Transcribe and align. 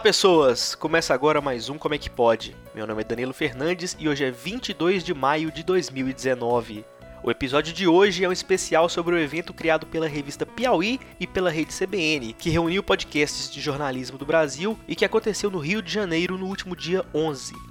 Olá 0.00 0.04
pessoas, 0.04 0.74
começa 0.74 1.12
agora 1.12 1.42
mais 1.42 1.68
um 1.68 1.76
Como 1.76 1.94
é 1.94 1.98
que 1.98 2.08
pode. 2.08 2.56
Meu 2.74 2.86
nome 2.86 3.02
é 3.02 3.04
Danilo 3.04 3.34
Fernandes 3.34 3.94
e 4.00 4.08
hoje 4.08 4.24
é 4.24 4.30
22 4.30 5.04
de 5.04 5.12
maio 5.12 5.52
de 5.52 5.62
2019. 5.62 6.86
O 7.22 7.30
episódio 7.30 7.74
de 7.74 7.86
hoje 7.86 8.24
é 8.24 8.28
um 8.28 8.32
especial 8.32 8.88
sobre 8.88 9.14
o 9.14 9.18
evento 9.18 9.52
criado 9.52 9.86
pela 9.86 10.08
revista 10.08 10.46
Piauí 10.46 10.98
e 11.20 11.26
pela 11.26 11.50
rede 11.50 11.74
CBN, 11.74 12.32
que 12.32 12.48
reuniu 12.48 12.82
podcasts 12.82 13.50
de 13.50 13.60
jornalismo 13.60 14.16
do 14.16 14.24
Brasil 14.24 14.74
e 14.88 14.96
que 14.96 15.04
aconteceu 15.04 15.50
no 15.50 15.58
Rio 15.58 15.82
de 15.82 15.92
Janeiro 15.92 16.38
no 16.38 16.46
último 16.46 16.74
dia 16.74 17.04
11. 17.14 17.69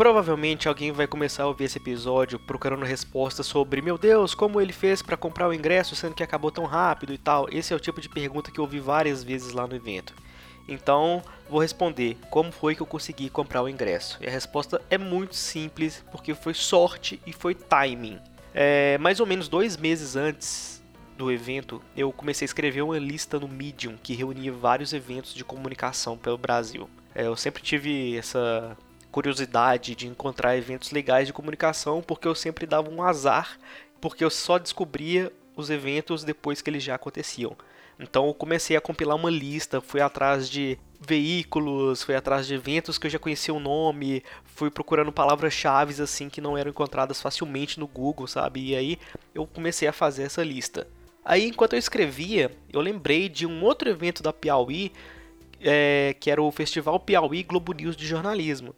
Provavelmente 0.00 0.66
alguém 0.66 0.92
vai 0.92 1.06
começar 1.06 1.42
a 1.42 1.46
ouvir 1.46 1.64
esse 1.64 1.76
episódio 1.76 2.38
procurando 2.38 2.86
respostas 2.86 3.44
sobre, 3.44 3.82
meu 3.82 3.98
Deus, 3.98 4.34
como 4.34 4.58
ele 4.58 4.72
fez 4.72 5.02
para 5.02 5.14
comprar 5.14 5.46
o 5.46 5.52
ingresso 5.52 5.94
sendo 5.94 6.14
que 6.14 6.22
acabou 6.22 6.50
tão 6.50 6.64
rápido 6.64 7.12
e 7.12 7.18
tal. 7.18 7.46
Esse 7.52 7.74
é 7.74 7.76
o 7.76 7.78
tipo 7.78 8.00
de 8.00 8.08
pergunta 8.08 8.50
que 8.50 8.58
eu 8.58 8.64
ouvi 8.64 8.80
várias 8.80 9.22
vezes 9.22 9.52
lá 9.52 9.66
no 9.66 9.76
evento. 9.76 10.14
Então, 10.66 11.22
vou 11.50 11.60
responder 11.60 12.16
como 12.30 12.50
foi 12.50 12.74
que 12.74 12.80
eu 12.80 12.86
consegui 12.86 13.28
comprar 13.28 13.62
o 13.62 13.68
ingresso. 13.68 14.16
E 14.22 14.26
a 14.26 14.30
resposta 14.30 14.80
é 14.88 14.96
muito 14.96 15.36
simples, 15.36 16.02
porque 16.10 16.32
foi 16.32 16.54
sorte 16.54 17.20
e 17.26 17.32
foi 17.34 17.54
timing. 17.54 18.18
É, 18.54 18.96
mais 18.96 19.20
ou 19.20 19.26
menos 19.26 19.48
dois 19.48 19.76
meses 19.76 20.16
antes 20.16 20.82
do 21.14 21.30
evento, 21.30 21.82
eu 21.94 22.10
comecei 22.10 22.46
a 22.46 22.48
escrever 22.48 22.80
uma 22.80 22.98
lista 22.98 23.38
no 23.38 23.46
Medium 23.46 23.98
que 24.02 24.14
reunia 24.14 24.50
vários 24.50 24.94
eventos 24.94 25.34
de 25.34 25.44
comunicação 25.44 26.16
pelo 26.16 26.38
Brasil. 26.38 26.88
É, 27.14 27.26
eu 27.26 27.36
sempre 27.36 27.62
tive 27.62 28.16
essa 28.16 28.74
curiosidade 29.10 29.94
de 29.94 30.06
encontrar 30.06 30.56
eventos 30.56 30.90
legais 30.90 31.26
de 31.26 31.32
comunicação, 31.32 32.02
porque 32.02 32.26
eu 32.26 32.34
sempre 32.34 32.66
dava 32.66 32.90
um 32.90 33.02
azar, 33.02 33.58
porque 34.00 34.24
eu 34.24 34.30
só 34.30 34.58
descobria 34.58 35.32
os 35.56 35.70
eventos 35.70 36.24
depois 36.24 36.62
que 36.62 36.70
eles 36.70 36.82
já 36.82 36.94
aconteciam. 36.94 37.56
Então 37.98 38.26
eu 38.26 38.34
comecei 38.34 38.76
a 38.76 38.80
compilar 38.80 39.14
uma 39.14 39.30
lista, 39.30 39.80
fui 39.80 40.00
atrás 40.00 40.48
de 40.48 40.78
veículos, 40.98 42.02
fui 42.02 42.14
atrás 42.14 42.46
de 42.46 42.54
eventos 42.54 42.96
que 42.96 43.06
eu 43.06 43.10
já 43.10 43.18
conhecia 43.18 43.52
o 43.52 43.60
nome, 43.60 44.22
fui 44.44 44.70
procurando 44.70 45.12
palavras-chave 45.12 46.02
assim 46.02 46.30
que 46.30 46.40
não 46.40 46.56
eram 46.56 46.70
encontradas 46.70 47.20
facilmente 47.20 47.78
no 47.78 47.86
Google, 47.86 48.26
sabe? 48.26 48.68
E 48.68 48.76
aí 48.76 48.98
eu 49.34 49.46
comecei 49.46 49.86
a 49.86 49.92
fazer 49.92 50.22
essa 50.22 50.42
lista. 50.42 50.88
Aí 51.22 51.46
enquanto 51.46 51.74
eu 51.74 51.78
escrevia, 51.78 52.50
eu 52.72 52.80
lembrei 52.80 53.28
de 53.28 53.46
um 53.46 53.62
outro 53.62 53.90
evento 53.90 54.22
da 54.22 54.32
Piauí, 54.32 54.92
é, 55.60 56.16
que 56.18 56.30
era 56.30 56.40
o 56.40 56.50
Festival 56.50 56.98
Piauí 56.98 57.42
Globo 57.42 57.74
News 57.74 57.96
de 57.96 58.06
Jornalismo. 58.06 58.74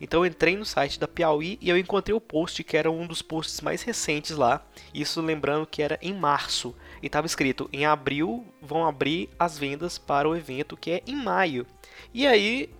Então 0.00 0.24
eu 0.24 0.30
entrei 0.30 0.56
no 0.56 0.64
site 0.64 0.98
da 0.98 1.08
Piauí 1.08 1.58
e 1.60 1.68
eu 1.68 1.76
encontrei 1.76 2.14
o 2.14 2.20
post 2.20 2.62
que 2.62 2.76
era 2.76 2.90
um 2.90 3.06
dos 3.06 3.22
posts 3.22 3.60
mais 3.60 3.82
recentes 3.82 4.36
lá. 4.36 4.62
Isso 4.94 5.20
lembrando 5.20 5.66
que 5.66 5.82
era 5.82 5.98
em 6.00 6.14
março. 6.14 6.74
E 7.02 7.06
estava 7.06 7.26
escrito: 7.26 7.68
em 7.72 7.84
abril 7.84 8.46
vão 8.60 8.86
abrir 8.86 9.28
as 9.38 9.58
vendas 9.58 9.98
para 9.98 10.28
o 10.28 10.36
evento 10.36 10.76
que 10.76 10.90
é 10.92 11.02
em 11.06 11.16
maio. 11.16 11.66
E 12.12 12.26
aí 12.26 12.70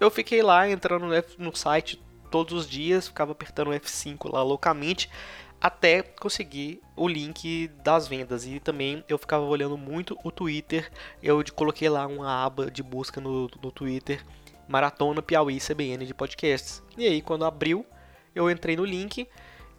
eu 0.00 0.10
fiquei 0.10 0.42
lá 0.42 0.68
entrando 0.68 1.06
no 1.38 1.56
site 1.56 2.02
todos 2.30 2.52
os 2.54 2.68
dias, 2.68 3.08
ficava 3.08 3.32
apertando 3.32 3.68
o 3.68 3.72
F5 3.72 4.32
lá 4.32 4.42
loucamente 4.42 5.10
até 5.62 6.02
conseguir 6.02 6.82
o 6.96 7.06
link 7.06 7.68
das 7.84 8.08
vendas 8.08 8.44
e 8.44 8.58
também 8.58 9.04
eu 9.08 9.16
ficava 9.16 9.44
olhando 9.44 9.78
muito 9.78 10.18
o 10.24 10.30
Twitter. 10.32 10.90
Eu 11.22 11.40
coloquei 11.54 11.88
lá 11.88 12.04
uma 12.04 12.44
aba 12.44 12.68
de 12.68 12.82
busca 12.82 13.20
no, 13.20 13.48
no 13.62 13.70
Twitter 13.70 14.24
Maratona 14.72 15.20
Piauí 15.20 15.58
CBN 15.60 16.06
de 16.06 16.14
podcasts. 16.14 16.82
E 16.96 17.06
aí, 17.06 17.20
quando 17.20 17.44
abriu, 17.44 17.84
eu 18.34 18.50
entrei 18.50 18.74
no 18.74 18.86
link 18.86 19.28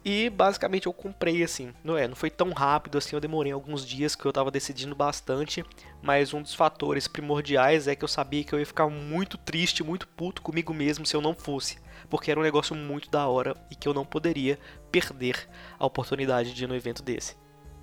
e 0.04 0.30
basicamente 0.30 0.86
eu 0.86 0.92
comprei 0.92 1.42
assim. 1.42 1.74
Não 1.82 1.98
é, 1.98 2.06
não 2.06 2.14
foi 2.14 2.30
tão 2.30 2.52
rápido 2.52 2.96
assim, 2.96 3.16
eu 3.16 3.20
demorei 3.20 3.50
alguns 3.50 3.84
dias 3.84 4.14
que 4.14 4.24
eu 4.24 4.28
estava 4.28 4.52
decidindo 4.52 4.94
bastante, 4.94 5.64
mas 6.00 6.32
um 6.32 6.40
dos 6.40 6.54
fatores 6.54 7.08
primordiais 7.08 7.88
é 7.88 7.96
que 7.96 8.04
eu 8.04 8.08
sabia 8.08 8.44
que 8.44 8.52
eu 8.52 8.60
ia 8.60 8.66
ficar 8.66 8.88
muito 8.88 9.36
triste, 9.36 9.82
muito 9.82 10.06
puto 10.06 10.40
comigo 10.40 10.72
mesmo 10.72 11.04
se 11.04 11.16
eu 11.16 11.20
não 11.20 11.34
fosse, 11.34 11.76
porque 12.08 12.30
era 12.30 12.38
um 12.38 12.44
negócio 12.44 12.76
muito 12.76 13.10
da 13.10 13.26
hora 13.26 13.56
e 13.72 13.74
que 13.74 13.88
eu 13.88 13.94
não 13.94 14.04
poderia 14.04 14.60
perder 14.92 15.48
a 15.76 15.86
oportunidade 15.86 16.54
de 16.54 16.62
ir 16.62 16.68
no 16.68 16.76
evento 16.76 17.02
desse. 17.02 17.36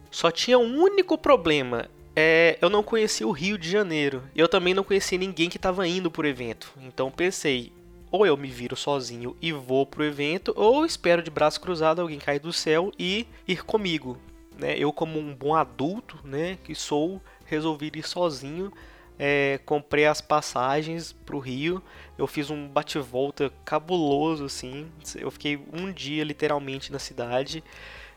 Só 0.10 0.32
tinha 0.32 0.58
um 0.58 0.82
único 0.82 1.18
problema, 1.18 1.90
é, 2.16 2.58
eu 2.62 2.70
não 2.70 2.84
conhecia 2.84 3.28
o 3.28 3.32
Rio 3.32 3.58
de 3.58 3.70
Janeiro. 3.70 4.24
Eu 4.36 4.48
também 4.48 4.74
não 4.74 4.84
conhecia 4.84 5.18
ninguém 5.18 5.50
que 5.50 5.58
estava 5.58 5.88
indo 5.88 6.12
pro 6.12 6.28
evento. 6.28 6.74
Então 6.82 7.10
pensei, 7.10 7.72
ou 8.12 8.26
eu 8.26 8.36
me 8.36 8.50
viro 8.50 8.76
sozinho 8.76 9.36
e 9.42 9.52
vou 9.52 9.86
pro 9.86 10.04
evento, 10.04 10.54
ou 10.56 10.86
espero 10.86 11.24
de 11.24 11.32
braço 11.32 11.62
cruzado 11.62 12.02
alguém 12.02 12.20
cair 12.20 12.40
do 12.40 12.52
céu 12.52 12.92
e 13.00 13.26
ir 13.48 13.64
comigo. 13.64 14.18
Né? 14.58 14.78
Eu, 14.78 14.92
como 14.92 15.18
um 15.18 15.34
bom 15.34 15.56
adulto, 15.56 16.20
né, 16.24 16.58
que 16.64 16.76
sou, 16.76 17.22
resolvi 17.46 17.92
ir 17.96 18.08
sozinho. 18.08 18.72
É, 19.24 19.60
comprei 19.66 20.08
as 20.08 20.20
passagens 20.20 21.14
pro 21.14 21.38
Rio. 21.38 21.82
Eu 22.18 22.26
fiz 22.26 22.50
um 22.50 22.68
bate-volta 22.68 23.54
cabuloso, 23.64 24.46
assim. 24.46 24.88
Eu 25.16 25.30
fiquei 25.30 25.60
um 25.72 25.92
dia 25.92 26.24
literalmente 26.24 26.92
na 26.92 26.98
cidade. 26.98 27.64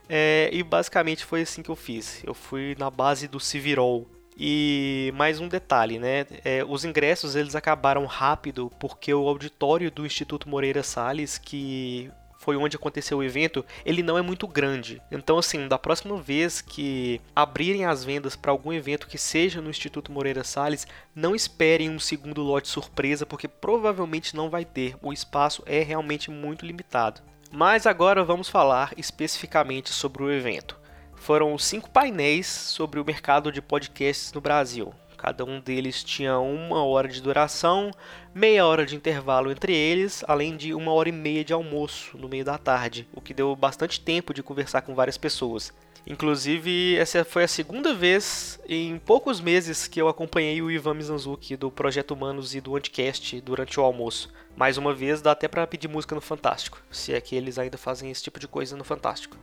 É, 0.08 0.50
e 0.52 0.62
basicamente 0.62 1.24
foi 1.24 1.42
assim 1.42 1.62
que 1.62 1.70
eu 1.70 1.76
fiz. 1.76 2.22
Eu 2.24 2.34
fui 2.34 2.76
na 2.78 2.90
base 2.90 3.28
do 3.28 3.40
Civirol. 3.40 4.06
E 4.36 5.12
mais 5.14 5.38
um 5.38 5.46
detalhe, 5.46 5.98
né? 5.98 6.26
É, 6.44 6.64
os 6.64 6.84
ingressos 6.84 7.36
eles 7.36 7.54
acabaram 7.54 8.04
rápido 8.04 8.70
porque 8.80 9.14
o 9.14 9.28
auditório 9.28 9.92
do 9.92 10.04
Instituto 10.04 10.48
Moreira 10.48 10.82
Salles, 10.82 11.38
que 11.38 12.10
foi 12.44 12.56
onde 12.56 12.76
aconteceu 12.76 13.18
o 13.18 13.22
evento, 13.22 13.64
ele 13.86 14.02
não 14.02 14.18
é 14.18 14.22
muito 14.22 14.46
grande. 14.46 15.00
Então, 15.10 15.38
assim, 15.38 15.66
da 15.66 15.78
próxima 15.78 16.20
vez 16.20 16.60
que 16.60 17.18
abrirem 17.34 17.86
as 17.86 18.04
vendas 18.04 18.36
para 18.36 18.50
algum 18.50 18.70
evento 18.70 19.06
que 19.06 19.16
seja 19.16 19.62
no 19.62 19.70
Instituto 19.70 20.12
Moreira 20.12 20.44
Salles, 20.44 20.86
não 21.14 21.34
esperem 21.34 21.88
um 21.88 21.98
segundo 21.98 22.42
lote 22.42 22.68
surpresa, 22.68 23.24
porque 23.24 23.48
provavelmente 23.48 24.36
não 24.36 24.50
vai 24.50 24.64
ter. 24.64 24.94
O 25.00 25.12
espaço 25.12 25.62
é 25.64 25.82
realmente 25.82 26.30
muito 26.30 26.66
limitado. 26.66 27.22
Mas 27.56 27.86
agora 27.86 28.24
vamos 28.24 28.48
falar 28.48 28.92
especificamente 28.96 29.90
sobre 29.90 30.24
o 30.24 30.32
evento. 30.32 30.76
Foram 31.14 31.56
cinco 31.56 31.88
painéis 31.88 32.48
sobre 32.48 32.98
o 32.98 33.04
mercado 33.04 33.52
de 33.52 33.62
podcasts 33.62 34.32
no 34.32 34.40
Brasil. 34.40 34.92
Cada 35.16 35.44
um 35.44 35.60
deles 35.60 36.02
tinha 36.02 36.36
uma 36.36 36.84
hora 36.84 37.06
de 37.06 37.22
duração, 37.22 37.92
meia 38.34 38.66
hora 38.66 38.84
de 38.84 38.96
intervalo 38.96 39.52
entre 39.52 39.72
eles, 39.72 40.24
além 40.26 40.56
de 40.56 40.74
uma 40.74 40.92
hora 40.92 41.08
e 41.08 41.12
meia 41.12 41.44
de 41.44 41.52
almoço 41.52 42.18
no 42.18 42.28
meio 42.28 42.44
da 42.44 42.58
tarde, 42.58 43.08
o 43.14 43.20
que 43.20 43.32
deu 43.32 43.54
bastante 43.54 44.00
tempo 44.00 44.34
de 44.34 44.42
conversar 44.42 44.82
com 44.82 44.92
várias 44.92 45.16
pessoas. 45.16 45.72
Inclusive, 46.06 46.96
essa 46.96 47.24
foi 47.24 47.44
a 47.44 47.48
segunda 47.48 47.94
vez 47.94 48.60
em 48.68 48.98
poucos 48.98 49.40
meses 49.40 49.88
que 49.88 50.00
eu 50.00 50.08
acompanhei 50.08 50.60
o 50.60 50.70
Ivan 50.70 50.94
Mizanzuki 50.94 51.56
do 51.56 51.70
Projeto 51.70 52.10
Humanos 52.10 52.54
e 52.54 52.60
do 52.60 52.76
Anticast 52.76 53.40
durante 53.40 53.80
o 53.80 53.82
almoço. 53.82 54.30
Mais 54.54 54.76
uma 54.76 54.92
vez, 54.92 55.22
dá 55.22 55.32
até 55.32 55.48
para 55.48 55.66
pedir 55.66 55.88
música 55.88 56.14
no 56.14 56.20
Fantástico, 56.20 56.82
se 56.90 57.14
é 57.14 57.20
que 57.20 57.34
eles 57.34 57.58
ainda 57.58 57.78
fazem 57.78 58.10
esse 58.10 58.22
tipo 58.22 58.38
de 58.38 58.46
coisa 58.46 58.76
no 58.76 58.84
Fantástico. 58.84 59.36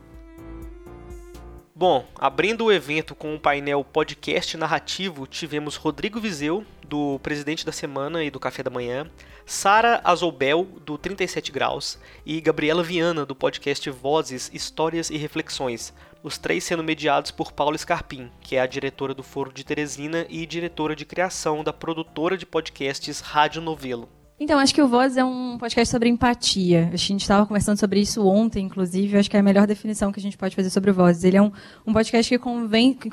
Bom, 1.74 2.06
abrindo 2.14 2.66
o 2.66 2.72
evento 2.72 3.12
com 3.12 3.34
um 3.34 3.38
painel 3.40 3.82
podcast 3.82 4.56
narrativo, 4.56 5.26
tivemos 5.26 5.74
Rodrigo 5.74 6.20
Vizeu, 6.20 6.64
do 6.86 7.18
Presidente 7.20 7.66
da 7.66 7.72
Semana 7.72 8.22
e 8.22 8.30
do 8.30 8.38
Café 8.38 8.62
da 8.62 8.70
Manhã, 8.70 9.10
Sara 9.44 10.00
Azobel, 10.04 10.64
do 10.84 10.96
37 10.96 11.50
Graus, 11.50 11.98
e 12.24 12.40
Gabriela 12.40 12.84
Viana, 12.84 13.26
do 13.26 13.34
podcast 13.34 13.90
Vozes, 13.90 14.48
Histórias 14.54 15.10
e 15.10 15.16
Reflexões, 15.16 15.92
os 16.22 16.38
três 16.38 16.64
sendo 16.64 16.84
mediados 16.84 17.30
por 17.30 17.52
Paula 17.52 17.76
Scarpim, 17.76 18.30
que 18.40 18.56
é 18.56 18.60
a 18.60 18.66
diretora 18.66 19.12
do 19.12 19.22
Foro 19.22 19.52
de 19.52 19.64
Teresina 19.64 20.24
e 20.30 20.46
diretora 20.46 20.94
de 20.94 21.04
criação 21.04 21.64
da 21.64 21.72
produtora 21.72 22.36
de 22.36 22.46
podcasts 22.46 23.20
Rádio 23.20 23.60
Novelo. 23.60 24.08
Então, 24.38 24.58
acho 24.58 24.74
que 24.74 24.82
o 24.82 24.88
Voz 24.88 25.16
é 25.16 25.24
um 25.24 25.56
podcast 25.56 25.90
sobre 25.90 26.08
empatia. 26.08 26.90
A 26.92 26.96
gente 26.96 27.20
estava 27.20 27.46
conversando 27.46 27.78
sobre 27.78 28.00
isso 28.00 28.26
ontem, 28.26 28.66
inclusive. 28.66 29.16
Acho 29.16 29.30
que 29.30 29.36
é 29.36 29.40
a 29.40 29.42
melhor 29.42 29.66
definição 29.66 30.10
que 30.10 30.18
a 30.18 30.22
gente 30.22 30.36
pode 30.36 30.56
fazer 30.56 30.70
sobre 30.70 30.90
o 30.90 30.94
Voz. 30.94 31.22
Ele 31.22 31.36
é 31.36 31.42
um, 31.42 31.52
um 31.86 31.92
podcast 31.92 32.28
que 32.28 32.38
convém, 32.38 32.92
que 32.92 33.10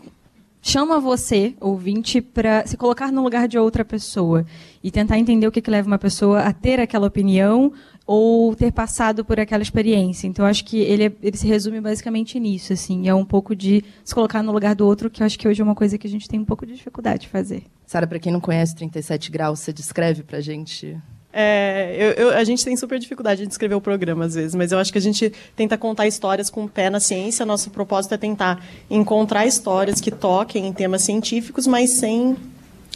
chama 0.61 0.99
você, 0.99 1.55
ouvinte, 1.59 2.19
para 2.19 2.65
se 2.65 2.75
colocar 2.75 3.11
no 3.11 3.23
lugar 3.23 3.47
de 3.47 3.59
outra 3.59 3.85
pessoa 3.85 4.45
e 4.83 4.89
tentar 4.89 5.19
entender 5.19 5.45
o 5.45 5.51
que, 5.51 5.61
que 5.61 5.69
leva 5.69 5.87
uma 5.87 5.99
pessoa 5.99 6.41
a 6.41 6.53
ter 6.53 6.79
aquela 6.79 7.07
opinião 7.07 7.73
ou 8.11 8.55
ter 8.55 8.71
passado 8.71 9.23
por 9.23 9.39
aquela 9.39 9.61
experiência. 9.61 10.25
Então, 10.25 10.43
acho 10.43 10.65
que 10.65 10.79
ele, 10.79 11.03
é, 11.03 11.11
ele 11.21 11.37
se 11.37 11.45
resume 11.45 11.79
basicamente 11.79 12.39
nisso. 12.39 12.73
Assim, 12.73 13.07
é 13.07 13.13
um 13.13 13.23
pouco 13.23 13.55
de 13.55 13.85
se 14.03 14.15
colocar 14.15 14.41
no 14.41 14.51
lugar 14.51 14.73
do 14.73 14.83
outro, 14.87 15.11
que 15.11 15.21
eu 15.21 15.27
acho 15.27 15.37
que 15.37 15.47
hoje 15.47 15.61
é 15.61 15.63
uma 15.63 15.75
coisa 15.75 15.95
que 15.95 16.07
a 16.07 16.09
gente 16.09 16.27
tem 16.27 16.39
um 16.39 16.43
pouco 16.43 16.65
de 16.65 16.73
dificuldade 16.73 17.21
de 17.21 17.27
fazer. 17.27 17.65
Sara, 17.85 18.07
para 18.07 18.17
quem 18.17 18.33
não 18.33 18.39
conhece 18.39 18.75
37 18.75 19.29
graus, 19.29 19.59
você 19.59 19.71
descreve 19.71 20.23
para 20.23 20.39
a 20.39 20.41
gente 20.41 20.97
é, 21.31 21.95
eu, 21.99 22.29
eu, 22.29 22.29
a 22.35 22.43
gente 22.43 22.65
tem 22.65 22.75
super 22.75 22.97
dificuldade 22.97 23.43
de 23.43 23.47
descrever 23.47 23.75
o 23.75 23.81
programa 23.81 24.25
às 24.25 24.33
vezes, 24.33 24.55
mas 24.55 24.71
eu 24.71 24.79
acho 24.79 24.91
que 24.91 24.97
a 24.97 25.01
gente 25.01 25.31
tenta 25.55 25.77
contar 25.77 26.07
histórias 26.07 26.49
com 26.49 26.63
o 26.63 26.67
pé 26.67 26.89
na 26.89 26.99
ciência. 26.99 27.45
Nosso 27.45 27.69
propósito 27.69 28.15
é 28.15 28.17
tentar 28.17 28.65
encontrar 28.89 29.45
histórias 29.45 30.01
que 30.01 30.09
toquem 30.09 30.65
em 30.65 30.73
temas 30.73 31.03
científicos, 31.03 31.67
mas 31.67 31.91
sem, 31.91 32.35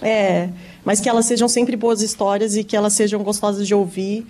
é, 0.01 0.49
mas 0.83 0.99
que 0.99 1.07
elas 1.07 1.27
sejam 1.27 1.47
sempre 1.47 1.75
boas 1.75 2.01
histórias 2.01 2.55
e 2.55 2.63
que 2.63 2.75
elas 2.75 2.93
sejam 2.93 3.21
gostosas 3.21 3.67
de 3.67 3.75
ouvir, 3.75 4.25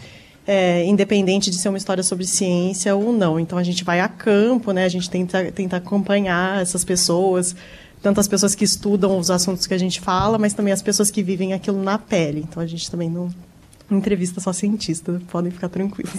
é, 0.46 0.84
independente 0.86 1.50
de 1.50 1.58
ser 1.58 1.70
uma 1.70 1.78
história 1.78 2.04
sobre 2.04 2.26
ciência 2.26 2.96
ou 2.96 3.14
não. 3.14 3.40
Então 3.40 3.58
a 3.58 3.64
gente 3.64 3.84
vai 3.84 4.00
a 4.00 4.08
campo, 4.08 4.72
né? 4.72 4.86
A 4.86 4.90
gente 4.90 5.10
tenta, 5.10 5.52
tenta 5.52 5.78
acompanhar 5.78 6.62
essas 6.62 6.84
pessoas 6.84 7.56
tanto 8.04 8.20
as 8.20 8.28
pessoas 8.28 8.54
que 8.54 8.66
estudam 8.66 9.18
os 9.18 9.32
assuntos 9.32 9.66
que 9.66 9.74
a 9.74 9.78
gente 9.78 10.02
fala, 10.02 10.38
mas 10.38 10.54
também 10.54 10.74
as 10.74 10.82
pessoas 10.82 11.10
que 11.10 11.24
vivem 11.24 11.54
aquilo 11.54 11.82
na 11.82 11.98
pele. 11.98 12.42
Então 12.42 12.62
a 12.62 12.68
gente 12.68 12.92
também 12.92 13.10
não 13.10 13.34
entrevista 13.90 14.42
só 14.42 14.52
cientista, 14.52 15.22
podem 15.32 15.52
ficar 15.52 15.70
tranquilos. 15.70 16.14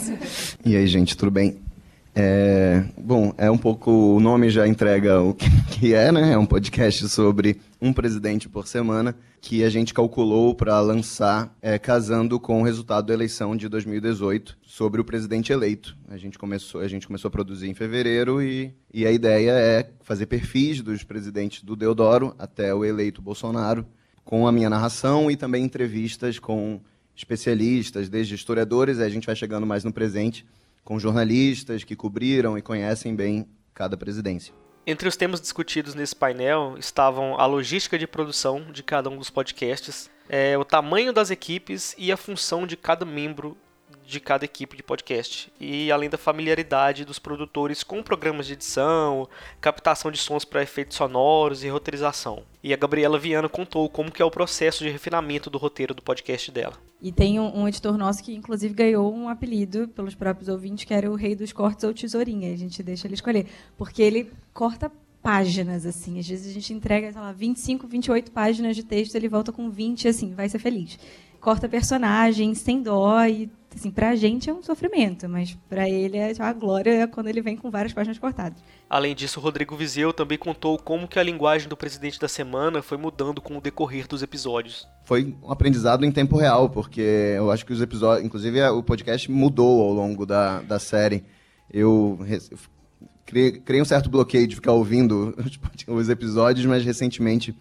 E 0.65 0.75
aí, 0.75 0.87
gente, 0.87 1.15
tudo 1.15 1.31
bem? 1.31 1.59
É, 2.17 2.85
bom, 2.97 3.35
é 3.37 3.51
um 3.51 3.59
pouco. 3.59 3.91
O 3.91 4.21
nome 4.21 4.49
já 4.49 4.69
entrega 4.69 5.21
o 5.21 5.35
que 5.69 5.95
é, 5.95 6.13
né? 6.13 6.33
É 6.33 6.39
um 6.39 6.47
podcast 6.47 7.09
sobre 7.09 7.61
um 7.83 7.93
presidente 7.93 8.49
por 8.49 8.69
semana 8.69 9.17
que 9.41 9.65
a 9.65 9.69
gente 9.69 9.93
calculou 9.93 10.55
para 10.55 10.81
lançar 10.81 11.55
é, 11.61 11.77
casando 11.77 12.39
com 12.39 12.61
o 12.61 12.65
resultado 12.65 13.07
da 13.07 13.15
eleição 13.15 13.57
de 13.57 13.69
2018 13.69 14.57
sobre 14.63 15.01
o 15.01 15.05
presidente 15.05 15.53
eleito. 15.53 15.97
A 16.09 16.17
gente 16.17 16.39
começou, 16.39 16.81
a 16.81 16.89
gente 16.89 17.07
começou 17.07 17.29
a 17.29 17.33
produzir 17.33 17.69
em 17.69 17.75
fevereiro 17.75 18.41
e, 18.41 18.73
e 18.93 19.05
a 19.05 19.11
ideia 19.11 19.51
é 19.51 19.91
fazer 20.01 20.27
perfis 20.27 20.81
dos 20.81 21.03
presidentes 21.03 21.65
do 21.65 21.75
Deodoro 21.75 22.35
até 22.39 22.73
o 22.73 22.85
eleito 22.85 23.21
Bolsonaro, 23.21 23.85
com 24.25 24.47
a 24.47 24.53
minha 24.53 24.71
narração 24.71 25.31
e 25.31 25.37
também 25.37 25.65
entrevistas 25.65 26.39
com 26.39 26.81
especialistas, 27.15 28.09
desde 28.09 28.35
historiadores, 28.35 28.99
a 28.99 29.09
gente 29.09 29.27
vai 29.27 29.37
chegando 29.37 29.67
mais 29.67 29.85
no 29.85 29.93
presente 29.93 30.47
com 30.85 30.99
jornalistas 30.99 31.83
que 31.83 31.97
cobriram 31.97 32.59
e 32.59 32.63
conhecem 32.63 33.15
bem 33.15 33.49
cada 33.73 33.97
presidência. 33.97 34.55
Entre 34.87 35.09
os 35.09 35.17
temas 35.17 35.41
discutidos 35.41 35.95
nesse 35.95 36.15
painel 36.15 36.77
estavam 36.79 37.41
a 37.41 37.47
logística 37.47 37.99
de 37.99 38.07
produção 38.07 38.71
de 38.71 38.83
cada 38.83 39.09
um 39.09 39.17
dos 39.17 39.31
podcasts, 39.31 40.11
é, 40.29 40.59
o 40.59 40.65
tamanho 40.65 41.13
das 41.13 41.31
equipes 41.31 41.95
e 41.97 42.13
a 42.13 42.17
função 42.17 42.67
de 42.67 42.77
cada 42.77 43.07
membro 43.07 43.57
de 44.07 44.21
cada 44.21 44.45
equipe 44.45 44.77
de 44.77 44.83
podcast. 44.83 45.53
E 45.61 45.91
além 45.91 46.11
da 46.11 46.19
familiaridade 46.19 47.05
dos 47.05 47.19
produtores 47.19 47.83
com 47.83 48.03
programas 48.03 48.47
de 48.47 48.53
edição, 48.55 49.29
captação 49.61 50.11
de 50.11 50.19
sons 50.19 50.45
para 50.45 50.63
efeitos 50.63 50.97
sonoros 50.97 51.65
e 51.65 51.69
roteirização. 51.69 52.43
E 52.63 52.73
a 52.73 52.77
Gabriela 52.77 53.19
Viana 53.19 53.49
contou 53.49 53.89
como 53.89 54.11
que 54.11 54.23
é 54.23 54.25
o 54.25 54.31
processo 54.31 54.85
de 54.85 54.91
refinamento 54.91 55.51
do 55.51 55.59
roteiro 55.59 55.95
do 55.95 56.03
podcast 56.03 56.51
dela. 56.51 56.75
E 57.01 57.13
tem 57.13 57.39
um, 57.39 57.61
um, 57.61 57.69
editor 57.69 57.99
nosso 57.99 58.23
que, 58.23 58.35
inclusive, 58.35 58.73
ganhou 58.73 59.13
um 59.13 59.29
apelido 59.29 59.89
pelos 59.89 60.15
próprios 60.15 60.49
ouvintes, 60.49 60.85
que 60.85 60.95
era 60.95 61.11
o 61.11 61.15
rei 61.15 61.35
dos 61.35 61.53
cortes 61.53 61.85
ou 61.85 61.93
tesourinha. 61.93 62.53
A 62.53 62.57
gente 62.57 62.83
deixa 62.83 63.07
ele 63.07 63.15
escolher. 63.15 63.47
Porque 63.77 64.03
ele 64.03 64.33
corta 64.55 64.91
páginas, 65.25 65.87
assim. 65.87 66.19
Às 66.19 66.29
vezes 66.29 66.51
a 66.51 66.53
gente 66.53 66.73
entrega, 66.73 67.11
sei 67.11 67.21
lá, 67.21 67.33
25, 67.33 67.87
28 67.87 68.31
páginas 68.31 68.77
de 68.77 68.83
texto, 68.83 69.15
ele 69.15 69.29
volta 69.29 69.51
com 69.51 69.71
20, 69.71 70.07
assim, 70.07 70.35
vai 70.35 70.49
ser 70.51 70.59
feliz. 70.59 70.99
Corta 71.45 71.69
personagens 71.69 72.57
sem 72.57 72.83
dó 72.83 73.23
e 73.27 73.51
assim, 73.77 73.91
pra 73.91 74.17
gente 74.17 74.49
é 74.49 74.55
um 74.55 74.63
sofrimento, 74.63 75.29
mas 75.29 75.55
para 75.69 75.87
ele 75.87 76.17
é 76.17 76.33
a 76.39 76.53
glória 76.55 77.07
quando 77.07 77.27
ele 77.27 77.43
vem 77.43 77.55
com 77.55 77.71
várias 77.71 77.93
páginas 77.93 78.19
cortadas. 78.19 78.59
Além 78.89 79.15
disso, 79.15 79.41
Rodrigo 79.41 79.77
Vizeu 79.77 80.11
também 80.11 80.39
contou 80.39 80.79
como 80.79 81.07
que 81.07 81.19
a 81.19 81.23
linguagem 81.23 81.69
do 81.69 81.77
presidente 81.77 82.19
da 82.19 82.29
semana 82.29 82.81
foi 82.81 82.97
mudando 82.97 83.43
com 83.43 83.59
o 83.59 83.61
decorrer 83.61 84.09
dos 84.09 84.23
episódios. 84.23 84.89
Foi 85.05 85.37
um 85.43 85.53
aprendizado 85.53 86.07
em 86.07 86.11
tempo 86.11 86.39
real, 86.39 86.71
porque 86.71 87.03
eu 87.37 87.51
acho 87.51 87.67
que 87.67 87.75
os 87.75 87.83
episódios, 87.83 88.25
inclusive 88.25 88.63
o 88.69 88.83
podcast 88.83 89.31
mudou 89.31 89.83
ao 89.83 89.93
longo 89.93 90.25
da, 90.25 90.63
da 90.63 90.79
série. 90.79 91.25
Eu 91.71 92.21
criei, 93.27 93.53
criei 93.53 93.83
um 93.83 93.85
certo 93.85 94.09
bloqueio 94.09 94.47
de 94.47 94.55
ficar 94.55 94.73
ouvindo 94.73 95.37
os 95.89 96.09
episódios, 96.09 96.65
mas 96.65 96.83
recentemente 96.83 97.55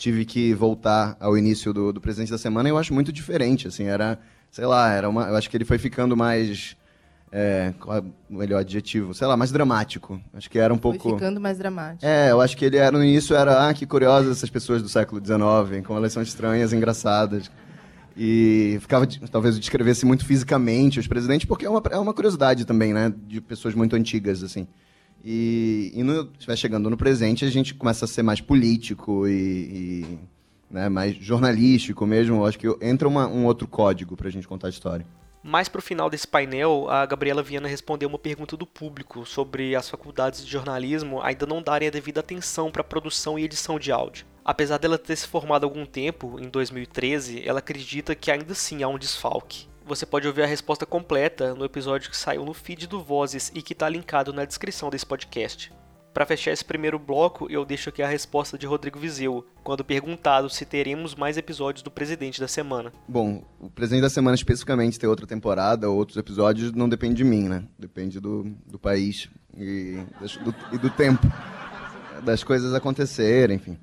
tive 0.00 0.24
que 0.24 0.54
voltar 0.54 1.14
ao 1.20 1.36
início 1.36 1.74
do, 1.74 1.92
do 1.92 2.00
Presidente 2.00 2.30
da 2.30 2.38
Semana 2.38 2.70
eu 2.70 2.78
acho 2.78 2.94
muito 2.94 3.12
diferente, 3.12 3.68
assim, 3.68 3.84
era 3.84 4.18
sei 4.50 4.64
lá, 4.64 4.90
era 4.90 5.06
uma, 5.08 5.28
eu 5.28 5.36
acho 5.36 5.50
que 5.50 5.56
ele 5.56 5.64
foi 5.66 5.76
ficando 5.76 6.16
mais 6.16 6.74
é, 7.30 7.74
qual 7.78 7.98
é 7.98 8.00
o 8.00 8.38
melhor 8.38 8.60
adjetivo? 8.60 9.12
Sei 9.12 9.26
lá, 9.26 9.36
mais 9.36 9.52
dramático. 9.52 10.18
Acho 10.34 10.50
que 10.50 10.58
era 10.58 10.72
um 10.74 10.78
pouco. 10.78 10.98
Foi 10.98 11.12
ficando 11.12 11.38
mais 11.38 11.58
dramático. 11.58 12.04
É, 12.04 12.32
eu 12.32 12.40
acho 12.40 12.56
que 12.56 12.64
ele 12.64 12.76
era 12.78 12.96
no 12.96 13.04
início 13.04 13.36
era, 13.36 13.68
ah, 13.68 13.74
que 13.74 13.86
curiosas 13.86 14.38
essas 14.38 14.50
pessoas 14.50 14.82
do 14.82 14.88
século 14.88 15.24
XIX, 15.24 15.86
como 15.86 15.98
elas 15.98 16.12
são 16.12 16.22
estranhas, 16.22 16.72
engraçadas. 16.72 17.50
E 18.16 18.78
ficava, 18.80 19.06
talvez 19.30 19.54
eu 19.54 19.60
descrevesse 19.60 20.04
muito 20.04 20.24
fisicamente 20.24 20.98
os 20.98 21.06
presidentes, 21.06 21.46
porque 21.46 21.66
é 21.66 21.70
uma, 21.70 21.82
é 21.90 21.98
uma 21.98 22.12
curiosidade 22.12 22.64
também, 22.64 22.92
né, 22.92 23.12
de 23.28 23.40
pessoas 23.40 23.74
muito 23.74 23.94
antigas, 23.94 24.42
assim. 24.42 24.66
E, 25.24 25.92
e 25.94 26.02
no, 26.02 26.30
vai 26.46 26.56
chegando 26.56 26.88
no 26.88 26.96
presente, 26.96 27.44
a 27.44 27.50
gente 27.50 27.74
começa 27.74 28.04
a 28.04 28.08
ser 28.08 28.22
mais 28.22 28.40
político 28.40 29.28
e, 29.28 29.32
e 29.32 30.18
né, 30.70 30.88
mais 30.88 31.16
jornalístico 31.16 32.06
mesmo. 32.06 32.44
Acho 32.44 32.58
que 32.58 32.66
entra 32.80 33.06
uma, 33.08 33.26
um 33.26 33.44
outro 33.44 33.66
código 33.66 34.16
para 34.16 34.28
a 34.28 34.30
gente 34.30 34.48
contar 34.48 34.68
a 34.68 34.70
história. 34.70 35.06
Mais 35.42 35.70
para 35.70 35.78
o 35.78 35.82
final 35.82 36.10
desse 36.10 36.28
painel, 36.28 36.86
a 36.90 37.06
Gabriela 37.06 37.42
Viana 37.42 37.66
respondeu 37.66 38.08
uma 38.08 38.18
pergunta 38.18 38.58
do 38.58 38.66
público 38.66 39.24
sobre 39.24 39.74
as 39.74 39.88
faculdades 39.88 40.44
de 40.44 40.50
jornalismo 40.50 41.22
ainda 41.22 41.46
não 41.46 41.62
darem 41.62 41.88
a 41.88 41.90
devida 41.90 42.20
atenção 42.20 42.70
para 42.70 42.82
a 42.82 42.84
produção 42.84 43.38
e 43.38 43.44
edição 43.44 43.78
de 43.78 43.90
áudio. 43.90 44.26
Apesar 44.44 44.76
dela 44.76 44.98
ter 44.98 45.16
se 45.16 45.26
formado 45.26 45.64
há 45.64 45.66
algum 45.66 45.86
tempo, 45.86 46.38
em 46.38 46.48
2013, 46.48 47.42
ela 47.46 47.60
acredita 47.60 48.14
que 48.14 48.30
ainda 48.30 48.52
assim 48.52 48.82
há 48.82 48.88
um 48.88 48.98
desfalque. 48.98 49.69
Você 49.90 50.06
pode 50.06 50.28
ouvir 50.28 50.42
a 50.42 50.46
resposta 50.46 50.86
completa 50.86 51.52
no 51.52 51.64
episódio 51.64 52.10
que 52.10 52.16
saiu 52.16 52.44
no 52.44 52.54
feed 52.54 52.86
do 52.86 53.02
Vozes 53.02 53.50
e 53.52 53.60
que 53.60 53.72
está 53.72 53.88
linkado 53.88 54.32
na 54.32 54.44
descrição 54.44 54.88
desse 54.88 55.04
podcast. 55.04 55.72
Para 56.14 56.24
fechar 56.24 56.52
esse 56.52 56.64
primeiro 56.64 56.96
bloco, 56.96 57.50
eu 57.50 57.64
deixo 57.64 57.88
aqui 57.88 58.00
a 58.00 58.06
resposta 58.06 58.56
de 58.56 58.68
Rodrigo 58.68 59.00
Vizeu, 59.00 59.44
quando 59.64 59.84
perguntado 59.84 60.48
se 60.48 60.64
teremos 60.64 61.16
mais 61.16 61.36
episódios 61.36 61.82
do 61.82 61.90
Presidente 61.90 62.40
da 62.40 62.46
Semana. 62.46 62.92
Bom, 63.08 63.42
o 63.58 63.68
Presidente 63.68 64.02
da 64.02 64.08
Semana 64.08 64.36
especificamente 64.36 64.96
ter 64.96 65.08
outra 65.08 65.26
temporada 65.26 65.90
ou 65.90 65.96
outros 65.96 66.16
episódios 66.16 66.70
não 66.70 66.88
depende 66.88 67.16
de 67.16 67.24
mim, 67.24 67.48
né? 67.48 67.64
Depende 67.76 68.20
do, 68.20 68.44
do 68.64 68.78
país 68.78 69.28
e 69.56 70.04
do, 70.44 70.54
e 70.72 70.78
do 70.78 70.90
tempo 70.90 71.26
das 72.22 72.44
coisas 72.44 72.74
acontecerem, 72.74 73.56
enfim. 73.56 73.76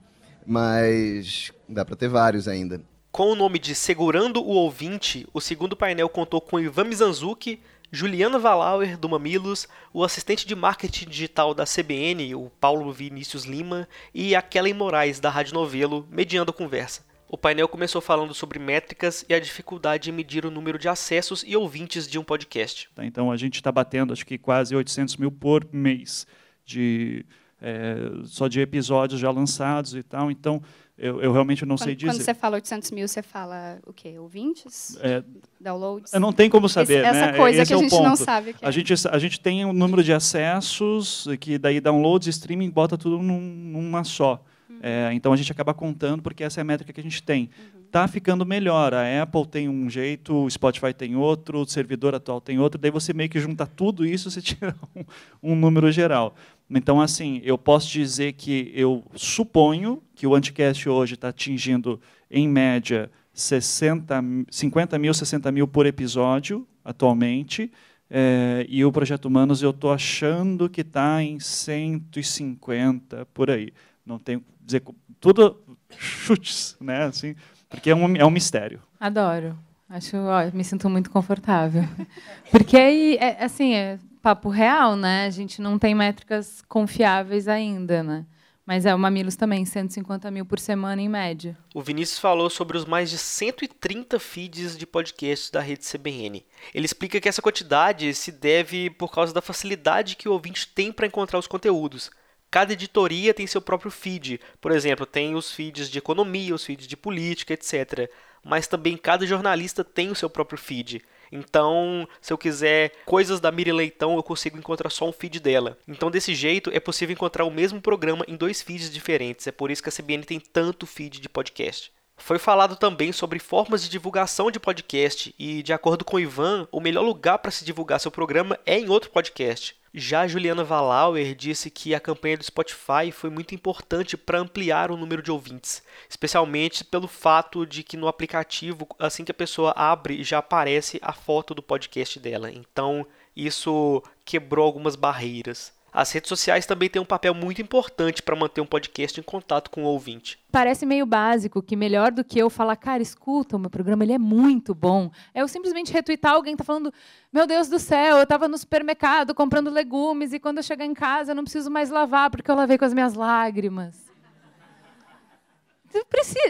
Mas 0.45 1.51
dá 1.68 1.83
para 1.83 1.98
ter 1.98 2.07
vários 2.07 2.48
ainda. 2.48 2.81
Com 3.12 3.31
o 3.31 3.36
nome 3.36 3.57
de 3.57 3.74
Segurando 3.74 4.44
o 4.44 4.50
Ouvinte, 4.50 5.27
o 5.33 5.42
segundo 5.42 5.75
painel 5.75 6.07
contou 6.07 6.39
com 6.39 6.59
Ivan 6.59 6.83
Mizanzuki, 6.83 7.59
Juliana 7.92 8.38
Valauer, 8.38 8.98
do 8.98 9.09
Mamilos, 9.09 9.68
o 9.94 10.04
assistente 10.04 10.45
de 10.45 10.56
marketing 10.56 11.09
digital 11.09 11.54
da 11.54 11.65
CBN, 11.65 12.36
o 12.36 12.51
Paulo 12.59 12.92
Vinícius 12.92 13.45
Lima, 13.45 13.88
e 14.13 14.36
a 14.36 14.42
Kellen 14.42 14.74
Moraes, 14.74 15.19
da 15.19 15.30
Rádio 15.30 15.54
Novelo, 15.54 16.06
mediando 16.12 16.51
a 16.51 16.54
conversa. 16.54 17.06
O 17.30 17.38
painel 17.38 17.68
começou 17.68 18.01
falando 18.01 18.33
sobre 18.33 18.59
métricas 18.59 19.25
e 19.27 19.33
a 19.33 19.39
dificuldade 19.39 20.09
em 20.09 20.13
medir 20.13 20.45
o 20.45 20.51
número 20.51 20.77
de 20.77 20.88
acessos 20.88 21.44
e 21.45 21.57
ouvintes 21.57 22.07
de 22.07 22.18
um 22.18 22.24
podcast. 22.24 22.89
Tá, 22.95 23.06
então 23.06 23.31
a 23.31 23.36
gente 23.36 23.56
está 23.56 23.71
batendo, 23.71 24.13
acho 24.13 24.25
que 24.25 24.38
quase 24.38 24.75
800 24.75 25.18
mil 25.18 25.31
por 25.31 25.68
mês, 25.74 26.25
de, 26.66 27.26
é, 27.61 27.97
só 28.26 28.47
de 28.47 28.61
episódios 28.61 29.19
já 29.19 29.30
lançados 29.30 29.94
e 29.94 30.04
tal. 30.04 30.31
Então 30.31 30.61
eu, 30.97 31.21
eu 31.21 31.31
realmente 31.31 31.63
não 31.63 31.75
quando, 31.75 31.85
sei 31.85 31.95
dizer. 31.95 32.11
Quando 32.11 32.21
você 32.23 32.33
fala 32.33 32.56
800 32.56 32.89
mil, 32.89 33.07
você 33.07 33.21
fala 33.21 33.77
o 33.85 33.94
quê? 33.94 34.18
Ouvintes? 34.18 34.97
É, 34.99 35.23
Downloads? 35.61 36.11
Não 36.13 36.33
tem 36.33 36.49
como 36.49 36.68
saber, 36.68 37.04
Esse, 37.04 37.11
né? 37.11 37.19
Essa 37.19 37.37
coisa 37.37 37.61
Esse 37.61 37.68
que 37.68 37.73
é 37.73 37.77
a 37.77 37.80
gente 37.81 37.89
ponto. 37.92 38.04
não 38.04 38.16
sabe. 38.16 38.56
a, 38.59 38.69
é. 38.69 38.71
gente, 38.71 38.94
a 39.07 39.19
gente 39.19 39.39
tem 39.39 39.63
um 39.63 39.73
número 39.73 40.04
de 40.04 40.11
acessos, 40.11 41.27
que 41.39 41.59
daí 41.59 41.80
downloads, 41.80 42.27
streaming, 42.27 42.71
bota 42.71 42.97
tudo 42.97 43.19
num, 43.19 43.39
numa 43.39 44.04
só. 44.04 44.44
Uhum. 44.68 44.80
É, 44.81 45.13
então 45.13 45.31
a 45.31 45.37
gente 45.37 45.51
acaba 45.51 45.73
contando 45.73 46.23
porque 46.23 46.44
essa 46.44 46.59
é 46.59 46.61
a 46.61 46.66
métrica 46.66 46.92
que 46.92 46.99
a 46.99 47.04
gente 47.04 47.21
tem. 47.21 47.44
Uhum. 47.44 47.81
Tá 47.92 48.07
ficando 48.07 48.44
melhor. 48.44 48.94
A 48.94 49.21
Apple 49.21 49.45
tem 49.45 49.69
um 49.69 49.87
jeito, 49.89 50.45
o 50.45 50.49
Spotify 50.49 50.94
tem 50.94 51.16
outro, 51.16 51.59
o 51.59 51.68
servidor 51.68 52.16
atual 52.16 52.42
tem 52.42 52.57
outro. 52.59 52.80
Daí 52.80 52.92
você 52.92 53.13
meio 53.13 53.30
que 53.30 53.39
junta 53.39 53.68
tudo 53.68 54.04
isso, 54.04 54.31
você 54.31 54.42
tira 54.44 54.75
um, 54.95 55.04
um 55.51 55.56
número 55.56 55.92
geral. 55.92 56.35
Então, 56.69 57.00
assim, 57.00 57.42
eu 57.44 57.57
posso 57.57 57.90
dizer 57.90 58.33
que 58.33 58.71
eu 58.76 59.04
suponho 59.16 60.02
que 60.14 60.28
o 60.28 60.36
Anticast 60.36 60.88
hoje 60.90 61.14
está 61.14 61.30
atingindo, 61.30 62.00
em 62.30 62.47
média, 62.47 63.09
60, 63.33 64.21
50 64.50 65.00
mil, 65.00 65.14
60 65.14 65.52
mil 65.52 65.68
por 65.68 65.86
episódio, 65.86 66.68
atualmente. 66.83 67.71
É, 68.09 68.66
e 68.68 68.83
o 68.83 68.92
Projeto 68.92 69.26
Humanos 69.26 69.62
eu 69.62 69.69
estou 69.69 69.92
achando 69.92 70.69
que 70.69 70.81
está 70.81 71.21
em 71.21 71.40
150 71.40 73.26
por 73.33 73.50
aí. 73.50 73.71
Não 74.06 74.19
tenho 74.19 74.44
dizer 74.62 74.83
tudo 75.19 75.57
chutes, 75.97 76.76
né? 76.81 77.04
Assim, 77.04 77.36
porque 77.69 77.90
é 77.90 77.95
um, 77.95 78.16
é 78.16 78.26
um 78.26 78.30
mistério. 78.30 78.81
Adoro. 79.00 79.57
Acho, 79.90 80.18
ó, 80.18 80.52
me 80.54 80.64
sinto 80.66 80.90
muito 80.90 81.09
confortável. 81.09 81.83
Porque 82.52 82.76
aí, 82.76 83.16
é, 83.21 83.42
assim, 83.44 83.74
é, 83.74 83.97
papo 84.28 84.50
real, 84.50 84.98
né? 84.98 85.26
A 85.26 85.30
gente 85.30 85.62
não 85.62 85.80
tem 85.80 85.96
métricas 85.96 86.62
confiáveis 86.68 87.48
ainda, 87.48 88.04
né? 88.04 88.26
Mas 88.66 88.86
é 88.86 88.94
o 88.94 89.00
Mamilos 89.00 89.38
também, 89.38 89.64
150 89.64 90.30
mil 90.30 90.46
por 90.46 90.60
semana 90.60 91.02
em 91.02 91.07
média. 91.07 91.57
O 91.74 91.81
Vinícius 91.81 92.19
falou 92.19 92.50
sobre 92.50 92.76
os 92.76 92.84
mais 92.84 93.10
de 93.10 93.18
130 93.18 94.19
feeds 94.19 94.78
de 94.78 94.86
podcasts 94.86 95.50
da 95.50 95.62
rede 95.62 95.90
CBN. 95.90 96.46
Ele 96.74 96.86
explica 96.86 97.22
que 97.22 97.30
essa 97.30 97.42
quantidade 97.42 98.14
se 98.14 98.30
deve 98.30 98.90
por 98.90 99.14
causa 99.14 99.34
da 99.34 99.42
facilidade 99.42 100.18
que 100.18 100.28
o 100.28 100.34
ouvinte 100.34 100.68
tem 100.68 100.92
para 100.92 101.07
encontrar 101.07 101.40
os 101.40 101.48
conteúdos. 101.48 102.12
Cada 102.52 102.74
editoria 102.74 103.34
tem 103.34 103.48
seu 103.48 103.62
próprio 103.62 103.90
feed. 103.90 104.42
Por 104.60 104.74
exemplo, 104.74 105.06
tem 105.06 105.36
os 105.36 105.54
feeds 105.54 105.90
de 105.90 106.00
economia, 106.00 106.54
os 106.54 106.66
feeds 106.66 106.86
de 106.86 106.98
política, 106.98 107.54
etc. 107.54 108.12
Mas 108.44 108.68
também 108.68 108.98
cada 108.98 109.26
jornalista 109.26 109.86
tem 109.86 110.12
o 110.12 110.16
seu 110.16 110.30
próprio 110.30 110.60
feed. 110.60 111.02
Então, 111.31 112.07
se 112.22 112.31
eu 112.31 112.38
quiser 112.38 112.92
coisas 113.06 113.40
da 113.40 113.52
Miri 113.52 113.72
Leitão, 113.72 114.16
eu 114.16 114.24
consigo 114.24 114.57
encontrar 114.57 114.90
só 114.90 115.07
um 115.07 115.14
feed 115.14 115.40
dela. 115.40 115.78
Então, 115.88 116.12
desse 116.12 116.34
jeito, 116.34 116.69
é 116.74 116.80
possível 116.80 117.14
encontrar 117.14 117.46
o 117.46 117.52
mesmo 117.52 117.81
programa 117.81 118.26
em 118.28 118.36
dois 118.36 118.62
feeds 118.62 118.92
diferentes. 118.92 119.48
É 119.48 119.52
por 119.52 119.72
isso 119.72 119.84
que 119.84 119.90
a 119.90 119.92
CBN 119.92 120.24
tem 120.24 120.40
tanto 120.40 120.86
feed 120.86 121.19
de 121.19 121.30
podcast. 121.30 121.92
Foi 122.18 122.40
falado 122.40 122.76
também 122.76 123.12
sobre 123.12 123.38
formas 123.38 123.84
de 123.84 123.90
divulgação 123.90 124.50
de 124.50 124.60
podcast 124.60 125.34
e, 125.38 125.62
de 125.62 125.72
acordo 125.72 126.04
com 126.04 126.18
o 126.18 126.19
Ivan, 126.19 126.68
o 126.72 126.81
melhor 126.81 127.04
lugar 127.04 127.38
para 127.38 127.52
se 127.52 127.64
divulgar 127.64 128.00
seu 128.00 128.10
programa 128.10 128.60
é 128.66 128.80
em 128.80 128.90
outro 128.90 129.12
podcast. 129.12 129.76
Já 129.99 130.21
a 130.21 130.27
Juliana 130.27 130.63
Valauer 130.63 131.33
disse 131.33 131.71
que 131.71 131.95
a 131.95 131.99
campanha 131.99 132.37
do 132.37 132.44
Spotify 132.44 133.11
foi 133.11 133.31
muito 133.31 133.56
importante 133.56 134.16
para 134.16 134.37
ampliar 134.37 134.92
o 134.92 134.95
número 134.95 135.23
de 135.23 135.31
ouvintes, 135.31 135.81
especialmente 136.07 136.85
pelo 136.85 137.07
fato 137.07 137.66
de 137.66 137.81
que 137.81 137.97
no 137.97 138.07
aplicativo, 138.07 138.87
assim 138.99 139.25
que 139.25 139.31
a 139.31 139.33
pessoa 139.33 139.71
abre, 139.75 140.23
já 140.23 140.37
aparece 140.37 140.99
a 141.01 141.11
foto 141.11 141.56
do 141.56 141.63
podcast 141.63 142.19
dela. 142.19 142.51
Então, 142.51 143.07
isso 143.35 144.04
quebrou 144.23 144.68
algumas 144.68 144.95
barreiras. 144.95 145.73
As 145.97 146.11
redes 146.11 146.30
sociais 146.30 146.68
também 146.68 146.87
têm 146.87 147.01
um 147.01 147.06
papel 147.06 147.33
muito 147.33 147.59
importante 147.59 148.21
para 148.21 148.35
manter 148.35 148.61
um 148.61 148.68
podcast 148.68 149.19
em 149.19 149.23
contato 149.23 149.71
com 149.71 149.83
o 149.83 149.87
ouvinte. 149.87 150.37
Parece 150.51 150.85
meio 150.85 151.07
básico 151.07 151.59
que 151.59 151.75
melhor 151.75 152.11
do 152.11 152.23
que 152.23 152.37
eu 152.37 152.51
falar, 152.51 152.75
cara, 152.75 153.01
escuta, 153.01 153.56
o 153.56 153.59
meu 153.59 153.68
programa 153.68 154.04
ele 154.04 154.13
é 154.13 154.19
muito 154.19 154.75
bom. 154.75 155.09
É 155.33 155.42
eu 155.42 155.47
simplesmente 155.47 155.92
retweetar 155.92 156.33
alguém 156.33 156.54
que 156.54 156.59
tá 156.59 156.63
falando, 156.63 156.94
meu 157.33 157.47
Deus 157.47 157.68
do 157.68 157.80
céu, 157.80 158.18
eu 158.18 158.23
estava 158.23 158.47
no 158.47 158.59
supermercado 158.59 159.33
comprando 159.33 159.71
legumes 159.71 160.33
e 160.33 160.39
quando 160.39 160.57
eu 160.57 160.63
chegar 160.63 160.85
em 160.85 160.94
casa 160.94 161.31
eu 161.31 161.35
não 161.35 161.44
preciso 161.44 161.71
mais 161.71 161.89
lavar 161.89 162.30
porque 162.30 162.51
eu 162.51 162.56
lavei 162.56 162.77
com 162.77 162.85
as 162.85 162.94
minhas 162.94 163.16
lágrimas. 163.16 164.06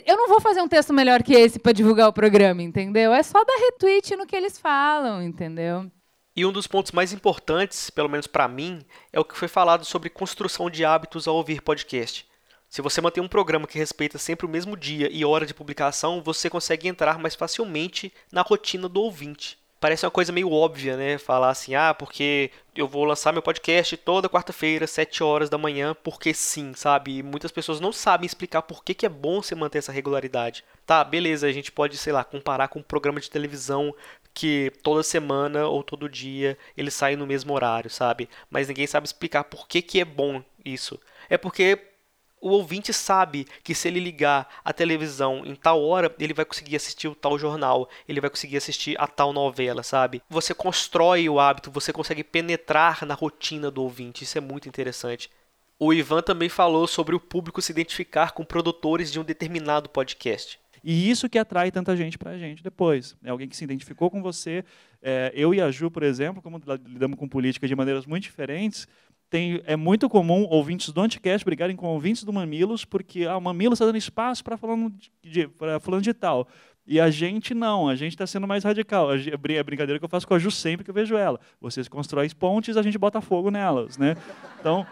Eu, 0.06 0.18
não 0.18 0.28
vou 0.28 0.42
fazer 0.42 0.62
um 0.62 0.68
texto 0.68 0.92
melhor 0.94 1.24
que 1.24 1.34
esse 1.34 1.58
para 1.58 1.72
divulgar 1.72 2.10
o 2.10 2.14
programa, 2.14 2.62
entendeu? 2.62 3.14
É 3.14 3.24
só 3.24 3.46
dar 3.46 3.56
retweet 3.56 4.14
no 4.18 4.26
que 4.26 4.36
eles 4.36 4.60
falam, 4.60 5.24
entendeu? 5.24 5.90
E 6.38 6.46
um 6.46 6.52
dos 6.52 6.68
pontos 6.68 6.92
mais 6.92 7.12
importantes, 7.12 7.90
pelo 7.90 8.08
menos 8.08 8.28
para 8.28 8.48
mim, 8.48 8.86
é 9.12 9.20
o 9.20 9.26
que 9.26 9.36
foi 9.36 9.48
falado 9.48 9.84
sobre 9.84 10.08
construção 10.08 10.70
de 10.70 10.86
hábitos 10.86 11.28
ao 11.28 11.36
ouvir 11.36 11.64
podcast. 11.64 12.28
Se 12.70 12.80
você 12.80 13.02
mantém 13.02 13.24
um 13.24 13.28
programa 13.28 13.66
que 13.66 13.80
respeita 13.80 14.20
sempre 14.20 14.46
o 14.46 14.50
mesmo 14.50 14.78
dia 14.78 15.10
e 15.12 15.26
hora 15.26 15.48
de 15.48 15.54
publicação, 15.56 16.22
você 16.22 16.48
consegue 16.48 16.88
entrar 16.88 17.18
mais 17.18 17.34
facilmente 17.34 18.14
na 18.32 18.44
rotina 18.44 18.88
do 18.88 19.02
ouvinte. 19.02 19.58
Parece 19.80 20.06
uma 20.06 20.12
coisa 20.12 20.32
meio 20.32 20.52
óbvia, 20.52 20.96
né? 20.96 21.18
Falar 21.18 21.50
assim, 21.50 21.74
ah, 21.74 21.94
porque 21.94 22.52
eu 22.76 22.88
vou 22.88 23.04
lançar 23.04 23.32
meu 23.32 23.42
podcast 23.42 23.96
toda 23.98 24.30
quarta-feira, 24.30 24.86
7 24.86 25.24
horas 25.24 25.50
da 25.50 25.58
manhã, 25.58 25.96
porque 26.04 26.34
sim, 26.34 26.74
sabe? 26.76 27.18
E 27.18 27.24
muitas 27.24 27.52
pessoas 27.52 27.80
não 27.80 27.92
sabem 27.92 28.26
explicar 28.26 28.64
por 28.64 28.84
que, 28.84 28.94
que 28.94 29.06
é 29.06 29.10
bom 29.10 29.42
você 29.42 29.54
manter 29.56 29.80
essa 29.80 29.92
regularidade. 29.92 30.64
Tá, 30.86 31.04
beleza, 31.04 31.48
a 31.48 31.52
gente 31.52 31.72
pode, 31.72 31.96
sei 31.98 32.12
lá, 32.12 32.24
comparar 32.24 32.70
com 32.70 32.80
um 32.80 32.84
programa 32.84 33.20
de 33.20 33.30
televisão 33.30 33.94
que 34.38 34.72
toda 34.84 35.02
semana 35.02 35.66
ou 35.66 35.82
todo 35.82 36.08
dia 36.08 36.60
ele 36.78 36.92
sai 36.92 37.16
no 37.16 37.26
mesmo 37.26 37.56
horário, 37.56 37.90
sabe? 37.90 38.30
Mas 38.52 38.68
ninguém 38.68 38.86
sabe 38.86 39.08
explicar 39.08 39.46
por 39.46 39.68
que, 39.68 39.82
que 39.82 40.00
é 40.00 40.06
bom 40.06 40.44
isso. 40.64 41.00
É 41.28 41.40
porque 41.40 41.80
o 42.40 42.50
ouvinte 42.50 42.94
sabe 42.94 43.48
que 43.64 43.74
se 43.74 43.88
ele 43.88 44.00
ligar 44.00 44.48
a 44.64 44.72
televisão 44.72 45.42
em 45.44 45.56
tal 45.56 45.84
hora, 45.84 46.16
ele 46.20 46.36
vai 46.36 46.46
conseguir 46.46 46.76
assistir 46.76 47.08
o 47.08 47.16
tal 47.16 47.40
jornal, 47.40 47.90
ele 48.08 48.22
vai 48.22 48.30
conseguir 48.30 48.58
assistir 48.58 48.96
a 49.02 49.08
tal 49.08 49.34
novela, 49.34 49.82
sabe? 49.82 50.22
Você 50.30 50.54
constrói 50.54 51.28
o 51.28 51.40
hábito, 51.40 51.72
você 51.72 51.92
consegue 51.92 52.24
penetrar 52.24 53.08
na 53.08 53.16
rotina 53.16 53.72
do 53.72 53.82
ouvinte, 53.82 54.24
isso 54.24 54.38
é 54.38 54.42
muito 54.42 54.70
interessante. 54.70 55.32
O 55.80 55.92
Ivan 55.92 56.22
também 56.22 56.48
falou 56.48 56.86
sobre 56.86 57.16
o 57.16 57.20
público 57.20 57.60
se 57.60 57.72
identificar 57.72 58.34
com 58.34 58.46
produtores 58.46 59.12
de 59.12 59.20
um 59.20 59.24
determinado 59.24 59.90
podcast. 59.90 60.60
E 60.90 61.10
isso 61.10 61.28
que 61.28 61.38
atrai 61.38 61.70
tanta 61.70 61.98
gente 61.98 62.18
para 62.18 62.32
a 62.32 62.38
gente 62.38 62.64
depois. 62.64 63.14
É 63.22 63.30
alguém 63.30 63.50
que 63.50 63.58
se 63.58 63.64
identificou 63.66 64.10
com 64.10 64.22
você. 64.22 64.64
É, 65.02 65.34
eu 65.36 65.54
e 65.54 65.60
a 65.60 65.70
Ju, 65.70 65.92
por 65.92 66.02
exemplo, 66.02 66.42
como 66.42 66.62
lidamos 66.86 67.20
com 67.20 67.28
política 67.28 67.68
de 67.68 67.76
maneiras 67.76 68.06
muito 68.06 68.24
diferentes, 68.24 68.88
tem, 69.30 69.62
é 69.66 69.76
muito 69.76 70.08
comum 70.08 70.48
ouvintes 70.50 70.94
do 70.94 71.02
Anticast 71.02 71.44
brigarem 71.44 71.76
com 71.76 71.88
ouvintes 71.88 72.24
do 72.24 72.32
Mamilos, 72.32 72.86
porque 72.86 73.26
ah, 73.26 73.36
o 73.36 73.42
Mamilos 73.42 73.76
está 73.76 73.86
dando 73.86 73.98
espaço 73.98 74.42
para 74.42 74.56
falando 74.56 74.94
de, 75.22 75.50
falando 75.82 76.04
de 76.04 76.14
tal. 76.14 76.48
E 76.88 77.02
a 77.02 77.10
gente 77.10 77.54
não, 77.54 77.90
a 77.90 77.96
gente 77.98 78.14
está 78.14 78.26
sendo 78.26 78.48
mais 78.48 78.64
radical. 78.64 79.10
A, 79.10 79.16
a 79.16 79.64
brincadeira 79.66 80.00
que 80.00 80.06
eu 80.06 80.10
faço 80.10 80.26
com 80.26 80.36
a 80.36 80.40
Ju 80.40 80.50
sempre 80.50 80.86
que 80.86 80.90
eu 80.90 80.96
vejo 80.96 81.18
ela. 81.18 81.38
Vocês 81.60 81.90
constroem 81.90 82.30
pontes, 82.30 82.78
a 82.78 82.82
gente 82.82 82.98
bota 82.98 83.20
fogo 83.20 83.52
nelas. 83.52 83.98
Né? 83.98 84.16
Então, 84.58 84.88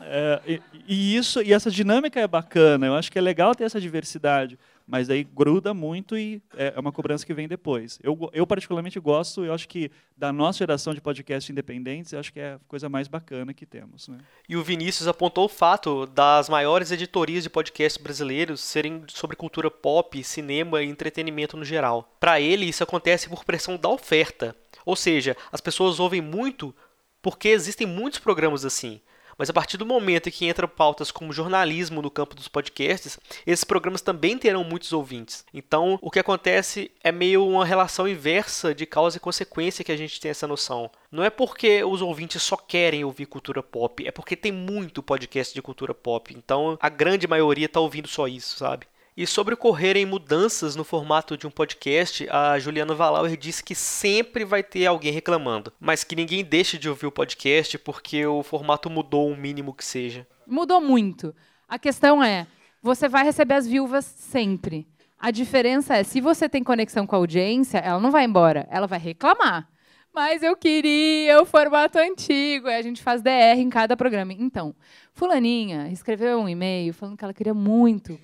é, 0.00 0.40
e, 0.44 0.62
e, 0.88 1.16
isso 1.16 1.40
e 1.40 1.52
essa 1.52 1.70
dinâmica 1.70 2.18
é 2.18 2.26
bacana. 2.26 2.88
Eu 2.88 2.96
acho 2.96 3.12
que 3.12 3.18
é 3.18 3.22
legal 3.22 3.54
ter 3.54 3.62
essa 3.62 3.80
diversidade 3.80 4.58
mas 4.90 5.08
aí 5.08 5.22
gruda 5.22 5.72
muito 5.72 6.18
e 6.18 6.42
é, 6.56 6.72
é 6.74 6.80
uma 6.80 6.90
cobrança 6.90 7.24
que 7.24 7.32
vem 7.32 7.46
depois. 7.46 8.00
Eu, 8.02 8.28
eu 8.32 8.44
particularmente 8.44 8.98
gosto, 8.98 9.44
eu 9.44 9.54
acho 9.54 9.68
que 9.68 9.88
da 10.16 10.32
nossa 10.32 10.58
geração 10.58 10.92
de 10.92 11.00
podcasts 11.00 11.48
independentes, 11.48 12.12
eu 12.12 12.18
acho 12.18 12.32
que 12.32 12.40
é 12.40 12.54
a 12.54 12.60
coisa 12.66 12.88
mais 12.88 13.06
bacana 13.06 13.54
que 13.54 13.64
temos. 13.64 14.08
Né? 14.08 14.18
E 14.48 14.56
o 14.56 14.64
Vinícius 14.64 15.06
apontou 15.06 15.44
o 15.44 15.48
fato 15.48 16.06
das 16.06 16.48
maiores 16.48 16.90
editorias 16.90 17.44
de 17.44 17.50
podcasts 17.50 18.02
brasileiros 18.02 18.60
serem 18.60 19.04
sobre 19.06 19.36
cultura 19.36 19.70
pop, 19.70 20.22
cinema 20.24 20.82
e 20.82 20.88
entretenimento 20.88 21.56
no 21.56 21.64
geral. 21.64 22.12
Para 22.18 22.40
ele, 22.40 22.66
isso 22.66 22.82
acontece 22.82 23.28
por 23.28 23.44
pressão 23.44 23.76
da 23.76 23.88
oferta. 23.88 24.56
Ou 24.84 24.96
seja, 24.96 25.36
as 25.52 25.60
pessoas 25.60 26.00
ouvem 26.00 26.20
muito 26.20 26.74
porque 27.22 27.48
existem 27.48 27.86
muitos 27.86 28.18
programas 28.18 28.64
assim. 28.64 29.00
Mas 29.40 29.48
a 29.48 29.54
partir 29.54 29.78
do 29.78 29.86
momento 29.86 30.28
em 30.28 30.32
que 30.32 30.46
entram 30.46 30.68
pautas 30.68 31.10
como 31.10 31.32
jornalismo 31.32 32.02
no 32.02 32.10
campo 32.10 32.34
dos 32.34 32.46
podcasts, 32.46 33.18
esses 33.46 33.64
programas 33.64 34.02
também 34.02 34.36
terão 34.36 34.62
muitos 34.62 34.92
ouvintes. 34.92 35.46
Então, 35.54 35.98
o 36.02 36.10
que 36.10 36.18
acontece 36.18 36.90
é 37.02 37.10
meio 37.10 37.48
uma 37.48 37.64
relação 37.64 38.06
inversa 38.06 38.74
de 38.74 38.84
causa 38.84 39.16
e 39.16 39.20
consequência 39.20 39.82
que 39.82 39.90
a 39.90 39.96
gente 39.96 40.20
tem 40.20 40.30
essa 40.30 40.46
noção. 40.46 40.90
Não 41.10 41.24
é 41.24 41.30
porque 41.30 41.82
os 41.82 42.02
ouvintes 42.02 42.42
só 42.42 42.54
querem 42.54 43.02
ouvir 43.02 43.24
cultura 43.24 43.62
pop, 43.62 44.06
é 44.06 44.10
porque 44.10 44.36
tem 44.36 44.52
muito 44.52 45.02
podcast 45.02 45.54
de 45.54 45.62
cultura 45.62 45.94
pop. 45.94 46.34
Então, 46.36 46.76
a 46.78 46.90
grande 46.90 47.26
maioria 47.26 47.64
está 47.64 47.80
ouvindo 47.80 48.08
só 48.08 48.28
isso, 48.28 48.58
sabe? 48.58 48.86
E 49.20 49.26
sobre 49.26 49.52
ocorrerem 49.52 50.06
mudanças 50.06 50.74
no 50.74 50.82
formato 50.82 51.36
de 51.36 51.46
um 51.46 51.50
podcast, 51.50 52.26
a 52.30 52.58
Juliana 52.58 52.94
Valauer 52.94 53.36
disse 53.36 53.62
que 53.62 53.74
sempre 53.74 54.46
vai 54.46 54.62
ter 54.62 54.86
alguém 54.86 55.12
reclamando, 55.12 55.70
mas 55.78 56.02
que 56.02 56.16
ninguém 56.16 56.42
deixe 56.42 56.78
de 56.78 56.88
ouvir 56.88 57.04
o 57.04 57.12
podcast 57.12 57.76
porque 57.76 58.24
o 58.24 58.42
formato 58.42 58.88
mudou 58.88 59.30
o 59.30 59.36
mínimo 59.36 59.74
que 59.74 59.84
seja. 59.84 60.26
Mudou 60.46 60.80
muito. 60.80 61.34
A 61.68 61.78
questão 61.78 62.24
é, 62.24 62.46
você 62.82 63.10
vai 63.10 63.22
receber 63.22 63.56
as 63.56 63.66
viúvas 63.66 64.06
sempre. 64.06 64.88
A 65.18 65.30
diferença 65.30 65.96
é, 65.96 66.02
se 66.02 66.18
você 66.18 66.48
tem 66.48 66.64
conexão 66.64 67.06
com 67.06 67.14
a 67.14 67.18
audiência, 67.18 67.76
ela 67.76 68.00
não 68.00 68.10
vai 68.10 68.24
embora, 68.24 68.66
ela 68.70 68.86
vai 68.86 68.98
reclamar. 68.98 69.68
Mas 70.12 70.42
eu 70.42 70.56
queria 70.56 71.40
o 71.40 71.46
formato 71.46 71.96
antigo. 71.98 72.68
E 72.68 72.74
a 72.74 72.82
gente 72.82 73.02
faz 73.02 73.22
DR 73.22 73.58
em 73.58 73.70
cada 73.70 73.96
programa. 73.96 74.32
Então, 74.32 74.74
Fulaninha 75.12 75.88
escreveu 75.88 76.40
um 76.40 76.48
e-mail 76.48 76.92
falando 76.92 77.16
que 77.16 77.24
ela 77.24 77.32
queria 77.32 77.54
muito 77.54 78.18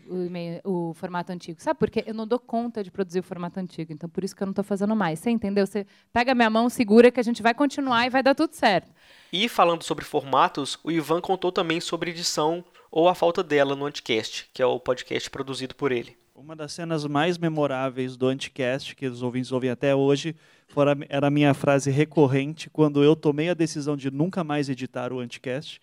o, 0.65 0.91
o, 0.91 0.95
formato 0.95 1.31
antigo. 1.31 1.61
Sabe 1.63 1.79
por 1.79 1.89
quê? 1.89 2.03
Eu 2.05 2.15
não 2.15 2.27
dou 2.27 2.41
conta 2.41 2.83
de 2.83 2.91
produzir 2.91 3.21
o 3.21 3.23
formato 3.23 3.61
antigo. 3.61 3.93
Então, 3.93 4.09
por 4.09 4.25
isso 4.25 4.35
que 4.35 4.43
eu 4.43 4.47
não 4.47 4.53
estou 4.53 4.65
fazendo 4.65 4.97
mais. 4.97 5.21
Você 5.21 5.31
entendeu? 5.31 5.65
Você 5.65 5.87
pega 6.13 6.35
minha 6.35 6.51
mão, 6.51 6.69
segura 6.69 7.11
que 7.11 7.21
a 7.21 7.23
gente 7.23 7.43
vai 7.43 7.55
continuar 7.55 8.07
e 8.07 8.11
vai 8.11 8.23
dar 8.23 8.35
tudo 8.35 8.55
certo. 8.55 8.93
E 9.33 9.49
falando 9.49 9.83
sobre 9.85 10.05
formatos, 10.05 10.79
o 10.83 10.91
Ivan 10.91 11.21
contou 11.21 11.53
também 11.53 11.81
sobre 11.81 12.11
edição 12.11 12.65
ou 12.91 13.09
a 13.09 13.15
falta 13.15 13.43
dela 13.43 13.77
no 13.77 13.87
Anticast, 13.87 14.49
que 14.53 14.61
é 14.61 14.67
o 14.67 14.81
podcast 14.81 15.31
produzido 15.31 15.75
por 15.75 15.93
ele. 15.93 16.17
Uma 16.39 16.55
das 16.55 16.73
cenas 16.73 17.07
mais 17.07 17.39
memoráveis 17.39 18.15
do 18.15 18.27
Anticast, 18.27 18.95
que 18.95 19.07
os 19.07 19.23
ouvintes 19.23 19.53
ouvem 19.53 19.71
até 19.71 19.95
hoje, 19.95 20.37
era 21.09 21.29
a 21.29 21.31
minha 21.31 21.55
frase 21.55 21.91
recorrente 21.91 22.69
quando 22.69 23.03
eu 23.03 23.17
tomei 23.17 23.49
a 23.49 23.55
decisão 23.55 23.97
de 23.97 24.11
nunca 24.11 24.45
mais 24.45 24.69
editar 24.69 25.15
o 25.15 25.19
Anticast, 25.19 25.81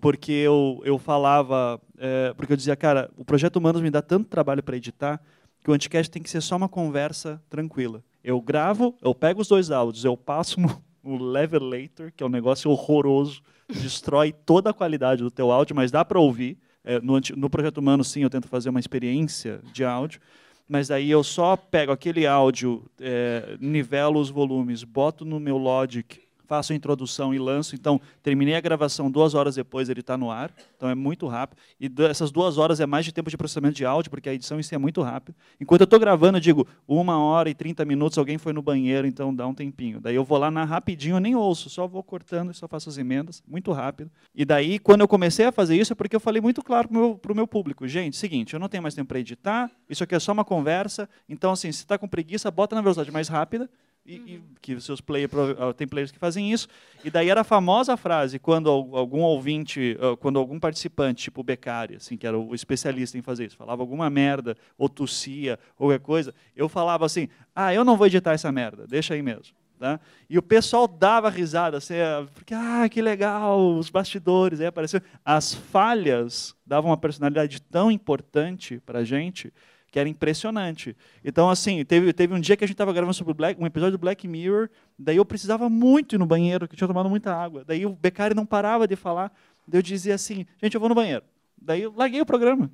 porque 0.00 0.32
eu, 0.32 0.82
eu 0.84 0.98
falava, 0.98 1.80
é, 1.96 2.34
porque 2.36 2.52
eu 2.52 2.56
dizia, 2.56 2.74
cara, 2.74 3.08
o 3.16 3.24
Projeto 3.24 3.56
Humanos 3.56 3.80
me 3.80 3.90
dá 3.90 4.02
tanto 4.02 4.28
trabalho 4.28 4.60
para 4.60 4.76
editar 4.76 5.20
que 5.62 5.70
o 5.70 5.72
Anticast 5.72 6.10
tem 6.10 6.20
que 6.20 6.30
ser 6.30 6.40
só 6.40 6.56
uma 6.56 6.68
conversa 6.68 7.40
tranquila. 7.48 8.02
Eu 8.24 8.40
gravo, 8.40 8.96
eu 9.00 9.14
pego 9.14 9.40
os 9.40 9.46
dois 9.46 9.70
áudios, 9.70 10.04
eu 10.04 10.16
passo 10.16 10.60
no, 10.60 10.82
no 11.04 11.24
Levelator, 11.24 12.10
que 12.16 12.24
é 12.24 12.26
um 12.26 12.30
negócio 12.30 12.68
horroroso, 12.72 13.40
destrói 13.68 14.32
toda 14.32 14.70
a 14.70 14.74
qualidade 14.74 15.22
do 15.22 15.30
teu 15.30 15.52
áudio, 15.52 15.76
mas 15.76 15.92
dá 15.92 16.04
para 16.04 16.18
ouvir. 16.18 16.58
É, 16.84 17.00
no, 17.00 17.20
no 17.36 17.50
Projeto 17.50 17.78
Humano, 17.78 18.02
sim, 18.02 18.22
eu 18.22 18.30
tento 18.30 18.48
fazer 18.48 18.70
uma 18.70 18.80
experiência 18.80 19.60
de 19.72 19.84
áudio 19.84 20.20
mas 20.68 20.90
aí 20.90 21.10
eu 21.10 21.22
só 21.22 21.54
pego 21.54 21.92
aquele 21.92 22.26
áudio, 22.26 22.90
é, 22.98 23.58
nivelo 23.60 24.18
os 24.18 24.30
volumes, 24.30 24.84
boto 24.84 25.22
no 25.22 25.38
meu 25.38 25.58
Logic 25.58 26.20
faço 26.46 26.72
a 26.72 26.76
introdução 26.76 27.34
e 27.34 27.38
lanço. 27.38 27.74
Então, 27.74 28.00
terminei 28.22 28.54
a 28.54 28.60
gravação 28.60 29.10
duas 29.10 29.34
horas 29.34 29.54
depois, 29.54 29.88
ele 29.88 30.00
está 30.00 30.16
no 30.16 30.30
ar. 30.30 30.52
Então, 30.76 30.88
é 30.88 30.94
muito 30.94 31.26
rápido. 31.26 31.58
E 31.80 31.90
essas 32.08 32.30
duas 32.30 32.58
horas 32.58 32.80
é 32.80 32.86
mais 32.86 33.04
de 33.04 33.12
tempo 33.12 33.30
de 33.30 33.36
processamento 33.36 33.74
de 33.74 33.84
áudio, 33.84 34.10
porque 34.10 34.28
a 34.28 34.34
edição 34.34 34.58
em 34.58 34.62
si 34.62 34.74
é 34.74 34.78
muito 34.78 35.02
rápida. 35.02 35.36
Enquanto 35.60 35.82
eu 35.82 35.84
estou 35.84 35.98
gravando, 35.98 36.38
eu 36.38 36.40
digo 36.40 36.66
uma 36.86 37.18
hora 37.18 37.48
e 37.48 37.54
30 37.54 37.84
minutos, 37.84 38.18
alguém 38.18 38.38
foi 38.38 38.52
no 38.52 38.62
banheiro, 38.62 39.06
então 39.06 39.34
dá 39.34 39.46
um 39.46 39.54
tempinho. 39.54 40.00
Daí 40.00 40.14
eu 40.14 40.24
vou 40.24 40.38
lá 40.38 40.50
na 40.50 40.64
rapidinho, 40.64 41.16
eu 41.16 41.20
nem 41.20 41.34
ouço, 41.34 41.70
só 41.70 41.86
vou 41.86 42.02
cortando 42.02 42.50
e 42.50 42.54
só 42.54 42.68
faço 42.68 42.88
as 42.88 42.98
emendas, 42.98 43.42
muito 43.46 43.72
rápido. 43.72 44.10
E 44.34 44.44
daí, 44.44 44.78
quando 44.78 45.00
eu 45.02 45.08
comecei 45.08 45.46
a 45.46 45.52
fazer 45.52 45.76
isso, 45.76 45.92
é 45.92 45.96
porque 45.96 46.16
eu 46.16 46.20
falei 46.20 46.40
muito 46.40 46.62
claro 46.62 46.88
para 46.88 46.98
o 46.98 47.00
meu, 47.00 47.20
meu 47.34 47.46
público. 47.46 47.86
Gente, 47.86 48.16
seguinte, 48.16 48.54
eu 48.54 48.60
não 48.60 48.68
tenho 48.68 48.82
mais 48.82 48.94
tempo 48.94 49.08
para 49.08 49.18
editar, 49.18 49.70
isso 49.88 50.04
aqui 50.04 50.14
é 50.14 50.18
só 50.18 50.32
uma 50.32 50.44
conversa. 50.44 51.08
Então, 51.28 51.52
assim, 51.52 51.70
se 51.72 51.80
está 51.80 51.98
com 51.98 52.08
preguiça, 52.08 52.50
bota 52.50 52.74
na 52.74 52.82
velocidade 52.82 53.10
mais 53.10 53.28
rápida 53.28 53.68
E, 54.04 54.18
uhum. 54.18 54.26
e 54.26 54.42
que 54.60 54.80
seus 54.80 55.00
players 55.00 55.30
ah, 55.58 55.72
tem 55.72 55.86
players 55.86 56.10
que 56.10 56.18
fazem 56.18 56.52
isso. 56.52 56.66
E 57.04 57.10
daí 57.10 57.30
era 57.30 57.42
a 57.42 57.44
famosa 57.44 57.96
frase 57.96 58.38
quando 58.38 58.68
algum 58.68 59.20
ouvinte, 59.20 59.96
ah, 60.00 60.16
quando 60.16 60.38
algum 60.38 60.58
participante, 60.58 61.24
tipo 61.24 61.40
o 61.40 61.44
Beccari, 61.44 61.96
assim, 61.96 62.16
que 62.16 62.26
era 62.26 62.36
o 62.36 62.54
especialista 62.54 63.16
em 63.16 63.22
fazer 63.22 63.46
isso, 63.46 63.56
falava 63.56 63.82
alguma 63.82 64.10
merda 64.10 64.56
ou 64.76 64.88
tossia 64.88 65.58
ou 65.78 65.88
qualquer 65.88 66.00
coisa, 66.00 66.34
eu 66.56 66.68
falava 66.68 67.06
assim: 67.06 67.28
"Ah, 67.54 67.72
eu 67.72 67.84
não 67.84 67.96
vou 67.96 68.06
editar 68.06 68.32
essa 68.32 68.50
merda, 68.50 68.86
deixa 68.86 69.14
aí 69.14 69.22
mesmo". 69.22 69.54
Tá? 69.78 69.98
E 70.30 70.38
o 70.38 70.42
pessoal 70.42 70.86
dava 70.86 71.28
risada, 71.28 71.78
assim, 71.78 71.94
ah, 71.96 72.24
porque, 72.34 72.54
ah, 72.54 72.88
que 72.88 73.02
legal, 73.02 73.76
os 73.76 73.90
bastidores, 73.90 74.60
aí 74.60 74.66
apareceu. 74.66 75.00
As 75.24 75.54
falhas 75.54 76.54
davam 76.64 76.90
uma 76.90 76.96
personalidade 76.96 77.60
tão 77.60 77.90
importante 77.90 78.80
para 78.86 79.00
a 79.00 79.04
gente 79.04 79.52
que 79.92 79.98
era 79.98 80.08
impressionante. 80.08 80.96
Então, 81.22 81.50
assim, 81.50 81.84
teve, 81.84 82.14
teve 82.14 82.32
um 82.34 82.40
dia 82.40 82.56
que 82.56 82.64
a 82.64 82.66
gente 82.66 82.74
estava 82.74 82.94
gravando 82.94 83.12
sobre 83.12 83.34
Black, 83.34 83.62
um 83.62 83.66
episódio 83.66 83.92
do 83.92 84.00
Black 84.00 84.26
Mirror, 84.26 84.70
daí 84.98 85.18
eu 85.18 85.24
precisava 85.24 85.68
muito 85.68 86.16
ir 86.16 86.18
no 86.18 86.24
banheiro, 86.24 86.66
que 86.66 86.74
tinha 86.74 86.88
tomado 86.88 87.10
muita 87.10 87.32
água. 87.32 87.62
Daí 87.62 87.84
o 87.84 87.90
Beccari 87.90 88.34
não 88.34 88.46
parava 88.46 88.88
de 88.88 88.96
falar, 88.96 89.30
daí 89.68 89.78
eu 89.78 89.82
dizia 89.82 90.14
assim, 90.14 90.46
gente, 90.62 90.74
eu 90.74 90.80
vou 90.80 90.88
no 90.88 90.94
banheiro. 90.94 91.22
Daí 91.60 91.82
eu 91.82 91.92
larguei 91.94 92.22
o 92.22 92.26
programa, 92.26 92.70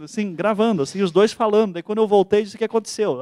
assim, 0.00 0.34
gravando, 0.34 0.82
assim, 0.82 1.00
os 1.00 1.10
dois 1.10 1.32
falando. 1.32 1.72
Daí 1.72 1.82
quando 1.82 1.98
eu 1.98 2.06
voltei, 2.06 2.42
disse 2.42 2.54
o 2.54 2.58
que 2.58 2.64
aconteceu. 2.64 3.18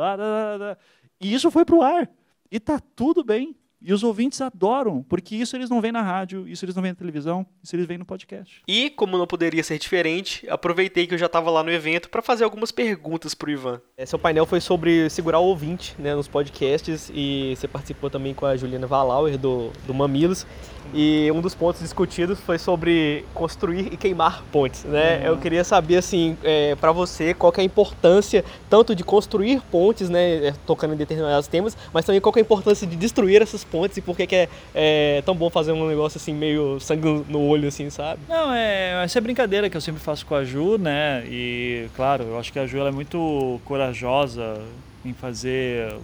E 1.20 1.32
isso 1.32 1.48
foi 1.48 1.64
para 1.64 1.76
o 1.76 1.82
ar. 1.82 2.10
E 2.50 2.58
tá 2.58 2.80
tudo 2.96 3.22
bem. 3.22 3.56
E 3.80 3.92
os 3.92 4.02
ouvintes 4.02 4.40
adoram, 4.40 5.02
porque 5.02 5.36
isso 5.36 5.56
eles 5.56 5.68
não 5.68 5.80
veem 5.80 5.92
na 5.92 6.02
rádio, 6.02 6.48
isso 6.48 6.64
eles 6.64 6.74
não 6.74 6.82
veem 6.82 6.92
na 6.92 6.98
televisão, 6.98 7.46
isso 7.62 7.76
eles 7.76 7.86
veem 7.86 7.98
no 7.98 8.04
podcast. 8.04 8.62
E, 8.66 8.90
como 8.90 9.18
não 9.18 9.26
poderia 9.26 9.62
ser 9.62 9.78
diferente, 9.78 10.48
aproveitei 10.48 11.06
que 11.06 11.14
eu 11.14 11.18
já 11.18 11.26
estava 11.26 11.50
lá 11.50 11.62
no 11.62 11.70
evento 11.70 12.08
para 12.08 12.22
fazer 12.22 12.44
algumas 12.44 12.72
perguntas 12.72 13.34
pro 13.34 13.50
Ivan. 13.50 13.80
É, 13.96 14.06
seu 14.06 14.18
painel 14.18 14.46
foi 14.46 14.60
sobre 14.60 15.08
segurar 15.10 15.40
o 15.40 15.44
ouvinte 15.44 15.94
né, 15.98 16.14
nos 16.14 16.28
podcasts 16.28 17.10
e 17.14 17.54
você 17.56 17.68
participou 17.68 18.10
também 18.10 18.34
com 18.34 18.46
a 18.46 18.56
Juliana 18.56 18.86
Valauer 18.86 19.38
do, 19.38 19.70
do 19.86 19.94
Mamilos. 19.94 20.46
E 20.94 21.30
um 21.32 21.40
dos 21.40 21.54
pontos 21.54 21.80
discutidos 21.80 22.40
foi 22.40 22.58
sobre 22.58 23.24
construir 23.34 23.92
e 23.92 23.96
queimar 23.96 24.42
pontes, 24.52 24.84
né? 24.84 25.18
Uhum. 25.18 25.26
Eu 25.26 25.38
queria 25.38 25.64
saber, 25.64 25.96
assim, 25.96 26.36
é, 26.42 26.74
para 26.74 26.92
você, 26.92 27.34
qual 27.34 27.52
é 27.56 27.60
a 27.60 27.64
importância 27.64 28.44
tanto 28.68 28.94
de 28.94 29.04
construir 29.04 29.60
pontes, 29.70 30.08
né, 30.08 30.48
é, 30.48 30.54
tocando 30.66 30.94
em 30.94 30.96
determinados 30.96 31.46
temas, 31.48 31.76
mas 31.92 32.04
também 32.04 32.20
qual 32.20 32.32
é 32.36 32.38
a 32.38 32.42
importância 32.42 32.86
de 32.86 32.96
destruir 32.96 33.42
essas 33.42 33.64
pontes 33.64 33.96
e 33.96 34.00
por 34.00 34.16
que, 34.16 34.26
que 34.26 34.34
é, 34.34 34.48
é, 34.74 35.22
tão 35.24 35.34
bom 35.34 35.50
fazer 35.50 35.72
um 35.72 35.86
negócio 35.86 36.18
assim, 36.18 36.32
meio 36.32 36.78
sangue 36.80 37.24
no 37.28 37.40
olho, 37.46 37.68
assim, 37.68 37.90
sabe? 37.90 38.20
Não, 38.28 38.52
é, 38.52 39.02
essa 39.04 39.18
é 39.18 39.20
brincadeira 39.20 39.70
que 39.70 39.76
eu 39.76 39.80
sempre 39.80 40.00
faço 40.00 40.24
com 40.26 40.34
a 40.34 40.44
Ju, 40.44 40.78
né? 40.78 41.24
E, 41.26 41.88
claro, 41.94 42.24
eu 42.24 42.38
acho 42.38 42.52
que 42.52 42.58
a 42.58 42.66
Ju 42.66 42.78
é 42.78 42.90
muito 42.90 43.60
corajosa 43.64 44.60
em 45.04 45.12
fazer 45.12 45.94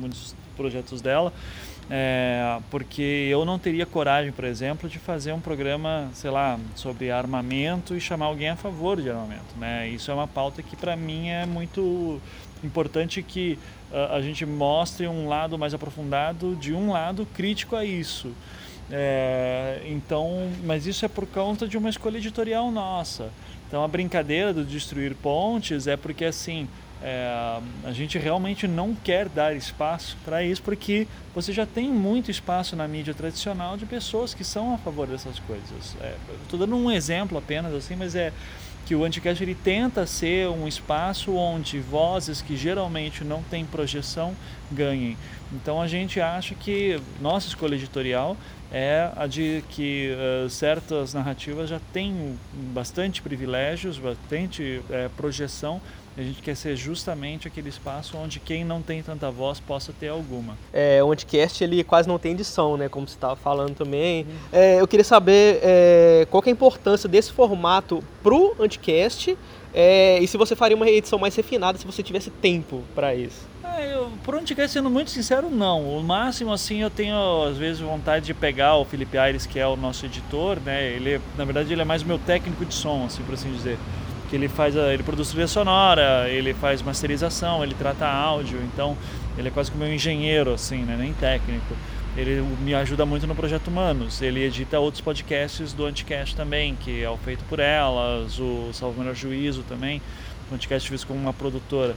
muitos 0.00 0.34
projetos 0.56 1.00
dela. 1.00 1.32
É, 1.90 2.58
porque 2.70 3.28
eu 3.30 3.44
não 3.44 3.58
teria 3.58 3.84
coragem, 3.84 4.32
por 4.32 4.44
exemplo, 4.44 4.88
de 4.88 4.98
fazer 4.98 5.32
um 5.32 5.40
programa, 5.40 6.08
sei 6.14 6.30
lá, 6.30 6.58
sobre 6.74 7.10
armamento 7.10 7.94
e 7.94 8.00
chamar 8.00 8.26
alguém 8.26 8.48
a 8.48 8.56
favor 8.56 9.00
de 9.00 9.10
armamento. 9.10 9.56
Né? 9.58 9.88
Isso 9.88 10.10
é 10.10 10.14
uma 10.14 10.26
pauta 10.26 10.62
que 10.62 10.76
para 10.76 10.96
mim 10.96 11.28
é 11.28 11.44
muito 11.44 12.20
importante 12.62 13.22
que 13.22 13.58
uh, 13.92 14.14
a 14.14 14.22
gente 14.22 14.46
mostre 14.46 15.06
um 15.06 15.28
lado 15.28 15.58
mais 15.58 15.74
aprofundado 15.74 16.56
de 16.56 16.72
um 16.72 16.92
lado 16.92 17.26
crítico 17.34 17.76
a 17.76 17.84
isso. 17.84 18.32
É, 18.90 19.82
então, 19.86 20.50
mas 20.64 20.86
isso 20.86 21.04
é 21.04 21.08
por 21.08 21.26
conta 21.26 21.66
de 21.66 21.76
uma 21.76 21.88
escolha 21.88 22.18
editorial 22.18 22.70
nossa. 22.70 23.30
Então 23.66 23.82
a 23.82 23.88
brincadeira 23.88 24.52
do 24.52 24.64
destruir 24.64 25.14
pontes 25.14 25.86
é 25.86 25.96
porque 25.96 26.24
assim 26.24 26.68
é, 27.06 27.60
a 27.84 27.92
gente 27.92 28.16
realmente 28.18 28.66
não 28.66 28.94
quer 28.94 29.28
dar 29.28 29.54
espaço 29.54 30.16
para 30.24 30.42
isso, 30.42 30.62
porque 30.62 31.06
você 31.34 31.52
já 31.52 31.66
tem 31.66 31.90
muito 31.90 32.30
espaço 32.30 32.74
na 32.74 32.88
mídia 32.88 33.12
tradicional 33.12 33.76
de 33.76 33.84
pessoas 33.84 34.32
que 34.32 34.42
são 34.42 34.72
a 34.72 34.78
favor 34.78 35.06
dessas 35.06 35.38
coisas. 35.40 35.94
É, 36.00 36.14
Estou 36.42 36.58
dando 36.58 36.74
um 36.74 36.90
exemplo 36.90 37.36
apenas 37.36 37.74
assim, 37.74 37.94
mas 37.94 38.14
é 38.14 38.32
que 38.86 38.94
o 38.94 39.04
Anticast 39.04 39.42
ele 39.42 39.54
tenta 39.54 40.06
ser 40.06 40.48
um 40.48 40.66
espaço 40.66 41.34
onde 41.34 41.78
vozes 41.78 42.40
que 42.40 42.56
geralmente 42.56 43.22
não 43.22 43.42
têm 43.42 43.66
projeção 43.66 44.34
ganhem. 44.72 45.16
Então 45.54 45.80
a 45.80 45.86
gente 45.86 46.20
acha 46.20 46.54
que 46.54 47.00
nossa 47.20 47.48
escolha 47.48 47.74
editorial 47.74 48.36
é 48.72 49.10
a 49.14 49.26
de 49.26 49.62
que 49.70 50.10
uh, 50.12 50.50
certas 50.50 51.14
narrativas 51.14 51.70
já 51.70 51.80
têm 51.92 52.38
bastante 52.52 53.22
privilégios, 53.22 53.98
bastante 53.98 54.82
uh, 54.90 55.10
projeção 55.16 55.80
a 56.16 56.22
gente 56.22 56.40
quer 56.42 56.54
ser 56.54 56.76
justamente 56.76 57.48
aquele 57.48 57.68
espaço 57.68 58.16
onde 58.16 58.38
quem 58.38 58.64
não 58.64 58.80
tem 58.80 59.02
tanta 59.02 59.32
voz 59.32 59.58
possa 59.58 59.92
ter 59.92 60.08
alguma. 60.08 60.56
É, 60.72 61.02
o 61.02 61.10
Anticast 61.10 61.62
ele 61.62 61.82
quase 61.82 62.08
não 62.08 62.20
tem 62.20 62.32
edição, 62.32 62.76
né? 62.76 62.88
Como 62.88 63.08
você 63.08 63.16
estava 63.16 63.34
falando 63.34 63.74
também. 63.74 64.22
Uhum. 64.22 64.28
É, 64.52 64.80
eu 64.80 64.86
queria 64.86 65.02
saber 65.02 65.58
é, 65.60 66.26
qual 66.30 66.40
é 66.46 66.50
a 66.50 66.52
importância 66.52 67.08
desse 67.08 67.32
formato 67.32 68.02
pro 68.22 68.54
Anticast 68.60 69.36
é, 69.72 70.20
e 70.20 70.28
se 70.28 70.36
você 70.36 70.54
faria 70.54 70.76
uma 70.76 70.88
edição 70.88 71.18
mais 71.18 71.34
refinada 71.34 71.76
se 71.78 71.84
você 71.84 72.00
tivesse 72.00 72.30
tempo 72.30 72.84
para 72.94 73.12
isso. 73.12 73.53
É, 73.64 73.94
eu, 73.94 74.12
por 74.22 74.34
Anticast, 74.34 74.72
sendo 74.72 74.90
muito 74.90 75.10
sincero, 75.10 75.48
não. 75.50 75.96
O 75.96 76.02
máximo, 76.02 76.52
assim, 76.52 76.82
eu 76.82 76.90
tenho 76.90 77.44
às 77.44 77.56
vezes 77.56 77.80
vontade 77.80 78.26
de 78.26 78.34
pegar 78.34 78.76
o 78.76 78.84
Felipe 78.84 79.16
Aires, 79.16 79.46
que 79.46 79.58
é 79.58 79.66
o 79.66 79.76
nosso 79.76 80.04
editor, 80.04 80.60
né? 80.60 80.84
Ele, 80.92 81.20
na 81.36 81.44
verdade, 81.44 81.72
ele 81.72 81.82
é 81.82 81.84
mais 81.84 82.02
meu 82.02 82.18
técnico 82.18 82.64
de 82.64 82.74
som, 82.74 83.04
assim, 83.06 83.22
por 83.22 83.34
assim 83.34 83.50
dizer 83.52 83.78
que 84.28 84.36
ele 84.36 84.48
faz, 84.48 84.76
a, 84.76 84.92
ele 84.92 85.02
produz 85.02 85.30
trilha 85.30 85.46
sonora, 85.46 86.28
ele 86.28 86.54
faz 86.54 86.82
masterização, 86.82 87.62
ele 87.62 87.74
trata 87.74 88.06
áudio, 88.06 88.58
então 88.62 88.96
ele 89.36 89.48
é 89.48 89.50
quase 89.50 89.70
como 89.70 89.84
um 89.84 89.92
engenheiro, 89.92 90.52
assim, 90.52 90.78
né? 90.82 90.96
nem 90.98 91.12
técnico. 91.12 91.74
Ele 92.16 92.42
me 92.60 92.74
ajuda 92.74 93.04
muito 93.04 93.26
no 93.26 93.34
Projeto 93.34 93.68
Humanos. 93.68 94.22
Ele 94.22 94.44
edita 94.44 94.78
outros 94.78 95.00
podcasts 95.00 95.72
do 95.72 95.84
Anticast 95.84 96.36
também, 96.36 96.76
que 96.76 97.02
é 97.02 97.10
o 97.10 97.16
Feito 97.16 97.44
por 97.48 97.58
Elas, 97.58 98.38
o 98.38 98.72
Salvo 98.72 99.00
Melhor 99.00 99.16
Juízo 99.16 99.64
também. 99.68 100.00
O 100.50 100.54
Anticast 100.54 100.88
fiz 100.88 101.02
como 101.02 101.18
uma 101.18 101.32
produtora. 101.32 101.96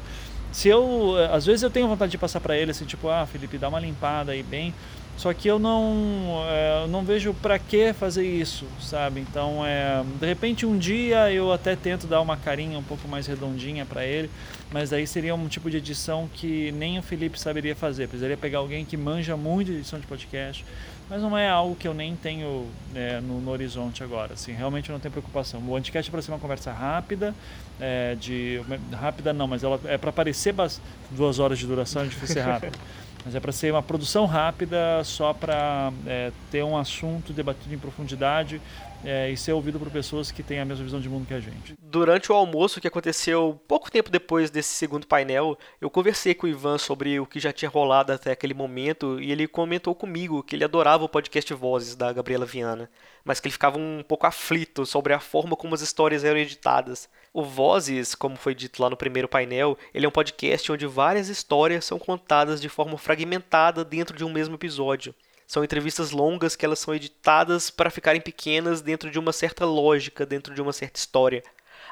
Se 0.58 0.70
eu, 0.70 1.14
às 1.32 1.46
vezes 1.46 1.62
eu 1.62 1.70
tenho 1.70 1.88
vontade 1.88 2.10
de 2.10 2.18
passar 2.18 2.40
para 2.40 2.58
ele 2.58 2.72
assim, 2.72 2.84
tipo, 2.84 3.10
ah, 3.10 3.28
Felipe, 3.28 3.60
dá 3.60 3.70
uma 3.70 3.80
limpada 3.80 4.32
aí 4.32 4.42
bem 4.42 4.74
só 5.18 5.34
que 5.34 5.48
eu 5.48 5.58
não, 5.58 6.46
é, 6.48 6.86
não 6.88 7.04
vejo 7.04 7.34
para 7.34 7.58
que 7.58 7.92
fazer 7.92 8.24
isso, 8.24 8.68
sabe? 8.80 9.20
Então, 9.20 9.66
é, 9.66 10.04
de 10.20 10.28
repente, 10.28 10.64
um 10.64 10.78
dia 10.78 11.32
eu 11.32 11.52
até 11.52 11.76
tento 11.76 12.06
dar 12.06 12.22
uma 12.22 12.38
carinha 12.38 12.78
um 12.78 12.84
pouco 12.84 13.08
mais 13.08 13.26
redondinha 13.26 13.84
para 13.84 14.06
ele, 14.06 14.30
mas 14.72 14.94
aí 14.94 15.08
seria 15.08 15.34
um 15.34 15.48
tipo 15.48 15.72
de 15.72 15.78
edição 15.78 16.30
que 16.32 16.72
nem 16.74 17.00
o 17.00 17.02
Felipe 17.02 17.40
saberia 17.40 17.76
fazer. 17.76 18.08
Precisaria 18.08 18.38
pegar 18.38 18.60
alguém 18.60 18.86
que 18.86 18.96
manja 18.96 19.36
muito 19.36 19.72
de 19.72 19.80
edição 19.80 20.00
de 20.00 20.06
podcast, 20.06 20.64
mas 21.10 21.22
não 21.22 21.38
é 21.38 21.50
algo 21.50 21.76
que 21.76 21.88
eu 21.88 21.94
nem 21.94 22.16
tenho 22.16 22.68
é, 22.94 23.22
no, 23.22 23.40
no, 23.40 23.52
horizonte 23.52 24.04
agora. 24.04 24.34
Assim, 24.34 24.52
realmente 24.52 24.92
não 24.92 25.00
tenho 25.00 25.12
preocupação. 25.12 25.62
O 25.66 25.76
Anticast 25.76 26.10
é 26.10 26.12
para 26.12 26.22
ser 26.22 26.32
uma 26.32 26.40
conversa 26.40 26.72
rápida, 26.72 27.34
é, 27.80 28.16
de 28.16 28.62
rápida 28.92 29.32
não, 29.32 29.48
mas 29.48 29.64
ela 29.64 29.80
é 29.86 29.98
para 29.98 30.12
parecer 30.12 30.54
duas 31.12 31.40
horas 31.40 31.60
de 31.60 31.66
duração, 31.66 32.02
é 32.02 32.06
difícil 32.06 32.36
ser 32.36 32.42
rápido. 32.42 32.78
Mas 33.28 33.36
é 33.36 33.42
para 33.42 33.52
ser 33.52 33.74
uma 33.74 33.84
produção 33.84 34.26
rápida, 34.26 35.04
só 35.04 35.34
para 35.34 35.92
é, 36.06 36.32
ter 36.50 36.64
um 36.64 36.78
assunto 36.78 37.34
debatido 37.34 37.76
em 37.76 37.78
profundidade 37.78 38.62
é, 39.04 39.30
e 39.30 39.36
ser 39.36 39.52
ouvido 39.52 39.78
por 39.78 39.90
pessoas 39.90 40.32
que 40.32 40.42
têm 40.42 40.62
a 40.62 40.66
mesma 40.66 40.86
visão 40.86 41.02
de 41.02 41.10
mundo 41.10 41.28
que 41.28 41.34
a 41.34 41.40
gente. 41.42 41.76
Durante 41.78 42.32
o 42.32 42.36
almoço 42.36 42.80
que 42.80 42.88
aconteceu 42.88 43.60
pouco 43.68 43.92
tempo 43.92 44.10
depois 44.10 44.50
desse 44.50 44.70
segundo 44.70 45.06
painel, 45.06 45.58
eu 45.82 45.90
conversei 45.90 46.34
com 46.34 46.48
o 46.48 46.50
Ivan 46.50 46.78
sobre 46.78 47.20
o 47.20 47.26
que 47.26 47.38
já 47.38 47.52
tinha 47.52 47.68
rolado 47.68 48.14
até 48.14 48.32
aquele 48.32 48.54
momento 48.54 49.20
e 49.20 49.30
ele 49.30 49.46
comentou 49.46 49.94
comigo 49.94 50.42
que 50.42 50.56
ele 50.56 50.64
adorava 50.64 51.04
o 51.04 51.10
podcast 51.10 51.54
Vozes 51.54 51.96
da 51.96 52.14
Gabriela 52.14 52.46
Viana, 52.46 52.90
mas 53.28 53.42
que 53.42 53.48
ele 53.48 53.52
ficava 53.52 53.78
um 53.78 54.02
pouco 54.08 54.26
aflito 54.26 54.86
sobre 54.86 55.14
a 55.14 55.20
forma 55.20 55.58
como 55.58 55.76
as 55.76 55.82
histórias 55.82 56.24
eram 56.24 56.40
editadas. 56.40 57.10
O 57.34 57.44
Vozes, 57.44 58.16
como 58.16 58.38
foi 58.38 58.56
dito 58.56 58.82
lá 58.82 58.90
no 58.90 58.96
primeiro 58.96 59.28
painel, 59.28 59.78
ele 59.94 60.06
é 60.06 60.10
um 60.10 60.12
podcast 60.12 60.72
onde 60.72 60.88
várias 60.88 61.28
histórias 61.28 61.84
são 61.84 62.00
contadas 62.00 62.62
de 62.62 62.70
forma 62.70 62.98
fragmentada 62.98 63.84
dentro 63.84 64.16
de 64.16 64.24
um 64.24 64.32
mesmo 64.32 64.56
episódio. 64.56 65.14
São 65.46 65.62
entrevistas 65.62 66.12
longas 66.12 66.56
que 66.56 66.66
elas 66.66 66.80
são 66.80 66.96
editadas 66.96 67.70
para 67.70 67.90
ficarem 67.90 68.22
pequenas 68.22 68.80
dentro 68.80 69.12
de 69.12 69.20
uma 69.20 69.34
certa 69.34 69.66
lógica, 69.66 70.26
dentro 70.26 70.56
de 70.56 70.62
uma 70.62 70.72
certa 70.72 70.98
história. 70.98 71.44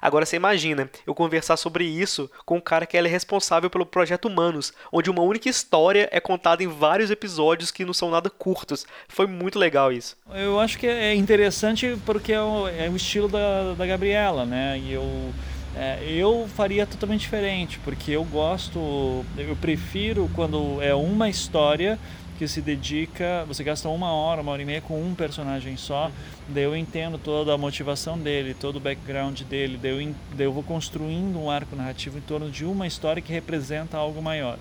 Agora 0.01 0.25
você 0.25 0.35
imagina 0.35 0.89
eu 1.05 1.13
conversar 1.13 1.57
sobre 1.57 1.85
isso 1.85 2.29
com 2.45 2.57
o 2.57 2.61
cara 2.61 2.85
que 2.85 2.97
é 2.97 3.01
responsável 3.01 3.69
pelo 3.69 3.85
projeto 3.85 4.27
Humanos, 4.27 4.73
onde 4.91 5.09
uma 5.09 5.21
única 5.21 5.49
história 5.49 6.09
é 6.11 6.19
contada 6.19 6.63
em 6.63 6.67
vários 6.67 7.11
episódios 7.11 7.71
que 7.71 7.85
não 7.85 7.93
são 7.93 8.09
nada 8.09 8.29
curtos. 8.29 8.85
Foi 9.07 9.27
muito 9.27 9.59
legal 9.59 9.91
isso. 9.91 10.17
Eu 10.33 10.59
acho 10.59 10.77
que 10.77 10.87
é 10.87 11.13
interessante 11.13 11.97
porque 12.05 12.33
é 12.33 12.41
o, 12.41 12.67
é 12.67 12.89
o 12.89 12.95
estilo 12.95 13.27
da, 13.27 13.73
da 13.73 13.85
Gabriela, 13.85 14.45
né? 14.45 14.79
E 14.79 14.93
eu. 14.93 15.33
É, 15.77 15.99
eu 16.07 16.47
faria 16.55 16.87
totalmente 16.87 17.19
diferente, 17.21 17.79
porque 17.83 18.11
eu 18.11 18.23
gosto, 18.23 19.25
eu 19.37 19.57
prefiro 19.59 20.31
quando 20.33 20.81
é 20.81 20.95
uma 20.95 21.27
história 21.27 21.99
que 22.37 22.47
se 22.47 22.61
dedica, 22.61 23.45
você 23.47 23.63
gasta 23.63 23.89
uma 23.89 24.11
hora, 24.11 24.41
uma 24.41 24.51
hora 24.51 24.61
e 24.61 24.65
meia 24.65 24.81
com 24.81 25.01
um 25.01 25.15
personagem 25.15 25.77
só, 25.77 26.11
daí 26.47 26.63
eu 26.63 26.75
entendo 26.75 27.17
toda 27.17 27.53
a 27.53 27.57
motivação 27.57 28.17
dele, 28.17 28.53
todo 28.53 28.77
o 28.77 28.79
background 28.79 29.41
dele, 29.41 29.79
daí 29.81 29.91
eu, 29.91 30.15
daí 30.35 30.45
eu 30.45 30.53
vou 30.53 30.63
construindo 30.63 31.39
um 31.39 31.49
arco 31.49 31.75
narrativo 31.75 32.17
em 32.17 32.21
torno 32.21 32.49
de 32.49 32.65
uma 32.65 32.85
história 32.85 33.21
que 33.21 33.31
representa 33.31 33.97
algo 33.97 34.21
maior. 34.21 34.57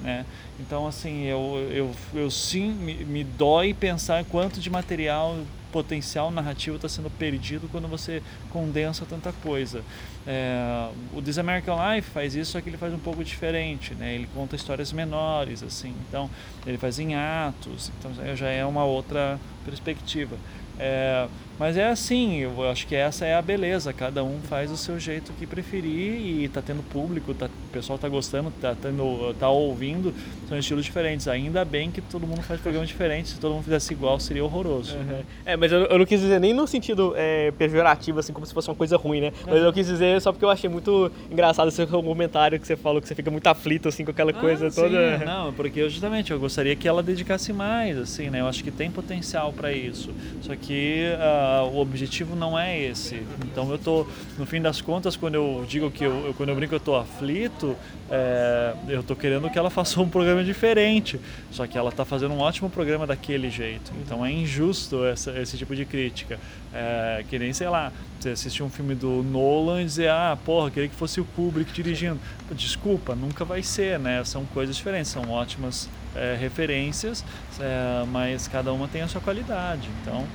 Né? 0.00 0.24
Então, 0.60 0.86
assim, 0.86 1.24
eu, 1.24 1.68
eu, 1.70 1.94
eu 2.14 2.30
sim 2.30 2.70
me, 2.70 2.94
me 3.04 3.24
dói 3.24 3.74
pensar 3.74 4.24
quanto 4.24 4.60
de 4.60 4.70
material 4.70 5.38
potencial 5.72 6.30
narrativo 6.30 6.76
está 6.76 6.88
sendo 6.88 7.10
perdido 7.10 7.68
quando 7.70 7.88
você 7.88 8.22
condensa 8.50 9.06
tanta 9.06 9.32
coisa. 9.32 9.82
É, 10.26 10.88
o 11.14 11.22
This 11.22 11.38
American 11.38 11.76
Life 11.76 12.10
faz 12.10 12.34
isso, 12.34 12.52
só 12.52 12.60
que 12.60 12.68
ele 12.68 12.76
faz 12.76 12.92
um 12.92 12.98
pouco 12.98 13.24
diferente, 13.24 13.94
né? 13.94 14.14
Ele 14.14 14.28
conta 14.34 14.56
histórias 14.56 14.92
menores, 14.92 15.62
assim. 15.62 15.94
Então, 16.08 16.30
ele 16.66 16.78
faz 16.78 16.98
em 16.98 17.14
atos, 17.14 17.90
então 17.98 18.12
já 18.36 18.48
é 18.48 18.64
uma 18.64 18.84
outra 18.84 19.38
perspectiva. 19.64 20.36
É, 20.78 21.26
mas 21.58 21.76
é 21.76 21.88
assim, 21.88 22.38
eu 22.38 22.68
acho 22.70 22.86
que 22.86 22.94
essa 22.94 23.26
é 23.26 23.34
a 23.34 23.42
beleza, 23.42 23.92
cada 23.92 24.22
um 24.22 24.38
faz 24.48 24.70
o 24.70 24.76
seu 24.76 24.98
jeito 24.98 25.32
que 25.32 25.46
preferir 25.46 26.20
e 26.20 26.44
está 26.44 26.62
tendo 26.62 26.82
público, 26.82 27.34
tá, 27.34 27.46
o 27.46 27.72
pessoal 27.72 27.96
está 27.96 28.08
gostando, 28.08 28.48
está 28.48 28.74
tendo, 28.74 29.34
tá 29.38 29.48
ouvindo, 29.48 30.14
são 30.48 30.58
estilos 30.58 30.84
diferentes. 30.84 31.26
Ainda 31.26 31.64
bem 31.64 31.90
que 31.90 32.00
todo 32.00 32.26
mundo 32.26 32.42
faz 32.42 32.60
programas 32.60 32.88
diferentes, 32.88 33.32
se 33.32 33.40
todo 33.40 33.54
mundo 33.54 33.64
fizesse 33.64 33.92
igual 33.92 34.20
seria 34.20 34.44
horroroso. 34.44 34.96
Uhum. 34.96 35.22
É, 35.44 35.56
mas 35.56 35.72
eu, 35.72 35.80
eu, 35.80 35.98
não 35.98 36.06
quis 36.06 36.20
dizer 36.20 36.38
nem 36.38 36.54
no 36.54 36.66
sentido 36.66 37.12
é, 37.16 37.50
pejorativo, 37.52 38.20
assim, 38.20 38.32
como 38.32 38.46
se 38.46 38.54
fosse 38.54 38.68
uma 38.68 38.76
coisa 38.76 38.96
ruim, 38.96 39.20
né? 39.20 39.32
Mas 39.46 39.62
eu 39.62 39.72
quis 39.72 39.86
dizer 39.86 40.20
só 40.20 40.32
porque 40.32 40.44
eu 40.44 40.50
achei 40.50 40.70
muito 40.70 41.10
engraçado 41.30 41.68
esse 41.68 41.84
comentário 41.86 42.58
que 42.60 42.66
você 42.66 42.76
falou, 42.76 43.00
que 43.00 43.08
você 43.08 43.14
fica 43.14 43.30
muito 43.30 43.46
aflito, 43.48 43.88
assim, 43.88 44.04
com 44.04 44.10
aquela 44.10 44.30
ah, 44.30 44.34
coisa 44.34 44.70
sim, 44.70 44.80
toda. 44.80 45.18
Não, 45.18 45.52
porque 45.52 45.80
eu, 45.80 45.90
justamente 45.90 46.30
eu 46.30 46.38
gostaria 46.38 46.76
que 46.76 46.86
ela 46.86 47.02
dedicasse 47.02 47.52
mais, 47.52 47.98
assim, 47.98 48.30
né? 48.30 48.40
Eu 48.40 48.46
acho 48.46 48.62
que 48.62 48.70
tem 48.70 48.90
potencial 48.90 49.52
para 49.52 49.72
isso. 49.72 50.10
Só 50.42 50.54
que 50.54 51.06
uh, 51.14 51.47
o 51.70 51.78
objetivo 51.78 52.34
não 52.34 52.58
é 52.58 52.78
esse. 52.78 53.22
Então 53.44 53.70
eu 53.70 53.78
tô, 53.78 54.06
no 54.38 54.46
fim 54.46 54.60
das 54.60 54.80
contas, 54.80 55.16
quando 55.16 55.34
eu 55.34 55.64
digo 55.68 55.90
que 55.90 56.04
eu, 56.04 56.34
quando 56.36 56.50
eu 56.50 56.56
brinco 56.56 56.74
eu 56.74 56.80
tô 56.80 56.96
aflito, 56.96 57.76
é, 58.10 58.74
eu 58.88 59.02
tô 59.02 59.14
querendo 59.14 59.48
que 59.50 59.58
ela 59.58 59.70
faça 59.70 60.00
um 60.00 60.08
programa 60.08 60.42
diferente. 60.44 61.20
Só 61.50 61.66
que 61.66 61.76
ela 61.76 61.92
tá 61.92 62.04
fazendo 62.04 62.34
um 62.34 62.40
ótimo 62.40 62.70
programa 62.70 63.06
daquele 63.06 63.50
jeito. 63.50 63.92
Então 64.04 64.24
é 64.24 64.32
injusto 64.32 65.04
essa, 65.04 65.38
esse 65.38 65.56
tipo 65.56 65.74
de 65.74 65.84
crítica. 65.84 66.38
É, 66.72 67.24
que 67.28 67.38
nem, 67.38 67.52
sei 67.52 67.68
lá, 67.68 67.92
você 68.20 68.30
assistir 68.30 68.62
um 68.62 68.70
filme 68.70 68.94
do 68.94 69.22
Nolan 69.22 69.82
e 69.82 69.84
dizer, 69.84 70.10
ah, 70.10 70.36
porra, 70.44 70.70
queria 70.70 70.88
que 70.88 70.94
fosse 70.94 71.20
o 71.20 71.24
Kubrick 71.24 71.72
dirigindo. 71.72 72.20
Desculpa, 72.52 73.14
nunca 73.14 73.44
vai 73.44 73.62
ser, 73.62 73.98
né? 73.98 74.22
São 74.24 74.44
coisas 74.46 74.76
diferentes, 74.76 75.10
são 75.10 75.30
ótimas 75.30 75.88
é, 76.14 76.36
referências, 76.38 77.24
é, 77.60 78.04
mas 78.10 78.48
cada 78.48 78.72
uma 78.72 78.88
tem 78.88 79.02
a 79.02 79.08
sua 79.08 79.20
qualidade. 79.20 79.88
Então, 80.02 80.26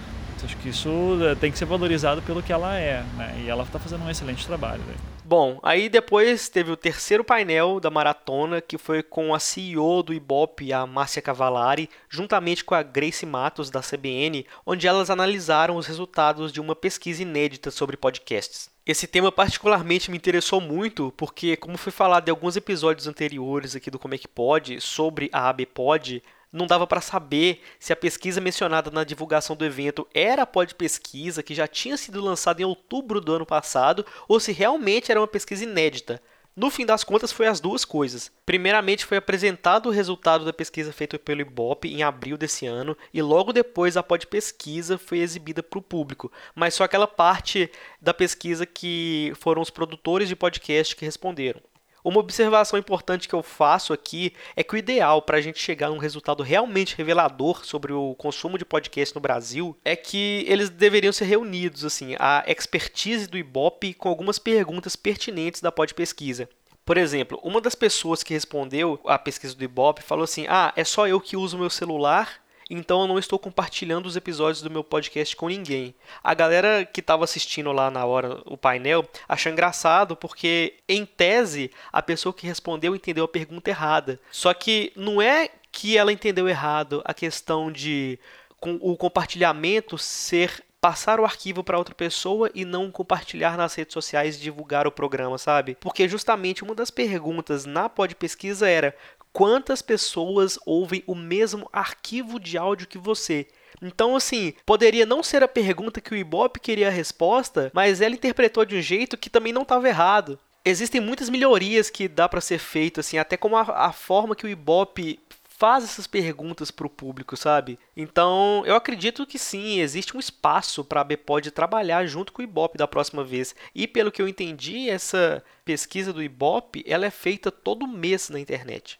Acho 0.43 0.57
que 0.57 0.69
isso 0.69 0.89
é, 1.23 1.35
tem 1.35 1.51
que 1.51 1.57
ser 1.57 1.65
valorizado 1.65 2.21
pelo 2.21 2.43
que 2.43 2.51
ela 2.51 2.77
é, 2.77 3.03
né? 3.15 3.41
E 3.43 3.49
ela 3.49 3.63
está 3.63 3.79
fazendo 3.79 4.03
um 4.03 4.09
excelente 4.09 4.45
trabalho. 4.45 4.81
Né? 4.83 4.93
Bom, 5.25 5.57
aí 5.63 5.87
depois 5.87 6.49
teve 6.49 6.71
o 6.71 6.75
terceiro 6.75 7.23
painel 7.23 7.79
da 7.79 7.89
maratona, 7.89 8.59
que 8.59 8.77
foi 8.77 9.01
com 9.01 9.33
a 9.33 9.39
CEO 9.39 10.03
do 10.03 10.13
Ibope, 10.13 10.73
a 10.73 10.85
Márcia 10.85 11.21
Cavalari, 11.21 11.89
juntamente 12.09 12.63
com 12.63 12.75
a 12.75 12.83
Grace 12.83 13.25
Matos, 13.25 13.69
da 13.69 13.79
CBN, 13.79 14.45
onde 14.65 14.85
elas 14.85 15.09
analisaram 15.09 15.77
os 15.77 15.87
resultados 15.87 16.51
de 16.51 16.59
uma 16.59 16.75
pesquisa 16.75 17.21
inédita 17.21 17.71
sobre 17.71 17.95
podcasts. 17.95 18.69
Esse 18.85 19.07
tema 19.07 19.31
particularmente 19.31 20.11
me 20.11 20.17
interessou 20.17 20.59
muito, 20.59 21.13
porque, 21.15 21.55
como 21.55 21.77
foi 21.77 21.91
falado 21.91 22.27
em 22.27 22.31
alguns 22.31 22.57
episódios 22.57 23.07
anteriores 23.07 23.77
aqui 23.77 23.89
do 23.89 23.97
Como 23.97 24.13
é 24.13 24.17
que 24.17 24.27
Pode, 24.27 24.81
sobre 24.81 25.29
a 25.31 25.47
ABPod, 25.47 26.21
não 26.53 26.67
dava 26.67 26.85
para 26.85 27.01
saber 27.01 27.61
se 27.79 27.91
a 27.91 27.95
pesquisa 27.95 28.39
mencionada 28.39 28.91
na 28.91 29.03
divulgação 29.03 29.55
do 29.55 29.65
evento 29.65 30.07
era 30.13 30.43
a 30.43 30.47
pod 30.47 30.75
pesquisa 30.75 31.41
que 31.41 31.55
já 31.55 31.67
tinha 31.67 31.97
sido 31.97 32.23
lançada 32.23 32.61
em 32.61 32.65
outubro 32.65 33.19
do 33.19 33.33
ano 33.33 33.45
passado 33.45 34.05
ou 34.27 34.39
se 34.39 34.51
realmente 34.51 35.11
era 35.11 35.19
uma 35.19 35.27
pesquisa 35.27 35.63
inédita. 35.63 36.21
No 36.55 36.69
fim 36.69 36.85
das 36.85 37.03
contas, 37.03 37.31
foi 37.31 37.47
as 37.47 37.59
duas 37.59 37.83
coisas. 37.83 38.31
Primeiramente, 38.45 39.07
foi 39.07 39.17
apresentado 39.17 39.87
o 39.87 39.91
resultado 39.91 40.45
da 40.45 40.53
pesquisa 40.53 40.93
feita 40.93 41.17
pelo 41.17 41.41
Ibope 41.41 41.91
em 41.91 42.03
abril 42.03 42.37
desse 42.37 42.67
ano, 42.67 42.95
e 43.11 43.23
logo 43.23 43.51
depois 43.51 43.97
a 43.97 44.03
pod 44.03 44.27
pesquisa 44.27 44.99
foi 44.99 45.17
exibida 45.17 45.63
para 45.63 45.79
o 45.79 45.81
público, 45.81 46.31
mas 46.53 46.75
só 46.75 46.83
aquela 46.83 47.07
parte 47.07 47.71
da 47.99 48.13
pesquisa 48.13 48.67
que 48.67 49.33
foram 49.39 49.63
os 49.63 49.71
produtores 49.71 50.29
de 50.29 50.35
podcast 50.35 50.95
que 50.95 51.05
responderam. 51.05 51.59
Uma 52.03 52.19
observação 52.19 52.77
importante 52.77 53.29
que 53.29 53.33
eu 53.33 53.41
faço 53.41 53.93
aqui 53.93 54.33
é 54.57 54.63
que 54.63 54.73
o 54.73 54.77
ideal 54.77 55.21
para 55.21 55.37
a 55.37 55.41
gente 55.41 55.57
chegar 55.57 55.87
a 55.87 55.91
um 55.91 55.97
resultado 55.97 56.43
realmente 56.43 56.97
revelador 56.97 57.65
sobre 57.65 57.93
o 57.93 58.13
consumo 58.15 58.57
de 58.57 58.65
podcast 58.65 59.15
no 59.15 59.21
Brasil 59.21 59.77
é 59.85 59.95
que 59.95 60.43
eles 60.49 60.69
deveriam 60.69 61.13
ser 61.13 61.25
reunidos, 61.25 61.85
assim, 61.85 62.15
a 62.19 62.43
expertise 62.45 63.25
do 63.25 63.37
Ibope 63.37 63.93
com 63.93 64.09
algumas 64.09 64.37
perguntas 64.37 64.97
pertinentes 64.97 65.61
da 65.61 65.71
pod 65.71 65.93
pesquisa. 65.93 66.49
Por 66.85 66.97
exemplo, 66.97 67.39
uma 67.41 67.61
das 67.61 67.75
pessoas 67.75 68.21
que 68.21 68.33
respondeu 68.33 68.99
à 69.05 69.17
pesquisa 69.17 69.55
do 69.55 69.63
Ibope 69.63 70.01
falou 70.01 70.25
assim: 70.25 70.45
Ah, 70.49 70.73
é 70.75 70.83
só 70.83 71.07
eu 71.07 71.21
que 71.21 71.37
uso 71.37 71.57
meu 71.57 71.69
celular 71.69 72.42
então 72.69 73.01
eu 73.01 73.07
não 73.07 73.19
estou 73.19 73.37
compartilhando 73.37 74.05
os 74.05 74.15
episódios 74.15 74.61
do 74.61 74.69
meu 74.69 74.83
podcast 74.83 75.35
com 75.35 75.47
ninguém. 75.47 75.93
A 76.23 76.33
galera 76.33 76.85
que 76.85 76.99
estava 76.99 77.23
assistindo 77.23 77.71
lá 77.71 77.89
na 77.89 78.05
hora 78.05 78.41
o 78.45 78.57
painel 78.57 79.05
achou 79.27 79.51
engraçado 79.51 80.15
porque, 80.15 80.75
em 80.87 81.05
tese, 81.05 81.71
a 81.91 82.01
pessoa 82.01 82.33
que 82.33 82.47
respondeu 82.47 82.95
entendeu 82.95 83.25
a 83.25 83.27
pergunta 83.27 83.69
errada. 83.69 84.19
Só 84.31 84.53
que 84.53 84.91
não 84.95 85.21
é 85.21 85.49
que 85.71 85.97
ela 85.97 86.13
entendeu 86.13 86.47
errado 86.47 87.01
a 87.03 87.13
questão 87.13 87.71
de 87.71 88.19
o 88.61 88.95
compartilhamento 88.95 89.97
ser 89.97 90.63
passar 90.83 91.17
o 91.17 91.23
arquivo 91.23 91.63
para 91.63 91.77
outra 91.77 91.95
pessoa 91.95 92.51
e 92.53 92.65
não 92.65 92.91
compartilhar 92.91 93.55
nas 93.55 93.73
redes 93.73 93.93
sociais 93.93 94.35
e 94.35 94.41
divulgar 94.41 94.85
o 94.85 94.91
programa, 94.91 95.37
sabe? 95.37 95.77
Porque 95.79 96.09
justamente 96.09 96.61
uma 96.61 96.75
das 96.75 96.91
perguntas 96.91 97.65
na 97.65 97.87
pod 97.87 98.13
pesquisa 98.15 98.67
era 98.67 98.93
quantas 99.33 99.81
pessoas 99.81 100.59
ouvem 100.65 101.03
o 101.07 101.15
mesmo 101.15 101.67
arquivo 101.73 102.39
de 102.39 102.57
áudio 102.57 102.87
que 102.87 102.99
você. 102.99 103.47
Então, 103.81 104.15
assim, 104.15 104.53
poderia 104.65 105.05
não 105.05 105.23
ser 105.23 105.43
a 105.43 105.47
pergunta 105.47 105.99
que 105.99 106.13
o 106.13 106.17
Ibope 106.17 106.59
queria 106.59 106.87
a 106.87 106.91
resposta, 106.91 107.71
mas 107.73 107.99
ela 107.99 108.13
interpretou 108.13 108.63
de 108.63 108.77
um 108.77 108.81
jeito 108.81 109.17
que 109.17 109.29
também 109.29 109.51
não 109.51 109.63
estava 109.63 109.89
errado. 109.89 110.39
Existem 110.63 111.01
muitas 111.01 111.29
melhorias 111.29 111.89
que 111.89 112.07
dá 112.07 112.29
para 112.29 112.39
ser 112.39 112.59
feito, 112.59 113.01
assim, 113.01 113.17
até 113.17 113.35
como 113.35 113.57
a, 113.57 113.87
a 113.87 113.91
forma 113.91 114.35
que 114.35 114.45
o 114.45 114.49
Ibope 114.49 115.19
faz 115.43 115.83
essas 115.83 116.07
perguntas 116.07 116.71
para 116.71 116.87
o 116.87 116.89
público, 116.89 117.35
sabe? 117.35 117.77
Então, 117.95 118.63
eu 118.65 118.75
acredito 118.75 119.25
que 119.25 119.37
sim, 119.37 119.79
existe 119.79 120.15
um 120.15 120.19
espaço 120.19 120.83
para 120.83 121.01
a 121.01 121.03
Bpod 121.03 121.51
trabalhar 121.51 122.05
junto 122.05 122.31
com 122.31 122.41
o 122.41 122.45
Ibope 122.45 122.77
da 122.77 122.87
próxima 122.87 123.23
vez. 123.23 123.55
E 123.73 123.87
pelo 123.87 124.11
que 124.11 124.21
eu 124.21 124.27
entendi, 124.27 124.89
essa 124.89 125.43
pesquisa 125.65 126.13
do 126.13 126.23
Ibope, 126.23 126.83
ela 126.87 127.05
é 127.05 127.11
feita 127.11 127.51
todo 127.51 127.87
mês 127.87 128.29
na 128.29 128.39
internet. 128.39 128.99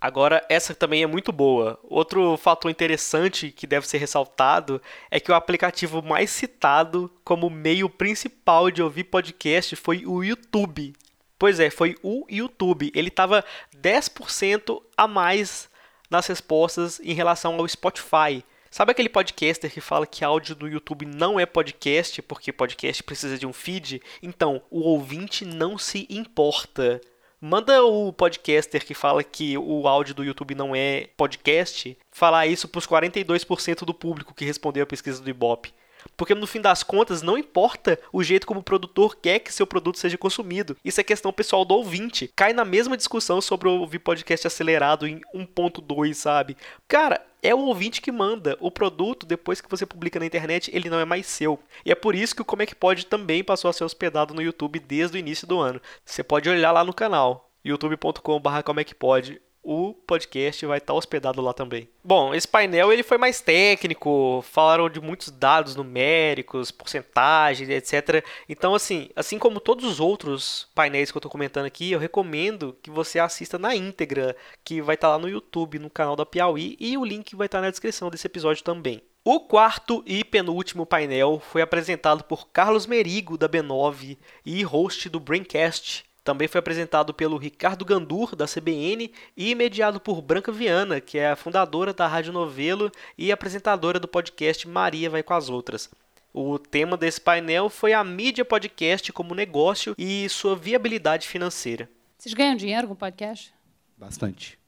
Agora, 0.00 0.44
essa 0.48 0.74
também 0.74 1.02
é 1.02 1.06
muito 1.06 1.32
boa. 1.32 1.78
Outro 1.82 2.36
fator 2.36 2.70
interessante 2.70 3.50
que 3.50 3.66
deve 3.66 3.88
ser 3.88 3.98
ressaltado 3.98 4.80
é 5.10 5.18
que 5.18 5.30
o 5.30 5.34
aplicativo 5.34 6.02
mais 6.02 6.30
citado 6.30 7.10
como 7.24 7.50
meio 7.50 7.88
principal 7.88 8.70
de 8.70 8.82
ouvir 8.82 9.04
podcast 9.04 9.74
foi 9.74 10.06
o 10.06 10.22
YouTube. 10.22 10.92
Pois 11.38 11.58
é, 11.58 11.70
foi 11.70 11.96
o 12.02 12.24
YouTube. 12.28 12.92
Ele 12.94 13.08
estava 13.08 13.44
10% 13.76 14.82
a 14.96 15.08
mais 15.08 15.68
nas 16.10 16.26
respostas 16.26 17.00
em 17.00 17.12
relação 17.12 17.54
ao 17.56 17.68
Spotify. 17.68 18.44
Sabe 18.70 18.92
aquele 18.92 19.08
podcaster 19.08 19.72
que 19.72 19.80
fala 19.80 20.06
que 20.06 20.24
áudio 20.24 20.54
do 20.54 20.68
YouTube 20.68 21.06
não 21.06 21.40
é 21.40 21.46
podcast 21.46 22.20
porque 22.22 22.52
podcast 22.52 23.02
precisa 23.02 23.38
de 23.38 23.46
um 23.46 23.52
feed? 23.52 24.02
Então, 24.22 24.62
o 24.70 24.80
ouvinte 24.80 25.44
não 25.44 25.78
se 25.78 26.06
importa. 26.10 27.00
Manda 27.40 27.84
o 27.84 28.12
podcaster 28.12 28.84
que 28.84 28.94
fala 28.94 29.22
que 29.22 29.56
o 29.56 29.86
áudio 29.86 30.12
do 30.12 30.24
YouTube 30.24 30.56
não 30.56 30.74
é 30.74 31.08
podcast 31.16 31.96
falar 32.10 32.48
isso 32.48 32.66
para 32.66 32.78
os 32.80 32.86
42% 32.86 33.84
do 33.84 33.94
público 33.94 34.34
que 34.34 34.44
respondeu 34.44 34.82
a 34.82 34.86
pesquisa 34.86 35.22
do 35.22 35.30
Ibope. 35.30 35.72
Porque 36.16 36.34
no 36.34 36.46
fim 36.46 36.60
das 36.60 36.82
contas, 36.82 37.22
não 37.22 37.38
importa 37.38 37.98
o 38.12 38.22
jeito 38.22 38.46
como 38.46 38.60
o 38.60 38.62
produtor 38.62 39.16
quer 39.16 39.38
que 39.38 39.52
seu 39.52 39.66
produto 39.66 39.98
seja 39.98 40.18
consumido. 40.18 40.76
Isso 40.84 41.00
é 41.00 41.04
questão 41.04 41.32
pessoal 41.32 41.64
do 41.64 41.74
ouvinte. 41.74 42.30
Cai 42.34 42.52
na 42.52 42.64
mesma 42.64 42.96
discussão 42.96 43.40
sobre 43.40 43.68
ouvir 43.68 43.98
podcast 43.98 44.46
acelerado 44.46 45.06
em 45.06 45.20
1.2, 45.34 46.14
sabe? 46.14 46.56
Cara, 46.86 47.24
é 47.42 47.54
o 47.54 47.60
ouvinte 47.60 48.00
que 48.00 48.10
manda. 48.10 48.56
O 48.60 48.70
produto, 48.70 49.26
depois 49.26 49.60
que 49.60 49.70
você 49.70 49.86
publica 49.86 50.18
na 50.18 50.26
internet, 50.26 50.70
ele 50.74 50.90
não 50.90 50.98
é 50.98 51.04
mais 51.04 51.26
seu. 51.26 51.58
E 51.84 51.92
é 51.92 51.94
por 51.94 52.14
isso 52.14 52.34
que 52.34 52.42
o 52.42 52.44
Como 52.44 52.62
é 52.62 52.66
que 52.66 52.74
pode 52.74 53.06
também 53.06 53.44
passou 53.44 53.68
a 53.68 53.72
ser 53.72 53.84
hospedado 53.84 54.34
no 54.34 54.42
YouTube 54.42 54.80
desde 54.80 55.16
o 55.16 55.20
início 55.20 55.46
do 55.46 55.58
ano. 55.58 55.80
Você 56.04 56.22
pode 56.22 56.48
olhar 56.48 56.72
lá 56.72 56.84
no 56.84 56.94
canal 56.94 57.48
youtube.com.br 57.64 58.62
como 58.64 58.80
é 58.80 58.84
que 58.84 58.94
pode 58.94 59.40
o 59.70 59.92
podcast 59.92 60.64
vai 60.64 60.78
estar 60.78 60.94
hospedado 60.94 61.42
lá 61.42 61.52
também. 61.52 61.90
Bom, 62.02 62.34
esse 62.34 62.48
painel 62.48 62.90
ele 62.90 63.02
foi 63.02 63.18
mais 63.18 63.42
técnico, 63.42 64.42
falaram 64.48 64.88
de 64.88 64.98
muitos 64.98 65.30
dados 65.30 65.76
numéricos, 65.76 66.70
porcentagens, 66.70 67.68
etc. 67.68 68.24
Então, 68.48 68.74
assim, 68.74 69.10
assim 69.14 69.38
como 69.38 69.60
todos 69.60 69.84
os 69.84 70.00
outros 70.00 70.70
painéis 70.74 71.10
que 71.10 71.18
eu 71.18 71.20
estou 71.20 71.30
comentando 71.30 71.66
aqui, 71.66 71.92
eu 71.92 71.98
recomendo 71.98 72.78
que 72.82 72.90
você 72.90 73.18
assista 73.18 73.58
na 73.58 73.76
íntegra, 73.76 74.34
que 74.64 74.80
vai 74.80 74.94
estar 74.94 75.10
lá 75.10 75.18
no 75.18 75.28
YouTube, 75.28 75.78
no 75.78 75.90
canal 75.90 76.16
da 76.16 76.24
Piauí, 76.24 76.74
e 76.80 76.96
o 76.96 77.04
link 77.04 77.36
vai 77.36 77.44
estar 77.44 77.60
na 77.60 77.68
descrição 77.68 78.08
desse 78.08 78.26
episódio 78.26 78.64
também. 78.64 79.02
O 79.22 79.40
quarto 79.40 80.02
e 80.06 80.24
penúltimo 80.24 80.86
painel 80.86 81.42
foi 81.50 81.60
apresentado 81.60 82.24
por 82.24 82.48
Carlos 82.48 82.86
Merigo, 82.86 83.36
da 83.36 83.46
B9, 83.46 84.16
e 84.46 84.62
host 84.62 85.10
do 85.10 85.20
Braincast, 85.20 86.07
Também 86.28 86.46
foi 86.46 86.58
apresentado 86.58 87.14
pelo 87.14 87.38
Ricardo 87.38 87.86
Gandur, 87.86 88.36
da 88.36 88.44
CBN, 88.44 89.10
e 89.34 89.54
mediado 89.54 89.98
por 89.98 90.20
Branca 90.20 90.52
Viana, 90.52 91.00
que 91.00 91.16
é 91.16 91.30
a 91.30 91.36
fundadora 91.36 91.94
da 91.94 92.06
Rádio 92.06 92.34
Novelo 92.34 92.92
e 93.16 93.32
apresentadora 93.32 93.98
do 93.98 94.06
podcast 94.06 94.68
Maria 94.68 95.08
Vai 95.08 95.22
com 95.22 95.32
as 95.32 95.48
Outras. 95.48 95.88
O 96.30 96.58
tema 96.58 96.98
desse 96.98 97.18
painel 97.18 97.70
foi 97.70 97.94
a 97.94 98.04
mídia 98.04 98.44
podcast 98.44 99.10
como 99.10 99.34
negócio 99.34 99.94
e 99.96 100.28
sua 100.28 100.54
viabilidade 100.54 101.26
financeira. 101.26 101.88
Vocês 102.18 102.34
ganham 102.34 102.56
dinheiro 102.56 102.88
com 102.88 102.94
podcast? 102.94 103.50
Bastante. 103.96 104.58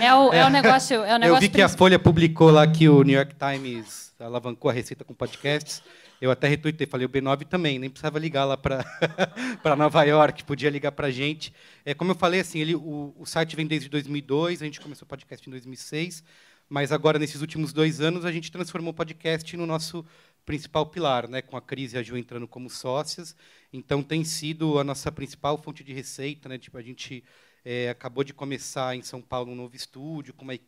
É 0.00 0.14
o, 0.14 0.32
é 0.32 0.46
o 0.46 0.50
negócio. 0.50 1.02
É 1.02 1.16
o 1.16 1.18
negócio 1.18 1.36
Eu 1.36 1.40
vi 1.40 1.48
que 1.48 1.62
a 1.62 1.68
Folha 1.68 1.98
publicou 1.98 2.52
lá 2.52 2.64
que 2.64 2.88
o 2.88 3.02
New 3.02 3.16
York 3.16 3.34
Times 3.34 4.14
alavancou 4.20 4.70
a 4.70 4.72
receita 4.72 5.02
com 5.02 5.14
podcasts. 5.14 5.82
Eu 6.20 6.30
até 6.30 6.48
retuitei, 6.48 6.86
falei 6.86 7.06
o 7.06 7.08
B9 7.08 7.46
também, 7.46 7.78
nem 7.78 7.90
precisava 7.90 8.18
ligar 8.18 8.44
lá 8.44 8.56
para 8.56 8.84
Nova 9.76 10.02
York, 10.04 10.44
podia 10.44 10.70
ligar 10.70 10.92
para 10.92 11.08
a 11.08 11.10
gente. 11.10 11.52
É, 11.84 11.94
como 11.94 12.12
eu 12.12 12.14
falei, 12.14 12.40
assim, 12.40 12.60
ele, 12.60 12.74
o, 12.74 13.14
o 13.16 13.26
site 13.26 13.56
vem 13.56 13.66
desde 13.66 13.88
2002, 13.88 14.62
a 14.62 14.64
gente 14.64 14.80
começou 14.80 15.04
o 15.04 15.08
podcast 15.08 15.46
em 15.46 15.50
2006, 15.50 16.24
mas 16.68 16.92
agora, 16.92 17.18
nesses 17.18 17.40
últimos 17.40 17.72
dois 17.72 18.00
anos, 18.00 18.24
a 18.24 18.32
gente 18.32 18.50
transformou 18.50 18.92
o 18.92 18.94
podcast 18.94 19.56
no 19.56 19.66
nosso 19.66 20.04
principal 20.44 20.86
pilar, 20.86 21.28
né, 21.28 21.42
com 21.42 21.56
a 21.56 21.62
Cris 21.62 21.92
e 21.92 21.98
a 21.98 22.02
Ju 22.02 22.16
entrando 22.16 22.46
como 22.48 22.70
sócias. 22.70 23.36
Então, 23.72 24.02
tem 24.02 24.24
sido 24.24 24.78
a 24.78 24.84
nossa 24.84 25.10
principal 25.12 25.58
fonte 25.58 25.84
de 25.84 25.92
receita. 25.92 26.48
Né, 26.48 26.58
tipo, 26.58 26.78
a 26.78 26.82
gente 26.82 27.24
é, 27.64 27.90
acabou 27.90 28.24
de 28.24 28.32
começar 28.32 28.96
em 28.96 29.02
São 29.02 29.20
Paulo 29.20 29.52
um 29.52 29.54
novo 29.54 29.76
estúdio, 29.76 30.34
uma, 30.40 30.58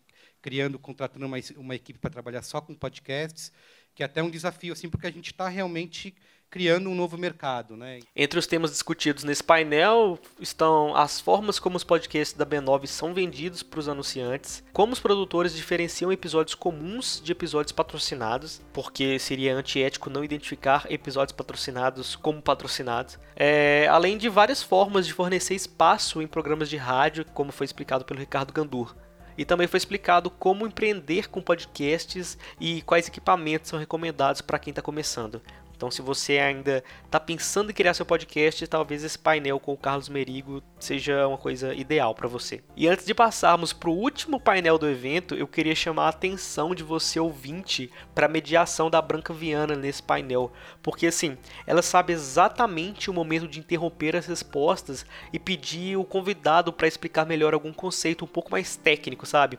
criando, 0.40 0.78
contratando 0.78 1.26
uma, 1.26 1.38
uma 1.56 1.74
equipe 1.74 1.98
para 1.98 2.11
trabalhar 2.11 2.42
só 2.42 2.61
com 2.61 2.74
podcasts 2.74 3.52
que 3.96 4.02
é 4.02 4.06
até 4.06 4.22
um 4.22 4.28
desafio, 4.28 4.74
assim, 4.74 4.90
porque 4.90 5.06
a 5.06 5.11
gente 5.11 5.32
está 5.32 5.48
realmente 5.48 6.14
criando 6.50 6.90
um 6.90 6.94
novo 6.94 7.16
mercado. 7.18 7.76
Né? 7.76 8.00
Entre 8.14 8.38
os 8.38 8.46
temas 8.46 8.70
discutidos 8.70 9.24
nesse 9.24 9.42
painel 9.42 10.18
estão 10.38 10.94
as 10.94 11.18
formas 11.18 11.59
como 11.59 11.76
os 11.76 11.82
podcasts 11.82 12.37
da 12.37 12.46
B9 12.46 12.87
são 12.87 13.14
vendidos 13.14 13.62
para 13.62 13.80
os 13.80 13.88
anunciantes, 13.88 14.62
como 14.72 14.92
os 14.92 15.00
produtores 15.00 15.56
diferenciam 15.56 16.12
episódios 16.12 16.54
comuns 16.54 17.20
de 17.24 17.32
episódios 17.32 17.72
patrocinados, 17.72 18.61
porque 18.72 19.18
seria 19.18 19.56
antiético 19.56 20.11
não 20.11 20.22
identificar 20.22 20.87
episódios 20.90 21.35
patrocinados 21.35 22.14
como 22.14 22.42
patrocinados, 22.42 23.18
é, 23.35 23.88
além 23.90 24.18
de 24.18 24.28
várias 24.28 24.62
formas 24.62 25.06
de 25.06 25.14
fornecer 25.14 25.54
espaço 25.54 26.20
em 26.20 26.26
programas 26.26 26.68
de 26.68 26.76
rádio, 26.76 27.24
como 27.32 27.50
foi 27.50 27.64
explicado 27.64 28.04
pelo 28.04 28.20
Ricardo 28.20 28.52
Gandur. 28.52 28.94
E 29.37 29.44
também 29.44 29.66
foi 29.66 29.79
explicado 29.79 30.31
como 30.31 30.66
empreender 30.66 31.29
com 31.29 31.40
podcasts 31.40 32.38
e 32.61 32.83
quais 32.83 33.09
equipamentos 33.09 33.70
são 33.70 33.79
recomendados 33.79 34.40
para 34.40 34.59
quem 34.59 34.70
está 34.70 34.83
começando. 34.83 35.40
Então, 35.76 35.90
se 35.90 36.00
você 36.00 36.38
ainda 36.38 36.82
está 37.04 37.20
pensando 37.20 37.70
em 37.70 37.74
criar 37.74 37.92
seu 37.92 38.06
podcast, 38.06 38.66
talvez 38.66 39.04
esse 39.04 39.18
painel 39.18 39.60
com 39.60 39.74
o 39.74 39.76
Carlos 39.76 40.08
Merigo 40.08 40.62
seja 40.80 41.28
uma 41.28 41.36
coisa 41.36 41.74
ideal 41.74 42.14
para 42.14 42.26
você. 42.26 42.62
E 42.74 42.88
antes 42.88 43.04
de 43.04 43.12
passarmos 43.12 43.74
para 43.74 43.90
o 43.90 43.94
último 43.94 44.40
painel 44.40 44.78
do 44.78 44.88
evento, 44.88 45.34
eu 45.34 45.46
queria 45.46 45.74
chamar 45.74 46.06
a 46.06 46.08
atenção 46.08 46.74
de 46.74 46.82
você 46.82 47.20
ouvinte 47.20 47.90
para 48.14 48.24
a 48.24 48.28
mediação 48.28 48.88
da 48.88 49.02
Branca 49.02 49.34
Viana 49.34 49.74
nesse 49.74 50.02
painel, 50.02 50.50
porque 50.82 51.06
assim, 51.06 51.36
ela 51.66 51.82
sabe 51.82 52.14
exatamente 52.14 53.10
o 53.10 53.14
momento 53.14 53.46
de 53.46 53.60
interromper 53.60 54.16
as 54.16 54.26
respostas 54.26 55.04
e 55.32 55.38
pedir 55.38 55.98
o 55.98 56.04
convidado 56.04 56.72
para 56.72 56.88
explicar 56.88 57.26
melhor 57.26 57.52
algum 57.52 57.72
conceito 57.72 58.24
um 58.24 58.28
pouco 58.28 58.50
mais 58.50 58.76
técnico, 58.76 59.26
sabe? 59.26 59.58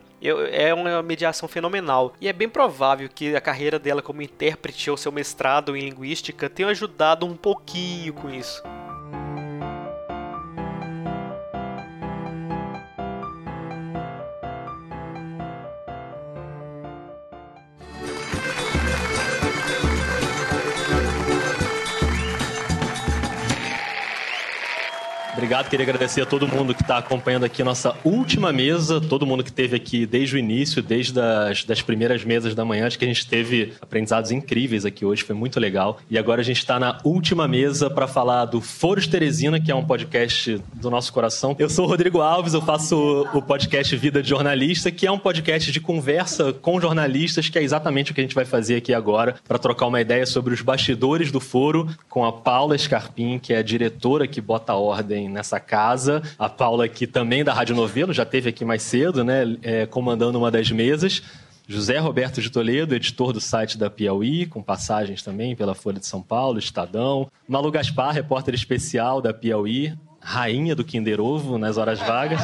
É 0.52 0.74
uma 0.74 1.04
mediação 1.04 1.48
fenomenal 1.48 2.14
e 2.20 2.28
é 2.28 2.34
bem 2.34 2.50
provável 2.50 3.08
que 3.08 3.36
a 3.36 3.42
carreira 3.42 3.78
dela 3.78 4.02
como 4.02 4.22
intérprete 4.24 4.90
ou 4.90 4.98
seu 4.98 5.12
mestrado 5.12 5.78
em 5.78 5.82
linguística 5.82 6.07
linguística 6.08 6.50
tenham 6.50 6.70
ajudado 6.70 7.26
um 7.26 7.36
pouquinho 7.36 8.14
com 8.14 8.30
isso. 8.30 8.64
Obrigado, 25.48 25.70
queria 25.70 25.86
agradecer 25.86 26.22
a 26.22 26.26
todo 26.26 26.46
mundo 26.46 26.76
que 26.76 26.82
está 26.82 26.98
acompanhando 26.98 27.46
aqui 27.46 27.62
a 27.62 27.66
nossa 27.66 27.96
última 28.04 28.52
mesa, 28.52 29.00
todo 29.00 29.26
mundo 29.26 29.46
que 29.46 29.50
esteve 29.50 29.78
aqui 29.78 30.06
desde 30.06 30.36
o 30.36 30.38
início, 30.38 30.84
desde 30.84 31.18
as 31.22 31.64
das 31.64 31.82
primeiras 31.82 32.26
mesas 32.26 32.54
da 32.54 32.66
manhã. 32.66 32.86
Acho 32.86 33.00
que 33.00 33.06
a 33.06 33.08
gente 33.08 33.26
teve 33.26 33.72
aprendizados 33.80 34.30
incríveis 34.30 34.84
aqui 34.84 35.06
hoje, 35.06 35.24
foi 35.24 35.34
muito 35.34 35.58
legal. 35.58 36.00
E 36.10 36.18
agora 36.18 36.42
a 36.42 36.44
gente 36.44 36.58
está 36.58 36.78
na 36.78 36.98
última 37.02 37.48
mesa 37.48 37.90
para 37.90 38.10
falar 38.10 38.44
do 38.44 38.60
Foros 38.60 39.08
Teresina, 39.08 39.58
que 39.58 39.72
é 39.72 39.76
um 39.76 39.86
podcast 39.86 40.62
do 40.74 40.92
nosso 40.92 41.14
coração. 41.14 41.56
Eu 41.58 41.70
sou 41.70 41.86
o 41.86 41.88
Rodrigo 41.88 42.20
Alves, 42.20 42.54
eu 42.54 42.62
faço 42.62 43.26
o 43.34 43.42
podcast 43.42 43.96
Vida 43.96 44.22
de 44.22 44.28
Jornalista, 44.28 44.92
que 44.92 45.08
é 45.08 45.12
um 45.12 45.18
podcast 45.18 45.72
de 45.72 45.80
conversa 45.80 46.52
com 46.52 46.78
jornalistas, 46.82 47.48
que 47.48 47.58
é 47.58 47.64
exatamente 47.64 48.12
o 48.12 48.14
que 48.14 48.20
a 48.20 48.24
gente 48.26 48.36
vai 48.36 48.44
fazer 48.44 48.76
aqui 48.76 48.94
agora, 48.94 49.36
para 49.48 49.58
trocar 49.58 49.88
uma 49.88 50.02
ideia 50.02 50.26
sobre 50.26 50.54
os 50.54 50.60
bastidores 50.60 51.32
do 51.32 51.40
foro 51.40 51.88
com 52.10 52.26
a 52.26 52.34
Paula 52.34 52.78
Scarpim, 52.78 53.40
que 53.40 53.54
é 53.54 53.60
a 53.60 53.64
diretora 53.64 54.28
que 54.28 54.42
bota 54.42 54.74
ordem 54.74 55.37
nessa 55.38 55.60
casa. 55.60 56.22
A 56.38 56.50
Paula 56.50 56.86
aqui 56.86 57.06
também 57.06 57.44
da 57.44 57.54
Rádio 57.54 57.76
Novelo, 57.76 58.12
já 58.12 58.26
teve 58.26 58.50
aqui 58.50 58.66
mais 58.66 58.82
cedo, 58.82 59.24
né, 59.24 59.56
é, 59.62 59.86
comandando 59.86 60.38
uma 60.38 60.52
das 60.52 60.70
mesas. 60.72 61.22
José 61.68 61.98
Roberto 62.00 62.42
de 62.42 62.50
Toledo, 62.50 62.96
editor 62.96 63.34
do 63.34 63.42
site 63.42 63.78
da 63.78 63.90
Piauí, 63.90 64.46
com 64.46 64.64
passagens 64.64 65.22
também 65.22 65.56
pela 65.56 65.76
Folha 65.76 66.00
de 66.00 66.08
São 66.08 66.22
Paulo, 66.22 66.58
Estadão. 66.58 67.30
Malu 67.48 67.70
Gaspar, 67.70 68.14
repórter 68.14 68.54
especial 68.54 69.22
da 69.22 69.34
Piauí, 69.34 69.94
rainha 70.20 70.76
do 70.76 70.84
Kinder 70.84 71.20
Ovo 71.20 71.58
nas 71.58 71.78
horas 71.78 72.00
vagas. 72.00 72.42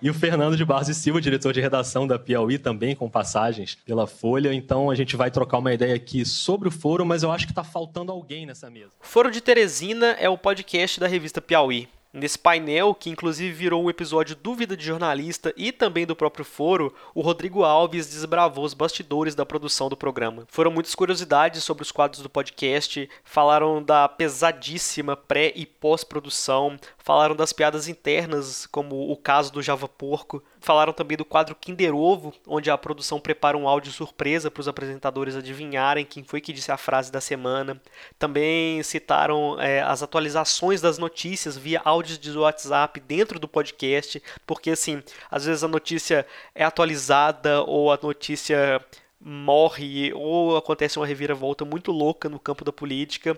E 0.00 0.08
o 0.08 0.14
Fernando 0.14 0.56
de 0.56 0.64
Barros 0.64 0.88
e 0.88 0.94
Silva, 0.94 1.20
diretor 1.20 1.52
de 1.52 1.60
redação 1.60 2.06
da 2.06 2.18
Piauí, 2.20 2.56
também 2.56 2.94
com 2.94 3.10
passagens 3.10 3.74
pela 3.74 4.06
Folha. 4.06 4.54
Então 4.54 4.90
a 4.90 4.94
gente 4.94 5.16
vai 5.16 5.28
trocar 5.28 5.58
uma 5.58 5.74
ideia 5.74 5.96
aqui 5.96 6.24
sobre 6.24 6.68
o 6.68 6.70
foro, 6.70 7.04
mas 7.04 7.24
eu 7.24 7.32
acho 7.32 7.46
que 7.46 7.52
está 7.52 7.64
faltando 7.64 8.12
alguém 8.12 8.46
nessa 8.46 8.70
mesa. 8.70 8.92
Foro 9.00 9.28
de 9.28 9.40
Teresina 9.40 10.12
é 10.20 10.28
o 10.28 10.38
podcast 10.38 11.00
da 11.00 11.08
revista 11.08 11.40
Piauí. 11.40 11.88
Nesse 12.10 12.38
painel, 12.38 12.94
que 12.94 13.10
inclusive 13.10 13.52
virou 13.52 13.84
um 13.84 13.90
episódio 13.90 14.34
Dúvida 14.34 14.74
de 14.74 14.84
Jornalista 14.84 15.52
e 15.56 15.70
também 15.70 16.06
do 16.06 16.16
próprio 16.16 16.44
foro, 16.44 16.94
o 17.14 17.20
Rodrigo 17.20 17.64
Alves 17.64 18.08
desbravou 18.08 18.64
os 18.64 18.72
bastidores 18.72 19.34
da 19.34 19.44
produção 19.44 19.90
do 19.90 19.96
programa. 19.96 20.44
Foram 20.48 20.70
muitas 20.70 20.94
curiosidades 20.94 21.62
sobre 21.62 21.82
os 21.82 21.92
quadros 21.92 22.22
do 22.22 22.30
podcast, 22.30 23.08
falaram 23.22 23.82
da 23.82 24.08
pesadíssima 24.08 25.16
pré 25.16 25.52
e 25.54 25.66
pós-produção, 25.66 26.78
falaram 27.08 27.34
das 27.34 27.54
piadas 27.54 27.88
internas, 27.88 28.66
como 28.66 29.10
o 29.10 29.16
caso 29.16 29.50
do 29.50 29.62
Java 29.62 29.88
Porco, 29.88 30.42
falaram 30.60 30.92
também 30.92 31.16
do 31.16 31.24
quadro 31.24 31.54
Kinder 31.54 31.94
Ovo, 31.96 32.34
onde 32.46 32.70
a 32.70 32.76
produção 32.76 33.18
prepara 33.18 33.56
um 33.56 33.66
áudio 33.66 33.90
surpresa 33.90 34.50
para 34.50 34.60
os 34.60 34.68
apresentadores 34.68 35.34
adivinharem 35.34 36.04
quem 36.04 36.22
foi 36.22 36.42
que 36.42 36.52
disse 36.52 36.70
a 36.70 36.76
frase 36.76 37.10
da 37.10 37.18
semana. 37.18 37.80
Também 38.18 38.82
citaram 38.82 39.58
é, 39.58 39.80
as 39.80 40.02
atualizações 40.02 40.82
das 40.82 40.98
notícias 40.98 41.56
via 41.56 41.80
áudios 41.82 42.18
de 42.18 42.36
WhatsApp 42.36 43.00
dentro 43.00 43.38
do 43.38 43.48
podcast, 43.48 44.22
porque 44.46 44.72
assim, 44.72 45.02
às 45.30 45.46
vezes 45.46 45.64
a 45.64 45.68
notícia 45.68 46.26
é 46.54 46.62
atualizada 46.62 47.62
ou 47.62 47.90
a 47.90 47.98
notícia 48.02 48.84
morre 49.18 50.12
ou 50.12 50.58
acontece 50.58 50.98
uma 50.98 51.06
reviravolta 51.06 51.64
muito 51.64 51.90
louca 51.90 52.28
no 52.28 52.38
campo 52.38 52.66
da 52.66 52.72
política 52.72 53.34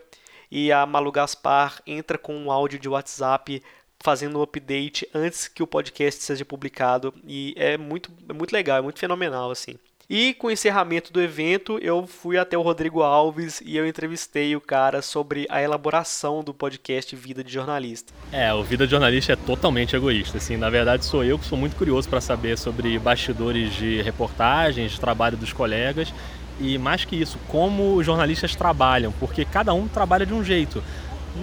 e 0.50 0.72
a 0.72 0.84
Malu 0.84 1.12
Gaspar 1.12 1.80
entra 1.86 2.18
com 2.18 2.34
um 2.36 2.50
áudio 2.50 2.78
de 2.78 2.88
WhatsApp 2.88 3.62
fazendo 4.02 4.38
um 4.38 4.42
update 4.42 5.06
antes 5.14 5.46
que 5.46 5.62
o 5.62 5.66
podcast 5.66 6.22
seja 6.22 6.44
publicado 6.44 7.14
e 7.26 7.54
é 7.56 7.76
muito, 7.76 8.10
é 8.28 8.32
muito 8.32 8.52
legal, 8.52 8.78
é 8.78 8.82
muito 8.82 8.98
fenomenal 8.98 9.50
assim. 9.50 9.76
E 10.12 10.34
com 10.34 10.48
o 10.48 10.50
encerramento 10.50 11.12
do 11.12 11.22
evento, 11.22 11.78
eu 11.80 12.04
fui 12.04 12.36
até 12.36 12.58
o 12.58 12.62
Rodrigo 12.62 13.00
Alves 13.00 13.62
e 13.64 13.76
eu 13.76 13.86
entrevistei 13.86 14.56
o 14.56 14.60
cara 14.60 15.02
sobre 15.02 15.46
a 15.48 15.62
elaboração 15.62 16.42
do 16.42 16.52
podcast 16.52 17.14
Vida 17.14 17.44
de 17.44 17.52
Jornalista. 17.52 18.12
É, 18.32 18.52
o 18.52 18.60
Vida 18.64 18.86
de 18.86 18.90
Jornalista 18.90 19.34
é 19.34 19.36
totalmente 19.36 19.94
egoísta. 19.94 20.38
Assim, 20.38 20.56
na 20.56 20.68
verdade, 20.68 21.04
sou 21.04 21.22
eu 21.22 21.38
que 21.38 21.46
sou 21.46 21.56
muito 21.56 21.76
curioso 21.76 22.08
para 22.08 22.20
saber 22.20 22.58
sobre 22.58 22.98
bastidores 22.98 23.72
de 23.74 24.02
reportagens, 24.02 24.90
de 24.90 24.98
trabalho 24.98 25.36
dos 25.36 25.52
colegas 25.52 26.12
e 26.60 26.78
mais 26.78 27.04
que 27.04 27.16
isso, 27.16 27.38
como 27.48 27.94
os 27.94 28.06
jornalistas 28.06 28.54
trabalham, 28.54 29.12
porque 29.18 29.44
cada 29.44 29.72
um 29.72 29.88
trabalha 29.88 30.26
de 30.26 30.34
um 30.34 30.44
jeito. 30.44 30.82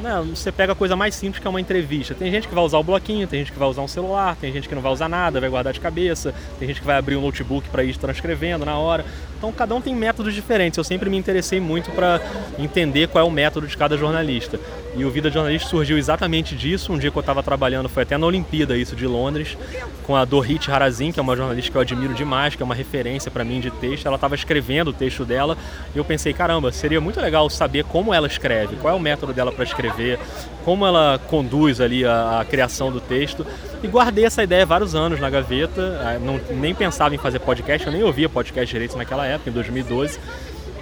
Não, 0.03 0.25
você 0.25 0.51
pega 0.51 0.73
a 0.73 0.75
coisa 0.75 0.95
mais 0.95 1.15
simples 1.15 1.41
que 1.41 1.47
é 1.47 1.49
uma 1.49 1.61
entrevista. 1.61 2.13
Tem 2.13 2.29
gente 2.29 2.47
que 2.47 2.53
vai 2.53 2.63
usar 2.63 2.77
o 2.77 2.83
bloquinho, 2.83 3.25
tem 3.25 3.39
gente 3.39 3.53
que 3.53 3.59
vai 3.59 3.67
usar 3.67 3.81
um 3.81 3.87
celular, 3.87 4.35
tem 4.35 4.51
gente 4.51 4.67
que 4.67 4.75
não 4.75 4.81
vai 4.81 4.91
usar 4.91 5.07
nada, 5.07 5.39
vai 5.39 5.49
guardar 5.49 5.71
de 5.71 5.79
cabeça, 5.79 6.33
tem 6.59 6.67
gente 6.67 6.81
que 6.81 6.85
vai 6.85 6.97
abrir 6.97 7.15
um 7.15 7.21
notebook 7.21 7.69
para 7.69 7.83
ir 7.83 7.97
transcrevendo 7.97 8.65
na 8.65 8.77
hora. 8.77 9.05
Então 9.37 9.51
cada 9.51 9.75
um 9.75 9.81
tem 9.81 9.95
métodos 9.95 10.33
diferentes. 10.33 10.77
Eu 10.77 10.83
sempre 10.83 11.09
me 11.09 11.17
interessei 11.17 11.59
muito 11.59 11.91
para 11.91 12.19
entender 12.57 13.07
qual 13.07 13.23
é 13.23 13.27
o 13.27 13.31
método 13.31 13.67
de 13.67 13.77
cada 13.77 13.95
jornalista. 13.97 14.59
E 14.97 15.05
o 15.05 15.11
Vida 15.11 15.29
de 15.29 15.35
Jornalista 15.35 15.69
surgiu 15.69 15.95
exatamente 15.95 16.55
disso. 16.55 16.91
Um 16.91 16.97
dia 16.97 17.11
que 17.11 17.17
eu 17.17 17.19
estava 17.19 17.43
trabalhando, 17.43 17.87
foi 17.87 18.01
até 18.01 18.17
na 18.17 18.25
Olimpíada 18.25 18.75
isso 18.75 18.95
de 18.95 19.05
Londres, 19.05 19.55
com 20.01 20.15
a 20.15 20.25
Dorit 20.25 20.71
Harazin, 20.71 21.11
que 21.11 21.19
é 21.19 21.21
uma 21.21 21.35
jornalista 21.35 21.69
que 21.69 21.77
eu 21.77 21.81
admiro 21.81 22.15
demais, 22.15 22.55
que 22.55 22.63
é 22.63 22.65
uma 22.65 22.73
referência 22.73 23.29
para 23.29 23.43
mim 23.43 23.59
de 23.59 23.69
texto. 23.69 24.07
Ela 24.07 24.15
estava 24.15 24.33
escrevendo 24.33 24.87
o 24.87 24.93
texto 24.93 25.23
dela 25.23 25.55
e 25.93 25.99
eu 25.99 26.03
pensei, 26.03 26.33
caramba, 26.33 26.71
seria 26.71 26.99
muito 26.99 27.21
legal 27.21 27.47
saber 27.47 27.83
como 27.83 28.11
ela 28.11 28.25
escreve, 28.25 28.75
qual 28.77 28.91
é 28.91 28.97
o 28.97 28.99
método 28.99 29.33
dela 29.33 29.51
para 29.51 29.63
escrever, 29.63 30.17
como 30.65 30.83
ela 30.83 31.19
conduz 31.27 31.79
ali 31.79 32.03
a, 32.03 32.39
a, 32.39 32.45
criação 32.45 32.91
do 32.91 32.99
texto. 32.99 33.45
E 33.83 33.87
guardei 33.87 34.25
essa 34.25 34.41
ideia 34.41 34.65
vários 34.65 34.95
anos 34.95 35.19
na 35.19 35.29
gaveta. 35.29 36.01
Ah, 36.01 36.17
não, 36.17 36.41
nem 36.55 36.73
pensava 36.73 37.13
em 37.13 37.19
fazer 37.19 37.37
podcast, 37.37 37.85
eu 37.85 37.93
nem 37.93 38.01
ouvia 38.01 38.27
podcast 38.27 38.73
direito 38.73 38.97
naquela 38.97 39.26
época, 39.27 39.49
em 39.49 39.53
2012. 39.53 40.19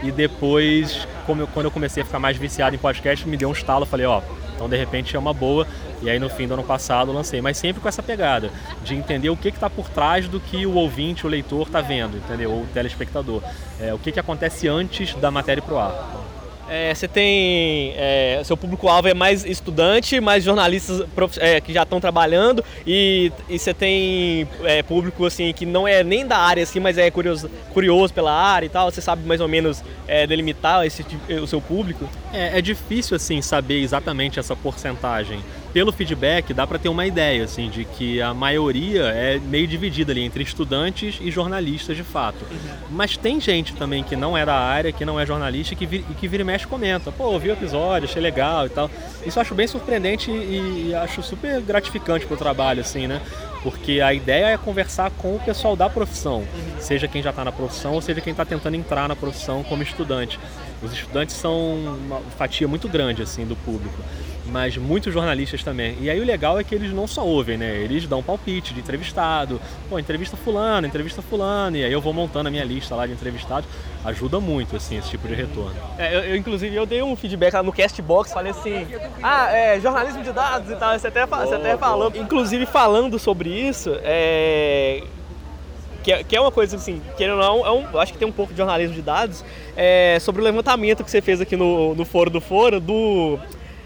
E 0.03 0.11
depois, 0.11 1.07
eu, 1.27 1.47
quando 1.47 1.65
eu 1.65 1.71
comecei 1.71 2.03
a 2.03 2.05
ficar 2.05 2.19
mais 2.19 2.37
viciado 2.37 2.75
em 2.75 2.79
podcast, 2.79 3.27
me 3.27 3.37
deu 3.37 3.49
um 3.49 3.53
estalo. 3.53 3.85
Falei, 3.85 4.05
ó, 4.05 4.21
então 4.53 4.69
de 4.69 4.77
repente 4.77 5.15
é 5.15 5.19
uma 5.19 5.33
boa. 5.33 5.67
E 6.01 6.09
aí 6.09 6.19
no 6.19 6.29
fim 6.29 6.47
do 6.47 6.53
ano 6.53 6.63
passado 6.63 7.11
lancei. 7.11 7.41
Mas 7.41 7.57
sempre 7.57 7.81
com 7.81 7.87
essa 7.87 8.03
pegada 8.03 8.51
de 8.83 8.95
entender 8.95 9.29
o 9.29 9.37
que 9.37 9.49
está 9.49 9.69
por 9.69 9.89
trás 9.89 10.27
do 10.27 10.39
que 10.39 10.65
o 10.65 10.75
ouvinte, 10.75 11.25
o 11.25 11.29
leitor 11.29 11.67
está 11.67 11.81
vendo, 11.81 12.17
entendeu? 12.17 12.51
Ou 12.51 12.61
o 12.63 12.67
telespectador. 12.67 13.41
É, 13.79 13.93
o 13.93 13.99
que, 13.99 14.11
que 14.11 14.19
acontece 14.19 14.67
antes 14.67 15.15
da 15.15 15.31
matéria 15.31 15.61
pro 15.61 15.77
ar. 15.77 15.93
É, 16.69 16.93
você 16.93 17.07
tem. 17.07 17.93
É, 17.95 18.41
seu 18.43 18.57
público-alvo 18.57 19.07
é 19.07 19.13
mais 19.13 19.45
estudante, 19.45 20.19
mais 20.19 20.43
jornalistas 20.43 21.05
é, 21.37 21.61
que 21.61 21.71
já 21.71 21.83
estão 21.83 21.99
trabalhando, 21.99 22.63
e, 22.85 23.31
e 23.47 23.59
você 23.59 23.73
tem 23.73 24.47
é, 24.63 24.81
público 24.81 25.25
assim 25.25 25.53
que 25.53 25.65
não 25.65 25.87
é 25.87 26.03
nem 26.03 26.25
da 26.25 26.37
área, 26.37 26.63
assim, 26.63 26.79
mas 26.79 26.97
é 26.97 27.09
curioso, 27.11 27.49
curioso 27.73 28.13
pela 28.13 28.33
área 28.33 28.65
e 28.65 28.69
tal. 28.69 28.89
Você 28.89 29.01
sabe 29.01 29.27
mais 29.27 29.41
ou 29.41 29.47
menos 29.47 29.83
é, 30.07 30.25
delimitar 30.25 30.85
esse, 30.85 31.05
o 31.41 31.47
seu 31.47 31.61
público? 31.61 32.09
É, 32.33 32.57
é 32.57 32.61
difícil 32.61 33.15
assim 33.15 33.41
saber 33.41 33.81
exatamente 33.81 34.39
essa 34.39 34.55
porcentagem 34.55 35.39
pelo 35.75 35.91
feedback 35.91 36.53
dá 36.53 36.65
para 36.65 36.79
ter 36.79 36.87
uma 36.87 37.05
ideia 37.05 37.43
assim 37.43 37.69
de 37.69 37.83
que 37.83 38.21
a 38.21 38.33
maioria 38.33 39.07
é 39.07 39.37
meio 39.37 39.67
dividida 39.67 40.13
ali 40.13 40.21
entre 40.21 40.41
estudantes 40.41 41.17
e 41.19 41.29
jornalistas 41.29 41.97
de 41.97 42.03
fato. 42.03 42.45
Uhum. 42.49 42.75
Mas 42.91 43.17
tem 43.17 43.41
gente 43.41 43.73
também 43.75 44.01
que 44.01 44.15
não 44.15 44.37
é 44.37 44.45
da 44.45 44.55
área, 44.55 44.93
que 44.93 45.03
não 45.03 45.19
é 45.19 45.25
jornalista 45.25 45.73
e 45.73 45.75
que, 45.75 45.85
vir, 45.85 46.05
e 46.09 46.13
que 46.13 46.29
vira 46.29 46.43
e 46.43 46.45
mexe 46.45 46.65
comenta, 46.65 47.11
pô, 47.11 47.25
ouvi 47.25 47.49
o 47.49 47.51
episódio, 47.51 48.07
achei 48.07 48.21
legal 48.21 48.67
e 48.67 48.69
tal. 48.69 48.89
Isso 49.25 49.37
eu 49.37 49.41
acho 49.41 49.53
bem 49.53 49.67
surpreendente 49.67 50.31
e, 50.31 50.91
e 50.91 50.95
acho 50.95 51.21
super 51.21 51.59
gratificante 51.59 52.25
pro 52.25 52.37
trabalho 52.37 52.79
assim, 52.79 53.05
né? 53.05 53.21
Porque 53.61 53.99
a 53.99 54.13
ideia 54.13 54.53
é 54.53 54.57
conversar 54.57 55.11
com 55.11 55.35
o 55.35 55.39
pessoal 55.41 55.75
da 55.75 55.89
profissão, 55.89 56.37
uhum. 56.37 56.79
seja 56.79 57.05
quem 57.05 57.21
já 57.21 57.31
está 57.31 57.43
na 57.43 57.51
profissão 57.51 57.95
ou 57.95 58.01
seja 58.01 58.21
quem 58.21 58.31
está 58.31 58.45
tentando 58.45 58.75
entrar 58.77 59.09
na 59.09 59.15
profissão 59.15 59.61
como 59.61 59.83
estudante. 59.83 60.39
Os 60.81 60.93
estudantes 60.93 61.35
são 61.35 61.75
uma 61.75 62.21
fatia 62.37 62.65
muito 62.65 62.87
grande 62.87 63.21
assim 63.21 63.45
do 63.45 63.57
público 63.57 64.01
mas 64.47 64.77
muitos 64.77 65.13
jornalistas 65.13 65.63
também. 65.63 65.97
E 65.99 66.09
aí 66.09 66.19
o 66.19 66.25
legal 66.25 66.59
é 66.59 66.63
que 66.63 66.73
eles 66.73 66.91
não 66.93 67.07
só 67.07 67.25
ouvem, 67.25 67.57
né? 67.57 67.77
Eles 67.77 68.07
dão 68.07 68.21
palpite 68.21 68.73
de 68.73 68.79
entrevistado. 68.79 69.59
Pô, 69.89 69.97
entrevista 69.97 70.37
fulano, 70.37 70.85
entrevista 70.85 71.21
fulano. 71.21 71.77
E 71.77 71.83
aí 71.83 71.91
eu 71.91 72.01
vou 72.01 72.13
montando 72.13 72.47
a 72.47 72.51
minha 72.51 72.63
lista 72.63 72.95
lá 72.95 73.05
de 73.07 73.13
entrevistados. 73.13 73.67
Ajuda 74.03 74.39
muito, 74.39 74.75
assim, 74.75 74.97
esse 74.97 75.09
tipo 75.09 75.27
de 75.27 75.33
retorno. 75.33 75.75
É, 75.97 76.15
eu, 76.15 76.19
eu, 76.21 76.35
inclusive, 76.35 76.75
eu 76.75 76.85
dei 76.85 77.01
um 77.01 77.15
feedback 77.15 77.53
lá 77.53 77.63
no 77.63 77.73
Castbox, 77.73 78.31
falei 78.31 78.51
assim, 78.51 78.85
ah, 79.21 79.51
é, 79.51 79.79
jornalismo 79.79 80.23
de 80.23 80.31
dados 80.31 80.69
e 80.69 80.75
tal. 80.75 80.97
Você 80.97 81.07
até, 81.07 81.25
você 81.25 81.55
até 81.55 81.77
falou. 81.77 82.11
Inclusive, 82.15 82.65
falando 82.65 83.17
sobre 83.17 83.49
isso, 83.49 83.97
é... 84.03 85.03
Que 86.03 86.11
é, 86.11 86.23
que 86.23 86.35
é, 86.35 86.39
uma 86.39 86.51
coisa 86.51 86.75
assim, 86.75 87.01
querendo 87.17 87.41
ou 87.41 87.41
não, 87.41 87.65
é 87.65 87.71
um, 87.71 87.99
acho 87.99 88.13
que 88.13 88.19
tem 88.19 88.27
um 88.27 88.31
pouco 88.31 88.53
de 88.53 88.57
jornalismo 88.59 88.93
de 88.93 89.01
dados, 89.01 89.43
é, 89.75 90.19
sobre 90.21 90.39
o 90.39 90.45
levantamento 90.45 91.03
que 91.03 91.09
você 91.09 91.19
fez 91.19 91.41
aqui 91.41 91.55
no, 91.55 91.95
no 91.95 92.05
Foro 92.05 92.29
do 92.29 92.39
Foro, 92.39 92.79
do 92.79 93.39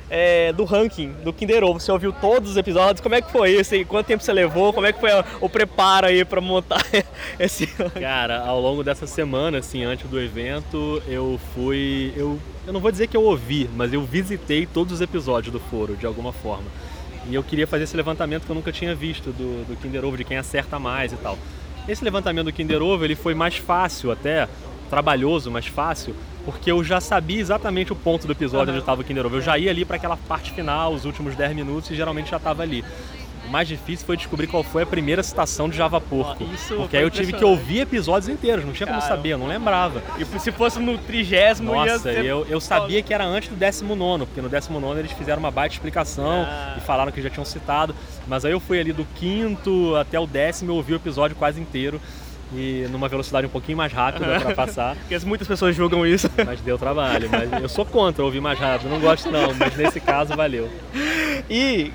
é, 0.10 0.52
do 0.54 0.64
ranking 0.64 1.12
do 1.24 1.32
Kinder 1.32 1.64
Ovo. 1.64 1.80
Você 1.80 1.92
ouviu 1.92 2.12
todos 2.12 2.52
os 2.52 2.58
episódios? 2.58 3.02
Como 3.02 3.16
é 3.16 3.22
que 3.22 3.32
foi 3.32 3.52
isso? 3.52 3.74
Quanto 3.86 4.08
tempo 4.08 4.24
você 4.24 4.34
levou? 4.34 4.74
Como 4.74 4.88
é 4.88 4.94
que 4.94 5.00
foi 5.00 5.12
o 5.40 5.50
preparo 5.50 6.08
aí 6.08 6.26
para 6.26 6.42
montar 6.42 6.84
esse 7.40 7.68
Cara, 8.00 8.42
ao 8.42 8.60
longo 8.60 8.84
dessa 8.84 9.06
semana, 9.06 9.60
assim, 9.60 9.84
antes 9.84 10.10
do 10.10 10.20
evento, 10.20 11.02
eu 11.08 11.40
fui. 11.54 12.14
Eu, 12.16 12.40
eu 12.66 12.74
não 12.74 12.80
vou 12.80 12.92
dizer 12.92 13.08
que 13.08 13.16
eu 13.16 13.24
ouvi, 13.24 13.70
mas 13.76 13.94
eu 13.94 14.02
visitei 14.02 14.66
todos 14.66 14.94
os 14.94 15.02
episódios 15.02 15.52
do 15.52 15.60
foro, 15.60 15.96
de 15.96 16.06
alguma 16.06 16.34
forma. 16.34 16.66
E 17.30 17.36
eu 17.36 17.44
queria 17.44 17.68
fazer 17.68 17.84
esse 17.84 17.96
levantamento 17.96 18.46
que 18.46 18.50
eu 18.50 18.56
nunca 18.56 18.72
tinha 18.72 18.96
visto 18.96 19.32
do, 19.32 19.66
do 19.66 19.76
Kinder 19.76 20.04
Ovo, 20.04 20.18
de 20.18 20.24
quem 20.24 20.38
acerta 20.38 20.80
mais 20.80 21.14
e 21.14 21.18
tal. 21.18 21.38
Esse 21.88 22.04
levantamento 22.04 22.46
do 22.46 22.54
Kinder 22.54 22.82
Ovo 22.82 23.04
ele 23.04 23.16
foi 23.16 23.34
mais 23.34 23.58
fácil 23.58 24.12
até, 24.12 24.48
trabalhoso, 24.90 25.52
mais 25.52 25.68
fácil, 25.68 26.16
porque 26.52 26.72
eu 26.72 26.84
já 26.84 27.00
sabia 27.00 27.40
exatamente 27.40 27.94
o 27.94 27.96
ponto 27.96 28.26
do 28.26 28.34
episódio 28.34 28.70
uhum. 28.70 28.72
onde 28.72 28.80
estava 28.80 29.02
o 29.02 29.04
Kinder 29.04 29.24
Ovo. 29.24 29.36
Eu 29.36 29.42
já 29.42 29.56
ia 29.56 29.70
ali 29.70 29.86
para 29.86 29.98
aquela 29.98 30.18
parte 30.18 30.52
final, 30.52 30.92
os 30.92 31.06
últimos 31.06 31.36
10 31.36 31.56
minutos, 31.56 31.92
e 31.92 31.96
geralmente 31.96 32.32
já 32.32 32.38
estava 32.38 32.64
ali. 32.64 32.84
O 33.48 33.52
mais 33.52 33.68
difícil 33.68 34.06
foi 34.06 34.18
descobrir 34.18 34.48
qual 34.48 34.64
foi 34.64 34.82
a 34.82 34.86
primeira 34.86 35.22
citação 35.22 35.70
de 35.70 35.78
Java 35.78 36.02
Porco. 36.02 36.44
Isso 36.52 36.76
porque 36.76 36.98
aí 36.98 37.04
eu 37.04 37.10
tive 37.12 37.34
que 37.34 37.46
ouvir 37.46 37.82
episódios 37.82 38.28
inteiros, 38.28 38.66
não 38.66 38.74
tinha 38.74 38.88
como 38.88 39.02
saber, 39.02 39.30
eu 39.30 39.38
não 39.38 39.48
lembrava. 39.48 40.02
E 40.18 40.40
se 40.40 40.52
fosse 40.52 40.80
no 40.80 40.98
trigésimo, 40.98 41.74
Nossa, 41.74 42.12
ia 42.12 42.24
eu, 42.24 42.48
eu 42.50 42.60
sabia 42.60 43.02
que 43.04 43.14
era 43.14 43.26
antes 43.26 43.50
do 43.50 43.56
19, 43.56 44.26
porque 44.26 44.42
no 44.42 44.50
19 44.50 45.00
eles 45.00 45.12
fizeram 45.12 45.40
uma 45.40 45.52
baita 45.52 45.76
explicação 45.76 46.48
ah. 46.48 46.76
e 46.78 46.82
falaram 46.82 47.12
que 47.12 47.22
já 47.22 47.30
tinham 47.30 47.46
citado. 47.46 47.96
Mas 48.28 48.44
aí 48.44 48.52
eu 48.52 48.60
fui 48.60 48.80
ali 48.80 48.92
do 48.92 49.06
quinto 49.16 49.96
até 49.96 50.20
o 50.20 50.26
décimo, 50.26 50.72
eu 50.72 50.76
ouvi 50.76 50.94
o 50.94 50.96
episódio 50.96 51.36
quase 51.36 51.62
inteiro 51.62 52.02
e 52.54 52.88
numa 52.92 53.08
velocidade 53.08 53.46
um 53.46 53.50
pouquinho 53.50 53.78
mais 53.78 53.94
rápida 53.94 54.26
para 54.40 54.56
passar. 54.56 54.96
Porque 54.96 55.18
muitas 55.26 55.48
pessoas 55.48 55.76
julgam 55.76 56.06
isso. 56.06 56.30
Mas 56.46 56.60
deu 56.62 56.78
trabalho. 56.78 57.30
Mas 57.30 57.62
eu 57.62 57.70
sou 57.70 57.86
contra 57.86 58.24
ouvir 58.24 58.42
mais 58.42 58.60
rápido, 58.60 58.90
não 58.90 59.00
gosto 59.00 59.32
não, 59.32 59.54
mas 59.54 59.76
nesse 59.76 60.00
caso 60.00 60.36
valeu. 60.36 60.70
E 61.50 61.92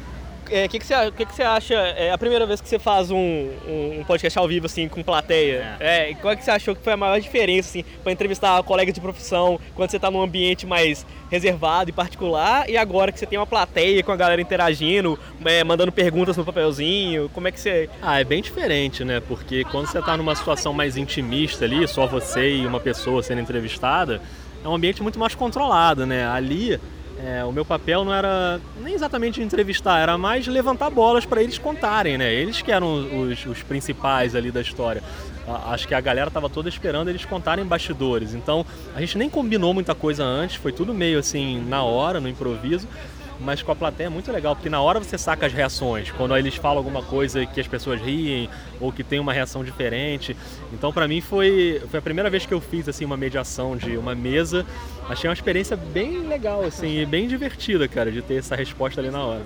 é, 0.54 0.68
que, 0.68 0.78
que, 0.78 0.86
você, 0.86 1.10
que, 1.10 1.26
que 1.26 1.34
você 1.34 1.42
acha? 1.42 1.74
É 1.74 2.12
a 2.12 2.18
primeira 2.18 2.46
vez 2.46 2.60
que 2.60 2.68
você 2.68 2.78
faz 2.78 3.10
um, 3.10 3.50
um 3.66 4.04
podcast 4.06 4.38
ao 4.38 4.46
vivo, 4.46 4.66
assim, 4.66 4.88
com 4.88 5.02
plateia. 5.02 5.76
É. 5.80 6.10
é 6.10 6.14
qual 6.14 6.32
é 6.32 6.36
que 6.36 6.44
você 6.44 6.50
achou 6.52 6.76
que 6.76 6.82
foi 6.82 6.92
a 6.92 6.96
maior 6.96 7.20
diferença, 7.20 7.68
assim, 7.68 7.84
para 8.02 8.12
entrevistar 8.12 8.62
colegas 8.62 8.94
de 8.94 9.00
profissão, 9.00 9.58
quando 9.74 9.90
você 9.90 9.96
está 9.96 10.10
num 10.10 10.22
ambiente 10.22 10.64
mais 10.66 11.04
reservado 11.30 11.90
e 11.90 11.92
particular, 11.92 12.70
e 12.70 12.76
agora 12.76 13.10
que 13.10 13.18
você 13.18 13.26
tem 13.26 13.36
uma 13.36 13.46
plateia 13.46 14.02
com 14.04 14.12
a 14.12 14.16
galera 14.16 14.40
interagindo, 14.40 15.18
é, 15.44 15.64
mandando 15.64 15.90
perguntas 15.90 16.36
no 16.36 16.44
papelzinho, 16.44 17.28
como 17.34 17.48
é 17.48 17.50
que 17.50 17.58
você... 17.58 17.90
Ah, 18.00 18.20
é 18.20 18.24
bem 18.24 18.40
diferente, 18.40 19.02
né? 19.02 19.20
Porque 19.20 19.64
quando 19.64 19.88
você 19.88 19.98
está 19.98 20.16
numa 20.16 20.36
situação 20.36 20.72
mais 20.72 20.96
intimista 20.96 21.64
ali, 21.64 21.88
só 21.88 22.06
você 22.06 22.58
e 22.58 22.66
uma 22.66 22.78
pessoa 22.78 23.22
sendo 23.22 23.40
entrevistada, 23.40 24.20
é 24.64 24.68
um 24.68 24.74
ambiente 24.74 25.02
muito 25.02 25.18
mais 25.18 25.34
controlado, 25.34 26.06
né? 26.06 26.26
Ali 26.26 26.78
é, 27.18 27.44
o 27.44 27.52
meu 27.52 27.64
papel 27.64 28.04
não 28.04 28.12
era 28.12 28.60
nem 28.80 28.94
exatamente 28.94 29.40
entrevistar, 29.40 30.00
era 30.00 30.18
mais 30.18 30.46
levantar 30.46 30.90
bolas 30.90 31.24
para 31.24 31.42
eles 31.42 31.58
contarem, 31.58 32.18
né? 32.18 32.32
Eles 32.32 32.60
que 32.60 32.72
eram 32.72 33.28
os, 33.28 33.46
os 33.46 33.62
principais 33.62 34.34
ali 34.34 34.50
da 34.50 34.60
história. 34.60 35.02
Acho 35.66 35.86
que 35.86 35.94
a 35.94 36.00
galera 36.00 36.28
estava 36.28 36.48
toda 36.48 36.68
esperando 36.68 37.08
eles 37.08 37.24
contarem 37.24 37.64
bastidores. 37.64 38.34
Então 38.34 38.64
a 38.94 39.00
gente 39.00 39.18
nem 39.18 39.28
combinou 39.28 39.74
muita 39.74 39.94
coisa 39.94 40.24
antes, 40.24 40.56
foi 40.56 40.72
tudo 40.72 40.94
meio 40.94 41.18
assim 41.18 41.62
na 41.68 41.82
hora, 41.82 42.20
no 42.20 42.28
improviso 42.28 42.88
mas 43.40 43.62
com 43.62 43.72
a 43.72 43.76
plateia 43.76 44.06
é 44.06 44.10
muito 44.10 44.30
legal, 44.30 44.54
porque 44.54 44.68
na 44.68 44.80
hora 44.80 44.98
você 44.98 45.18
saca 45.18 45.46
as 45.46 45.52
reações, 45.52 46.10
quando 46.10 46.36
eles 46.36 46.56
falam 46.56 46.78
alguma 46.78 47.02
coisa 47.02 47.44
que 47.46 47.60
as 47.60 47.66
pessoas 47.66 48.00
riem 48.00 48.48
ou 48.80 48.92
que 48.92 49.02
tem 49.02 49.18
uma 49.18 49.32
reação 49.32 49.64
diferente. 49.64 50.36
Então 50.72 50.92
para 50.92 51.08
mim 51.08 51.20
foi, 51.20 51.82
foi 51.90 51.98
a 51.98 52.02
primeira 52.02 52.30
vez 52.30 52.46
que 52.46 52.54
eu 52.54 52.60
fiz 52.60 52.88
assim 52.88 53.04
uma 53.04 53.16
mediação 53.16 53.76
de 53.76 53.96
uma 53.96 54.14
mesa. 54.14 54.64
Achei 55.08 55.28
uma 55.28 55.34
experiência 55.34 55.76
bem 55.76 56.20
legal 56.26 56.64
assim, 56.64 57.00
e 57.00 57.06
bem 57.06 57.28
divertida, 57.28 57.86
cara, 57.88 58.10
de 58.10 58.22
ter 58.22 58.36
essa 58.36 58.56
resposta 58.56 59.00
ali 59.00 59.10
na 59.10 59.24
hora. 59.24 59.42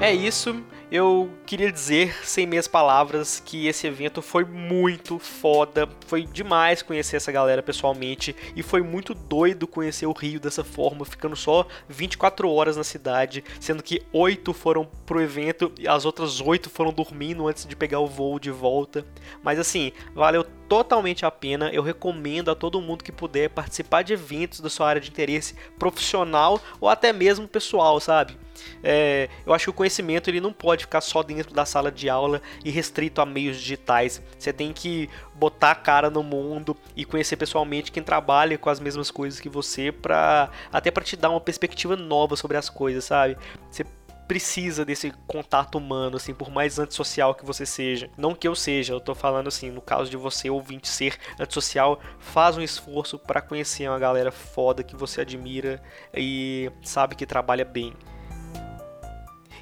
É 0.00 0.12
isso. 0.12 0.62
Eu 0.94 1.30
queria 1.46 1.72
dizer, 1.72 2.14
sem 2.22 2.46
minhas 2.46 2.68
palavras, 2.68 3.42
que 3.42 3.66
esse 3.66 3.86
evento 3.86 4.20
foi 4.20 4.44
muito 4.44 5.18
foda. 5.18 5.88
Foi 6.06 6.26
demais 6.26 6.82
conhecer 6.82 7.16
essa 7.16 7.32
galera 7.32 7.62
pessoalmente. 7.62 8.36
E 8.54 8.62
foi 8.62 8.82
muito 8.82 9.14
doido 9.14 9.66
conhecer 9.66 10.04
o 10.04 10.12
Rio 10.12 10.38
dessa 10.38 10.62
forma, 10.62 11.06
ficando 11.06 11.34
só 11.34 11.66
24 11.88 12.46
horas 12.46 12.76
na 12.76 12.84
cidade, 12.84 13.42
sendo 13.58 13.82
que 13.82 14.02
8 14.12 14.52
foram 14.52 14.84
pro 15.06 15.22
evento 15.22 15.72
e 15.78 15.88
as 15.88 16.04
outras 16.04 16.42
8 16.42 16.68
foram 16.68 16.92
dormindo 16.92 17.48
antes 17.48 17.64
de 17.64 17.74
pegar 17.74 18.00
o 18.00 18.06
voo 18.06 18.38
de 18.38 18.50
volta. 18.50 19.02
Mas 19.42 19.58
assim, 19.58 19.92
valeu 20.14 20.44
totalmente 20.68 21.24
a 21.24 21.30
pena. 21.30 21.70
Eu 21.72 21.82
recomendo 21.82 22.50
a 22.50 22.54
todo 22.54 22.82
mundo 22.82 23.02
que 23.02 23.10
puder 23.10 23.48
participar 23.48 24.02
de 24.02 24.12
eventos 24.12 24.60
da 24.60 24.68
sua 24.68 24.88
área 24.88 25.00
de 25.00 25.08
interesse 25.08 25.54
profissional 25.78 26.60
ou 26.78 26.86
até 26.90 27.14
mesmo 27.14 27.48
pessoal, 27.48 27.98
sabe? 27.98 28.36
É, 28.82 29.28
eu 29.46 29.52
acho 29.52 29.64
que 29.66 29.70
o 29.70 29.74
conhecimento 29.74 30.28
ele 30.28 30.40
não 30.40 30.52
pode 30.52 30.84
ficar 30.84 31.00
só 31.00 31.22
dentro 31.22 31.54
da 31.54 31.64
sala 31.64 31.90
de 31.90 32.08
aula 32.08 32.40
e 32.64 32.70
restrito 32.70 33.20
a 33.20 33.26
meios 33.26 33.58
digitais. 33.58 34.22
Você 34.38 34.52
tem 34.52 34.72
que 34.72 35.08
botar 35.34 35.72
a 35.72 35.74
cara 35.74 36.10
no 36.10 36.22
mundo 36.22 36.76
e 36.96 37.04
conhecer 37.04 37.36
pessoalmente 37.36 37.92
quem 37.92 38.02
trabalha 38.02 38.58
com 38.58 38.70
as 38.70 38.80
mesmas 38.80 39.10
coisas 39.10 39.40
que 39.40 39.48
você, 39.48 39.90
para 39.90 40.50
até 40.72 40.90
para 40.90 41.04
te 41.04 41.16
dar 41.16 41.30
uma 41.30 41.40
perspectiva 41.40 41.96
nova 41.96 42.36
sobre 42.36 42.56
as 42.56 42.68
coisas, 42.68 43.04
sabe? 43.04 43.36
Você 43.70 43.84
precisa 44.32 44.82
desse 44.82 45.12
contato 45.26 45.76
humano, 45.76 46.16
assim, 46.16 46.32
por 46.32 46.50
mais 46.50 46.78
antissocial 46.78 47.34
que 47.34 47.44
você 47.44 47.66
seja. 47.66 48.08
Não 48.16 48.34
que 48.34 48.48
eu 48.48 48.54
seja, 48.54 48.94
eu 48.94 49.00
tô 49.00 49.14
falando 49.14 49.48
assim, 49.48 49.70
no 49.70 49.82
caso 49.82 50.10
de 50.10 50.16
você 50.16 50.48
ouvinte 50.48 50.88
ser 50.88 51.18
antissocial, 51.38 52.00
faz 52.18 52.56
um 52.56 52.62
esforço 52.62 53.18
para 53.18 53.42
conhecer 53.42 53.88
uma 53.88 53.98
galera 53.98 54.32
foda 54.32 54.82
que 54.82 54.96
você 54.96 55.20
admira 55.20 55.82
e 56.14 56.70
sabe 56.82 57.14
que 57.14 57.26
trabalha 57.26 57.64
bem. 57.64 57.92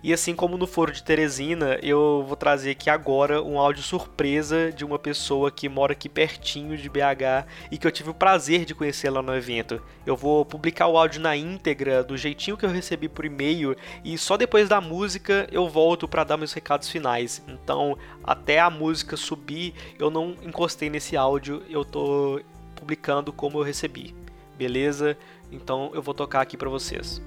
E 0.02 0.14
assim 0.14 0.34
como 0.34 0.56
no 0.56 0.66
Foro 0.66 0.92
de 0.92 1.02
Teresina, 1.02 1.78
eu 1.82 2.24
vou 2.26 2.36
trazer 2.36 2.70
aqui 2.70 2.88
agora 2.88 3.42
um 3.42 3.58
áudio 3.58 3.82
surpresa 3.82 4.72
de 4.72 4.82
uma 4.84 4.98
pessoa 4.98 5.50
que 5.50 5.68
mora 5.68 5.92
aqui 5.92 6.08
pertinho 6.08 6.76
de 6.76 6.88
BH 6.88 7.46
e 7.70 7.76
que 7.76 7.86
eu 7.86 7.92
tive 7.92 8.08
o 8.08 8.14
prazer 8.14 8.64
de 8.64 8.74
conhecer 8.74 9.10
lá 9.10 9.20
no 9.20 9.34
evento. 9.34 9.82
Eu 10.06 10.16
vou 10.16 10.44
publicar 10.44 10.86
o 10.86 10.96
áudio 10.96 11.20
na 11.20 11.36
íntegra, 11.36 12.02
do 12.02 12.16
jeitinho 12.16 12.56
que 12.56 12.64
eu 12.64 12.70
recebi 12.70 13.08
por 13.08 13.26
e-mail, 13.26 13.76
e 14.02 14.16
só 14.16 14.38
depois 14.38 14.68
da 14.68 14.80
música 14.80 15.46
eu 15.52 15.68
volto 15.68 16.08
para 16.08 16.24
dar 16.24 16.38
meus 16.38 16.52
recados 16.52 16.88
finais. 16.88 17.42
Então, 17.46 17.98
até 18.24 18.58
a 18.58 18.70
música 18.70 19.16
subir, 19.16 19.74
eu 19.98 20.10
não 20.10 20.34
encostei 20.42 20.88
nesse 20.88 21.16
áudio, 21.16 21.62
eu 21.68 21.84
tô 21.84 22.40
publicando 22.74 23.32
como 23.32 23.58
eu 23.58 23.62
recebi. 23.62 24.14
Beleza? 24.56 25.16
Então 25.52 25.90
eu 25.94 26.02
vou 26.02 26.14
tocar 26.14 26.40
aqui 26.40 26.56
para 26.56 26.68
vocês. 26.68 27.20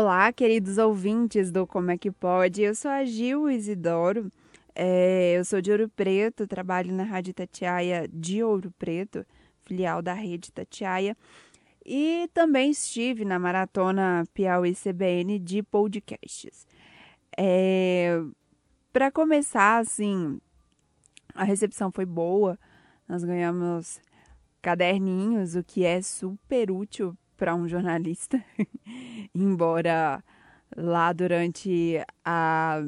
Olá, 0.00 0.32
queridos 0.32 0.78
ouvintes 0.78 1.50
do 1.50 1.66
Como 1.66 1.90
é 1.90 1.98
que 1.98 2.08
Pode? 2.08 2.62
Eu 2.62 2.72
sou 2.72 2.88
a 2.88 3.04
Gil 3.04 3.50
Isidoro, 3.50 4.30
é, 4.72 5.36
eu 5.36 5.44
sou 5.44 5.60
de 5.60 5.72
Ouro 5.72 5.88
Preto, 5.88 6.46
trabalho 6.46 6.92
na 6.92 7.02
Rádio 7.02 7.34
Tatiaia 7.34 8.06
de 8.06 8.40
Ouro 8.40 8.72
Preto, 8.78 9.26
filial 9.64 10.00
da 10.00 10.14
Rede 10.14 10.52
Tatiaia, 10.52 11.16
e 11.84 12.30
também 12.32 12.70
estive 12.70 13.24
na 13.24 13.40
Maratona 13.40 14.22
Piauí 14.32 14.72
CBN 14.72 15.36
de 15.36 15.64
podcasts. 15.64 16.64
É, 17.36 18.22
Para 18.92 19.10
começar, 19.10 19.78
assim, 19.78 20.40
a 21.34 21.42
recepção 21.42 21.90
foi 21.90 22.06
boa, 22.06 22.56
nós 23.08 23.24
ganhamos 23.24 24.00
caderninhos, 24.62 25.56
o 25.56 25.64
que 25.64 25.84
é 25.84 26.00
super 26.00 26.70
útil 26.70 27.18
para 27.38 27.54
um 27.54 27.68
jornalista, 27.68 28.44
embora 29.32 30.22
lá 30.76 31.12
durante 31.12 32.04
a, 32.24 32.82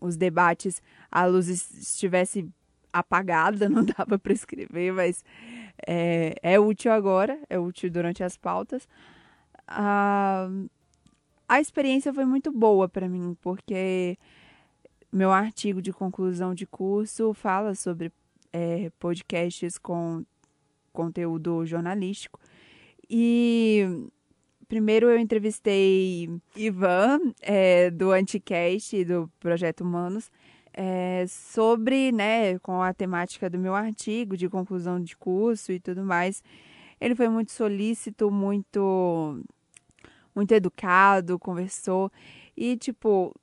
os 0.00 0.16
debates 0.16 0.82
a 1.12 1.26
luz 1.26 1.46
estivesse 1.48 2.48
apagada, 2.92 3.68
não 3.70 3.84
dava 3.84 4.18
para 4.18 4.32
escrever, 4.32 4.92
mas 4.92 5.22
é, 5.86 6.34
é, 6.42 6.58
útil 6.58 6.90
agora, 6.90 7.38
é 7.48 7.58
útil 7.58 7.90
durante 7.90 8.24
as 8.24 8.36
pautas. 8.36 8.88
A, 9.68 10.48
experiência 11.60 12.12
foi 12.12 12.24
muito 12.24 12.50
boa 12.50 12.88
para 12.88 13.08
mim, 13.08 13.36
porque 13.42 14.18
meu 15.12 15.30
artigo 15.30 15.82
de 15.82 15.92
conclusão 15.92 16.54
de 16.54 16.66
curso 16.66 17.34
fala 17.34 17.74
sobre 17.74 18.10
é, 18.52 18.90
podcasts 18.98 19.76
com 19.76 20.24
conteúdo 20.92 21.66
jornalístico 21.66 22.40
e 23.08 24.08
primeiro 24.68 25.08
eu 25.08 25.18
entrevistei 25.18 26.28
Ivan, 26.54 27.20
é, 27.40 27.90
do 27.90 28.10
Anticast, 28.10 29.04
do 29.04 29.30
Projeto 29.38 29.82
Humanos, 29.82 30.30
é, 30.72 31.24
sobre, 31.28 32.12
né, 32.12 32.58
com 32.58 32.82
a 32.82 32.92
temática 32.92 33.48
do 33.48 33.58
meu 33.58 33.74
artigo 33.74 34.36
de 34.36 34.48
conclusão 34.48 35.00
de 35.00 35.16
curso 35.16 35.72
e 35.72 35.80
tudo 35.80 36.04
mais. 36.04 36.42
Ele 37.00 37.14
foi 37.14 37.28
muito 37.28 37.52
solícito, 37.52 38.30
muito, 38.30 39.42
muito 40.34 40.52
educado, 40.52 41.38
conversou. 41.38 42.10
E, 42.56 42.76
tipo, 42.76 43.34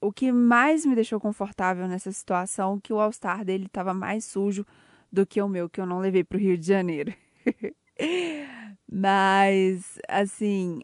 o 0.00 0.12
que 0.12 0.32
mais 0.32 0.84
me 0.84 0.94
deixou 0.94 1.20
confortável 1.20 1.86
nessa 1.86 2.10
situação 2.12 2.80
que 2.80 2.92
o 2.92 3.00
All-Star 3.00 3.44
dele 3.44 3.66
estava 3.66 3.94
mais 3.94 4.24
sujo 4.24 4.66
do 5.12 5.26
que 5.26 5.40
o 5.42 5.48
meu, 5.48 5.68
que 5.68 5.80
eu 5.80 5.86
não 5.86 6.00
levei 6.00 6.24
para 6.24 6.36
o 6.36 6.40
Rio 6.40 6.58
de 6.58 6.66
Janeiro. 6.66 7.14
Mas, 8.94 9.98
assim, 10.06 10.80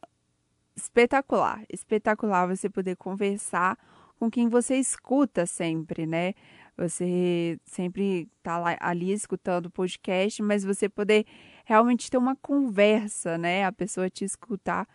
espetacular. 0.75 1.63
Espetacular 1.69 2.47
você 2.47 2.71
poder 2.71 2.97
conversar 2.97 3.77
com 4.19 4.31
quem 4.31 4.49
você 4.49 4.77
escuta 4.77 5.45
sempre, 5.45 6.07
né? 6.07 6.33
Você 6.75 7.61
sempre 7.67 8.27
tá 8.43 8.57
lá, 8.57 8.79
ali 8.81 9.13
escutando 9.13 9.67
o 9.67 9.71
podcast, 9.71 10.41
mas 10.43 10.65
você 10.65 10.89
poder 10.89 11.27
realmente 11.67 12.11
ter 12.11 12.17
uma 12.17 12.35
conversa, 12.37 13.37
né? 13.37 13.67
A 13.67 13.73
pessoa 13.73 14.09
te 14.09 14.25
escutar 14.25 14.89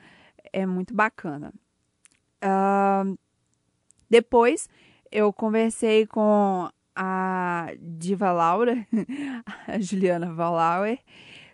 é 0.52 0.66
muito 0.66 0.92
bacana. 0.92 1.54
Uh, 2.44 3.16
depois 4.10 4.68
eu 5.12 5.32
conversei 5.32 6.08
com 6.08 6.68
a 6.96 7.74
Diva 7.80 8.32
Laura, 8.32 8.88
a 9.68 9.80
Juliana 9.80 10.34
Valauer, 10.34 11.00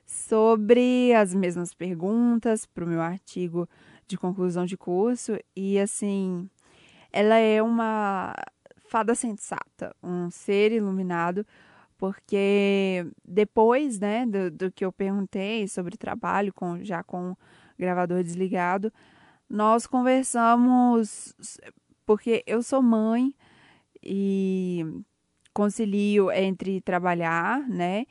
sobre 0.10 1.14
as 1.14 1.36
mesmas 1.36 1.72
perguntas 1.72 2.66
para 2.66 2.84
o 2.84 2.88
meu 2.88 3.00
artigo 3.00 3.70
de 4.08 4.18
conclusão 4.18 4.66
de 4.66 4.76
curso. 4.76 5.38
E 5.56 5.78
assim 5.78 6.50
ela 7.14 7.38
é 7.38 7.62
uma 7.62 8.34
fada 8.88 9.14
sensata, 9.14 9.96
um 10.02 10.32
ser 10.32 10.72
iluminado, 10.72 11.46
porque 11.96 13.06
depois, 13.24 14.00
né, 14.00 14.26
do, 14.26 14.50
do 14.50 14.72
que 14.72 14.84
eu 14.84 14.92
perguntei 14.92 15.68
sobre 15.68 15.96
trabalho 15.96 16.52
com 16.54 16.84
já 16.84 17.04
com 17.04 17.32
o 17.32 17.38
gravador 17.78 18.24
desligado, 18.24 18.92
nós 19.48 19.86
conversamos 19.86 21.36
porque 22.04 22.44
eu 22.48 22.64
sou 22.64 22.82
mãe 22.82 23.32
e 24.02 24.84
concilio 25.54 26.32
entre 26.32 26.82
trabalhar, 26.82 27.60
né, 27.70 28.06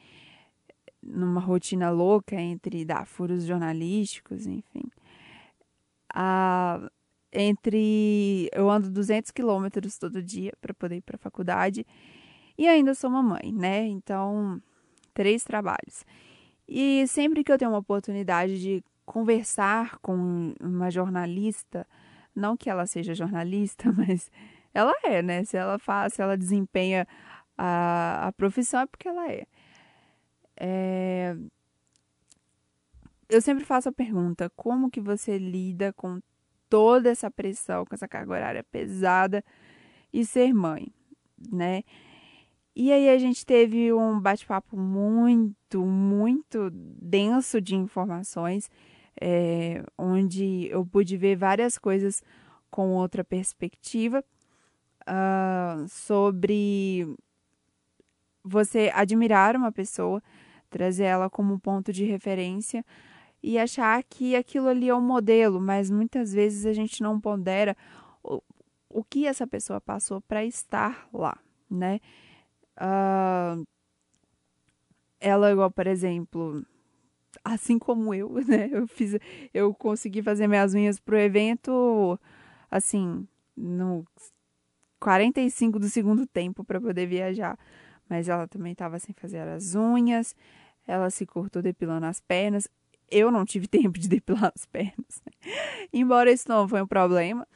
numa 1.03 1.41
rotina 1.41 1.91
louca 1.91 2.37
entre 2.37 2.85
dar 2.85 3.07
furos 3.07 3.45
jornalísticos, 3.45 4.47
enfim. 4.47 4.83
Entre 7.33 8.49
eu 8.53 8.71
ando 8.71 8.91
200 8.91 9.31
quilômetros 9.31 9.99
todo 9.99 10.23
dia 10.23 10.53
para 10.61 10.75
poder 10.75 10.97
ir 10.97 11.03
para 11.03 11.17
a 11.17 11.19
faculdade 11.19 11.87
e 12.57 12.67
ainda 12.67 12.95
sou 12.95 13.11
mamãe, 13.11 13.53
né? 13.53 13.87
Então, 13.87 14.61
três 15.15 15.45
trabalhos. 15.45 16.05
E 16.67 17.07
sempre 17.07 17.45
que 17.45 17.53
eu 17.53 17.59
tenho 17.59 17.71
uma 17.71 17.79
oportunidade 17.79 18.61
de 18.61 18.83
conversar 19.07 19.99
com 19.99 20.53
uma 20.61 20.91
jornalista, 20.91 21.87
não 22.35 22.57
que 22.57 22.69
ela 22.69 22.87
seja 22.87 23.15
jornalista, 23.15 23.91
mas 23.97 24.31
ela 24.75 24.95
é, 25.05 25.23
né? 25.23 25.45
Se 25.45 25.57
ela 25.57 25.79
faz, 25.79 26.15
se 26.15 26.23
ela 26.23 26.37
desempenha 26.37 27.07
a, 27.57 28.29
a 28.29 28.33
profissão 28.33 28.81
é 28.81 28.87
porque 28.87 29.09
ela 29.09 29.31
é. 29.31 29.47
É... 30.59 31.37
Eu 33.29 33.41
sempre 33.41 33.65
faço 33.65 33.89
a 33.89 33.93
pergunta: 33.93 34.51
como 34.57 34.91
que 34.91 35.01
você 35.01 35.39
lida 35.39 35.93
com 35.93 36.21
toda 36.69 37.11
essa 37.11 37.31
pressão, 37.31 37.85
com 37.85 37.95
essa 37.95 38.09
carga 38.09 38.33
horária 38.33 38.65
pesada 38.65 39.45
e 40.13 40.25
ser 40.25 40.53
mãe, 40.53 40.93
né? 41.51 41.83
E 42.75 42.93
aí 42.93 43.09
a 43.09 43.19
gente 43.19 43.45
teve 43.45 43.93
um 43.93 44.21
bate-papo 44.21 44.77
muito, 44.77 45.85
muito 45.85 46.71
denso 46.71 47.61
de 47.61 47.75
informações, 47.75 48.71
é, 49.21 49.83
onde 49.97 50.69
eu 50.71 50.87
pude 50.87 51.17
ver 51.17 51.37
várias 51.37 51.77
coisas 51.77 52.23
com 52.71 52.91
outra 52.93 53.25
perspectiva 53.25 54.23
uh, 55.03 55.89
sobre 55.89 57.07
você 58.45 58.93
admirar 58.95 59.57
uma 59.57 59.73
pessoa, 59.73 60.23
trazer 60.69 61.05
ela 61.05 61.31
como 61.31 61.59
ponto 61.59 61.93
de 61.93 62.05
referência 62.05 62.85
e 63.43 63.59
achar 63.59 64.03
que 64.03 64.35
aquilo 64.35 64.69
ali 64.69 64.89
é 64.89 64.95
um 64.95 65.01
modelo, 65.01 65.61
mas 65.61 65.91
muitas 65.91 66.33
vezes 66.33 66.66
a 66.66 66.73
gente 66.73 67.03
não 67.03 67.21
pondera 67.21 67.77
o, 68.23 68.43
o 68.89 69.05
que 69.05 69.27
essa 69.27 69.47
pessoa 69.47 69.81
passou 69.81 70.21
para 70.21 70.45
estar 70.45 71.09
lá, 71.12 71.39
né? 71.71 72.01
Uh, 72.77 73.66
ela, 75.21 75.51
igual, 75.51 75.71
por 75.71 75.87
exemplo, 75.87 76.64
assim 77.45 77.79
como 77.79 78.14
eu, 78.14 78.31
né? 78.47 78.69
Eu 78.73 78.87
fiz, 78.87 79.16
eu 79.53 79.75
consegui 79.75 80.23
fazer 80.23 80.47
minhas 80.47 80.75
unhas 80.75 80.99
pro 80.99 81.19
evento, 81.19 82.19
assim, 82.71 83.27
no 83.57 84.05
45 85.01 85.79
do 85.79 85.89
segundo 85.89 86.27
tempo 86.27 86.64
para 86.64 86.81
poder 86.81 87.07
viajar 87.07 87.59
mas 88.09 88.29
ela 88.29 88.47
também 88.47 88.73
estava 88.73 88.99
sem 88.99 89.15
fazer 89.15 89.41
as 89.41 89.75
unhas, 89.75 90.35
ela 90.87 91.11
se 91.11 91.27
cortou 91.27 91.61
depilando 91.61 92.07
as 92.07 92.21
pernas. 92.21 92.69
Eu 93.11 93.31
não 93.31 93.45
tive 93.45 93.67
tempo 93.69 93.99
de 93.99 94.09
depilar 94.09 94.53
as 94.55 94.67
pernas. 94.67 95.23
Embora 95.93 96.31
isso 96.31 96.49
não 96.49 96.69
foi 96.69 96.83
um 96.83 96.87
problema, 96.87 97.47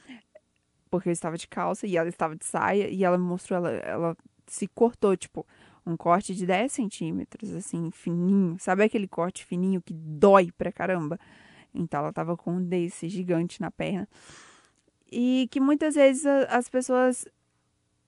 porque 0.91 1.09
eu 1.09 1.13
estava 1.13 1.37
de 1.37 1.49
calça 1.49 1.87
e 1.87 1.97
ela 1.97 2.09
estava 2.09 2.37
de 2.37 2.45
saia, 2.45 2.89
e 2.89 3.03
ela 3.05 3.17
me 3.17 3.25
mostrou, 3.25 3.57
ela, 3.57 3.71
ela 3.71 4.17
se 4.47 4.69
cortou, 4.69 5.17
tipo, 5.17 5.47
um 5.87 5.97
corte 5.97 6.35
de 6.35 6.47
10 6.47 6.71
centímetros, 6.71 7.55
assim, 7.55 7.91
fininho. 7.91 8.57
Sabe 8.59 8.85
aquele 8.85 9.09
corte 9.09 9.45
fininho 9.45 9.81
que 9.83 9.93
dói 9.93 10.51
pra 10.53 10.71
caramba? 10.71 11.19
Então 11.75 12.01
ela 12.01 12.11
estava 12.11 12.37
com 12.37 12.53
um 12.53 12.63
desse 12.63 13.09
gigante 13.09 13.61
na 13.61 13.71
perna. 13.71 14.09
E 15.11 15.49
que 15.51 15.61
muitas 15.61 15.95
vezes 15.95 16.25
as 16.49 16.69
pessoas 16.69 17.27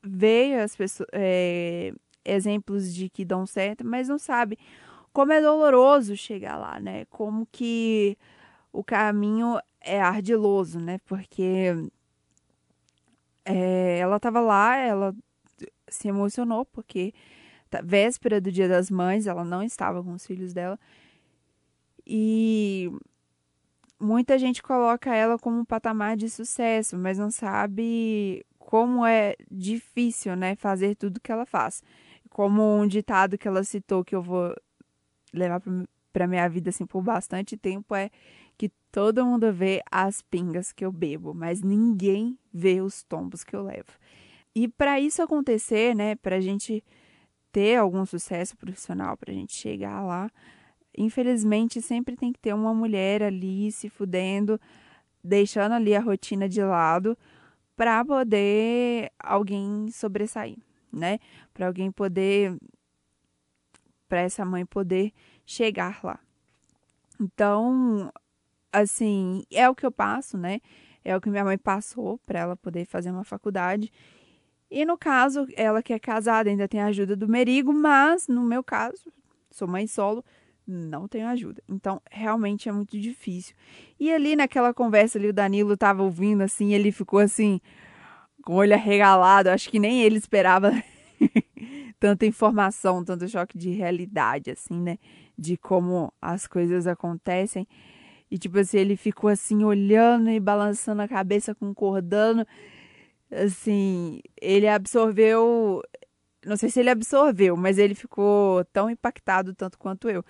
veem 0.02 0.56
as 0.56 0.76
pessoas, 0.76 1.08
é, 1.12 1.92
exemplos 2.24 2.94
de 2.94 3.08
que 3.08 3.24
dão 3.24 3.46
certo, 3.46 3.86
mas 3.86 4.08
não 4.08 4.18
sabe 4.18 4.58
como 5.12 5.32
é 5.32 5.40
doloroso 5.40 6.16
chegar 6.16 6.56
lá, 6.56 6.80
né? 6.80 7.04
Como 7.06 7.46
que 7.50 8.18
o 8.72 8.82
caminho 8.82 9.58
é 9.80 10.00
ardiloso, 10.00 10.80
né? 10.80 10.98
Porque 11.06 11.88
é, 13.44 13.98
ela 13.98 14.16
estava 14.16 14.40
lá, 14.40 14.76
ela 14.76 15.14
se 15.88 16.08
emocionou 16.08 16.64
porque 16.64 17.14
véspera 17.84 18.40
do 18.40 18.52
Dia 18.52 18.68
das 18.68 18.90
Mães, 18.90 19.26
ela 19.26 19.44
não 19.44 19.62
estava 19.62 20.02
com 20.02 20.12
os 20.12 20.26
filhos 20.26 20.52
dela. 20.52 20.78
E 22.06 22.90
muita 23.98 24.38
gente 24.38 24.62
coloca 24.62 25.14
ela 25.14 25.38
como 25.38 25.58
um 25.60 25.64
patamar 25.64 26.16
de 26.16 26.28
sucesso, 26.28 26.96
mas 26.98 27.18
não 27.18 27.30
sabe 27.30 28.44
como 28.58 29.04
é 29.04 29.36
difícil, 29.50 30.36
né, 30.36 30.56
fazer 30.56 30.94
tudo 30.96 31.20
que 31.20 31.32
ela 31.32 31.46
faz. 31.46 31.82
Como 32.34 32.80
um 32.80 32.84
ditado 32.84 33.38
que 33.38 33.46
ela 33.46 33.62
citou 33.62 34.04
que 34.04 34.12
eu 34.12 34.20
vou 34.20 34.52
levar 35.32 35.62
para 36.12 36.26
minha 36.26 36.48
vida 36.48 36.70
assim 36.70 36.84
por 36.84 37.00
bastante 37.00 37.56
tempo 37.56 37.94
é 37.94 38.10
que 38.58 38.72
todo 38.90 39.24
mundo 39.24 39.52
vê 39.52 39.80
as 39.88 40.20
pingas 40.20 40.72
que 40.72 40.84
eu 40.84 40.90
bebo, 40.90 41.32
mas 41.32 41.62
ninguém 41.62 42.36
vê 42.52 42.80
os 42.80 43.04
tombos 43.04 43.44
que 43.44 43.54
eu 43.54 43.62
levo. 43.62 43.92
E 44.52 44.66
para 44.66 44.98
isso 44.98 45.22
acontecer, 45.22 45.94
né, 45.94 46.16
para 46.16 46.34
a 46.34 46.40
gente 46.40 46.82
ter 47.52 47.76
algum 47.76 48.04
sucesso 48.04 48.56
profissional, 48.56 49.16
para 49.16 49.30
a 49.30 49.34
gente 49.34 49.54
chegar 49.54 50.02
lá, 50.02 50.28
infelizmente 50.98 51.80
sempre 51.80 52.16
tem 52.16 52.32
que 52.32 52.40
ter 52.40 52.52
uma 52.52 52.74
mulher 52.74 53.22
ali 53.22 53.70
se 53.70 53.88
fudendo, 53.88 54.60
deixando 55.22 55.74
ali 55.74 55.94
a 55.94 56.00
rotina 56.00 56.48
de 56.48 56.64
lado 56.64 57.16
para 57.76 58.04
poder 58.04 59.12
alguém 59.20 59.88
sobressair, 59.92 60.58
né? 60.94 61.18
Para 61.52 61.66
alguém 61.66 61.90
poder 61.90 62.56
para 64.08 64.20
essa 64.20 64.44
mãe 64.44 64.64
poder 64.64 65.12
chegar 65.44 66.00
lá. 66.04 66.20
Então, 67.20 68.12
assim, 68.72 69.44
é 69.50 69.68
o 69.68 69.74
que 69.74 69.86
eu 69.86 69.90
passo, 69.90 70.36
né? 70.36 70.60
É 71.04 71.16
o 71.16 71.20
que 71.20 71.30
minha 71.30 71.44
mãe 71.44 71.58
passou 71.58 72.18
para 72.26 72.40
ela 72.40 72.56
poder 72.56 72.86
fazer 72.86 73.10
uma 73.10 73.24
faculdade. 73.24 73.92
E 74.70 74.84
no 74.84 74.96
caso, 74.96 75.46
ela 75.56 75.82
que 75.82 75.92
é 75.92 75.98
casada 75.98 76.48
ainda 76.48 76.66
tem 76.66 76.80
a 76.80 76.86
ajuda 76.86 77.14
do 77.14 77.28
Merigo, 77.28 77.72
mas 77.72 78.26
no 78.26 78.42
meu 78.42 78.62
caso, 78.62 79.12
sou 79.50 79.68
mãe 79.68 79.86
solo, 79.86 80.24
não 80.66 81.06
tenho 81.06 81.28
ajuda. 81.28 81.62
Então, 81.68 82.00
realmente 82.10 82.68
é 82.68 82.72
muito 82.72 82.98
difícil. 82.98 83.54
E 84.00 84.12
ali 84.12 84.34
naquela 84.34 84.72
conversa 84.72 85.18
ali, 85.18 85.28
o 85.28 85.32
Danilo 85.32 85.76
tava 85.76 86.02
ouvindo 86.02 86.42
assim, 86.42 86.72
ele 86.72 86.90
ficou 86.90 87.18
assim, 87.18 87.60
com 88.44 88.54
o 88.54 88.56
olho 88.56 88.74
arregalado. 88.74 89.48
Acho 89.48 89.70
que 89.70 89.78
nem 89.78 90.02
ele 90.02 90.16
esperava 90.16 90.72
tanta 91.98 92.26
informação, 92.26 93.04
tanto 93.04 93.28
choque 93.28 93.56
de 93.56 93.70
realidade, 93.70 94.50
assim, 94.50 94.78
né? 94.80 94.98
De 95.36 95.56
como 95.56 96.12
as 96.20 96.46
coisas 96.46 96.86
acontecem. 96.86 97.66
E, 98.30 98.38
tipo 98.38 98.58
assim, 98.58 98.78
ele 98.78 98.96
ficou 98.96 99.30
assim, 99.30 99.64
olhando 99.64 100.30
e 100.30 100.40
balançando 100.40 101.02
a 101.02 101.08
cabeça, 101.08 101.54
concordando. 101.54 102.46
Assim, 103.30 104.20
ele 104.40 104.68
absorveu. 104.68 105.82
Não 106.44 106.56
sei 106.56 106.68
se 106.68 106.80
ele 106.80 106.90
absorveu, 106.90 107.56
mas 107.56 107.78
ele 107.78 107.94
ficou 107.94 108.64
tão 108.66 108.90
impactado 108.90 109.54
tanto 109.54 109.78
quanto 109.78 110.10
eu 110.10 110.24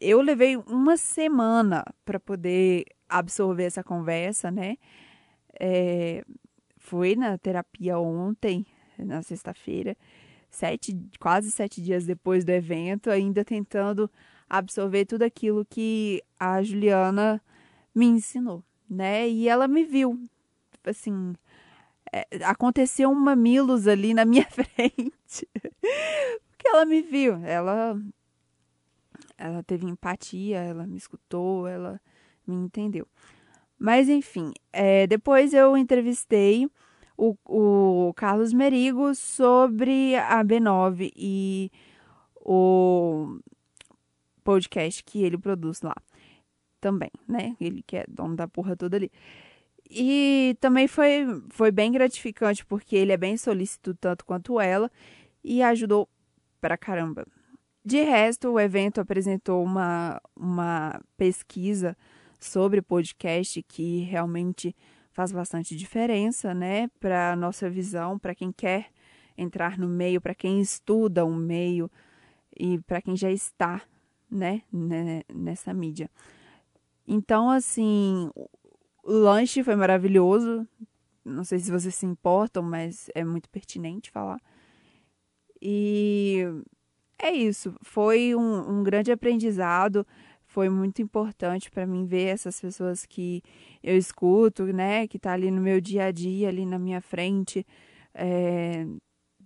eu 0.00 0.20
levei 0.20 0.56
uma 0.56 0.96
semana 0.96 1.84
para 2.04 2.20
poder 2.20 2.84
absorver 3.08 3.64
essa 3.64 3.82
conversa, 3.82 4.50
né? 4.50 4.76
É, 5.58 6.24
fui 6.88 7.14
na 7.14 7.36
terapia 7.36 7.98
ontem, 7.98 8.66
na 8.98 9.22
sexta-feira, 9.22 9.94
sete, 10.48 10.98
quase 11.20 11.50
sete 11.50 11.82
dias 11.82 12.06
depois 12.06 12.46
do 12.46 12.50
evento, 12.50 13.10
ainda 13.10 13.44
tentando 13.44 14.10
absorver 14.48 15.04
tudo 15.04 15.22
aquilo 15.22 15.66
que 15.66 16.22
a 16.40 16.62
Juliana 16.62 17.42
me 17.94 18.06
ensinou, 18.06 18.64
né? 18.88 19.28
E 19.28 19.46
ela 19.46 19.68
me 19.68 19.84
viu, 19.84 20.18
assim, 20.82 21.34
é, 22.10 22.26
aconteceu 22.44 23.10
um 23.10 23.14
mamilos 23.14 23.86
ali 23.86 24.14
na 24.14 24.24
minha 24.24 24.46
frente, 24.48 25.46
porque 26.48 26.68
ela 26.68 26.86
me 26.86 27.02
viu, 27.02 27.34
ela 27.44 28.00
ela 29.36 29.62
teve 29.62 29.86
empatia, 29.86 30.58
ela 30.58 30.86
me 30.86 30.96
escutou, 30.96 31.68
ela 31.68 32.00
me 32.46 32.56
entendeu. 32.56 33.06
Mas 33.78 34.08
enfim, 34.08 34.52
é, 34.72 35.06
depois 35.06 35.54
eu 35.54 35.76
entrevistei 35.76 36.68
o, 37.16 37.36
o 37.44 38.12
Carlos 38.14 38.52
Merigo 38.52 39.14
sobre 39.14 40.16
a 40.16 40.44
B9 40.44 41.12
e 41.16 41.70
o 42.36 43.38
podcast 44.42 45.04
que 45.04 45.22
ele 45.22 45.38
produz 45.38 45.82
lá 45.82 45.94
também, 46.80 47.10
né? 47.28 47.56
Ele 47.60 47.82
que 47.86 47.96
é 47.96 48.04
dono 48.08 48.34
da 48.34 48.48
porra 48.48 48.76
toda 48.76 48.96
ali. 48.96 49.10
E 49.90 50.56
também 50.60 50.86
foi, 50.86 51.26
foi 51.50 51.70
bem 51.70 51.90
gratificante, 51.90 52.64
porque 52.64 52.94
ele 52.94 53.12
é 53.12 53.16
bem 53.16 53.36
solícito 53.36 53.94
tanto 53.94 54.24
quanto 54.24 54.60
ela 54.60 54.90
e 55.42 55.62
ajudou 55.62 56.08
pra 56.60 56.76
caramba. 56.76 57.26
De 57.84 58.02
resto, 58.02 58.50
o 58.50 58.60
evento 58.60 59.00
apresentou 59.00 59.64
uma, 59.64 60.20
uma 60.36 61.00
pesquisa 61.16 61.96
sobre 62.38 62.80
podcast 62.80 63.62
que 63.62 64.00
realmente 64.00 64.74
faz 65.12 65.32
bastante 65.32 65.74
diferença, 65.76 66.54
né, 66.54 66.88
para 67.00 67.34
nossa 67.34 67.68
visão, 67.68 68.18
para 68.18 68.34
quem 68.34 68.52
quer 68.52 68.90
entrar 69.36 69.78
no 69.78 69.88
meio, 69.88 70.20
para 70.20 70.34
quem 70.34 70.60
estuda 70.60 71.24
o 71.24 71.28
um 71.30 71.36
meio 71.36 71.90
e 72.56 72.78
para 72.80 73.02
quem 73.02 73.16
já 73.16 73.30
está, 73.30 73.82
né, 74.30 74.62
nessa 75.32 75.72
mídia. 75.72 76.10
Então, 77.06 77.48
assim, 77.48 78.30
o 79.02 79.12
lanche 79.12 79.64
foi 79.64 79.74
maravilhoso. 79.74 80.68
Não 81.24 81.42
sei 81.42 81.58
se 81.58 81.70
vocês 81.70 81.94
se 81.94 82.04
importam, 82.04 82.62
mas 82.62 83.10
é 83.14 83.24
muito 83.24 83.48
pertinente 83.48 84.10
falar. 84.10 84.40
E 85.60 86.44
é 87.18 87.30
isso. 87.32 87.74
Foi 87.82 88.34
um, 88.34 88.78
um 88.78 88.82
grande 88.82 89.10
aprendizado. 89.10 90.06
Foi 90.58 90.68
muito 90.68 91.00
importante 91.00 91.70
para 91.70 91.86
mim 91.86 92.04
ver 92.04 92.34
essas 92.34 92.60
pessoas 92.60 93.06
que 93.06 93.44
eu 93.80 93.96
escuto, 93.96 94.64
né? 94.64 95.06
Que 95.06 95.16
tá 95.16 95.32
ali 95.32 95.52
no 95.52 95.60
meu 95.60 95.80
dia 95.80 96.06
a 96.06 96.10
dia, 96.10 96.48
ali 96.48 96.66
na 96.66 96.80
minha 96.80 97.00
frente, 97.00 97.64
é, 98.12 98.84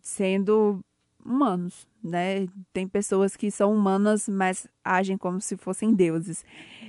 sendo 0.00 0.82
humanos, 1.22 1.86
né? 2.02 2.48
Tem 2.72 2.88
pessoas 2.88 3.36
que 3.36 3.50
são 3.50 3.74
humanas, 3.74 4.26
mas 4.26 4.66
agem 4.82 5.18
como 5.18 5.38
se 5.38 5.54
fossem 5.58 5.92
deuses. 5.92 6.46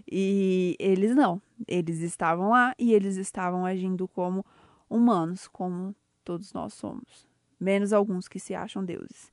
E 0.09 0.77
eles 0.79 1.13
não. 1.13 1.41
Eles 1.67 1.99
estavam 1.99 2.51
lá 2.51 2.73
e 2.79 2.93
eles 2.93 3.17
estavam 3.17 3.65
agindo 3.65 4.07
como 4.07 4.45
humanos, 4.89 5.49
como 5.49 5.93
todos 6.23 6.53
nós 6.53 6.73
somos. 6.73 7.27
Menos 7.59 7.91
alguns 7.91 8.29
que 8.29 8.39
se 8.39 8.55
acham 8.55 8.85
deuses. 8.85 9.29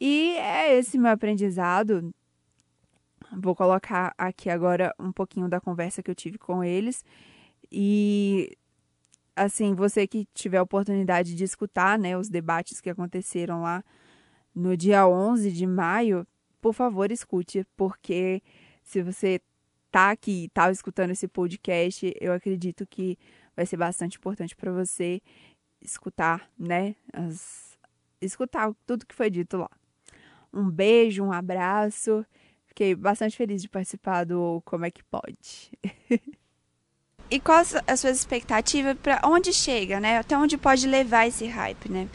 E 0.00 0.34
é 0.38 0.78
esse 0.78 0.96
meu 0.96 1.10
aprendizado. 1.10 2.10
Vou 3.32 3.54
colocar 3.54 4.14
aqui 4.16 4.50
agora 4.50 4.94
um 4.98 5.12
pouquinho 5.12 5.48
da 5.48 5.60
conversa 5.60 6.02
que 6.02 6.10
eu 6.10 6.14
tive 6.14 6.38
com 6.38 6.62
eles. 6.62 7.04
E 7.70 8.56
assim, 9.36 9.74
você 9.74 10.06
que 10.06 10.26
tiver 10.34 10.58
a 10.58 10.62
oportunidade 10.62 11.34
de 11.34 11.44
escutar, 11.44 11.98
né, 11.98 12.16
os 12.16 12.28
debates 12.28 12.80
que 12.80 12.90
aconteceram 12.90 13.62
lá 13.62 13.84
no 14.54 14.76
dia 14.76 15.06
11 15.06 15.50
de 15.50 15.66
maio, 15.66 16.26
por 16.60 16.72
favor, 16.72 17.10
escute, 17.10 17.66
porque 17.76 18.42
se 18.82 19.02
você 19.02 19.40
tá 19.90 20.10
aqui, 20.10 20.48
tá 20.54 20.70
escutando 20.70 21.10
esse 21.10 21.26
podcast, 21.26 22.14
eu 22.20 22.32
acredito 22.32 22.86
que 22.86 23.18
vai 23.56 23.66
ser 23.66 23.76
bastante 23.76 24.16
importante 24.16 24.54
para 24.54 24.72
você 24.72 25.20
escutar, 25.80 26.48
né, 26.58 26.94
as, 27.12 27.78
escutar 28.20 28.72
tudo 28.86 29.06
que 29.06 29.14
foi 29.14 29.30
dito 29.30 29.56
lá. 29.56 29.70
Um 30.52 30.70
beijo, 30.70 31.24
um 31.24 31.32
abraço. 31.32 32.24
Fiquei 32.74 32.92
bastante 32.92 33.36
feliz 33.36 33.62
de 33.62 33.68
participar 33.68 34.24
do 34.24 34.60
Como 34.64 34.84
é 34.84 34.90
que 34.90 35.04
pode. 35.04 35.70
e 37.30 37.38
qual 37.38 37.62
a 37.86 37.96
sua 37.96 38.10
expectativa 38.10 38.96
para 38.96 39.20
onde 39.24 39.52
chega, 39.52 40.00
né? 40.00 40.18
Até 40.18 40.36
onde 40.36 40.58
pode 40.58 40.88
levar 40.88 41.28
esse 41.28 41.46
hype, 41.46 41.88
né? 41.88 42.08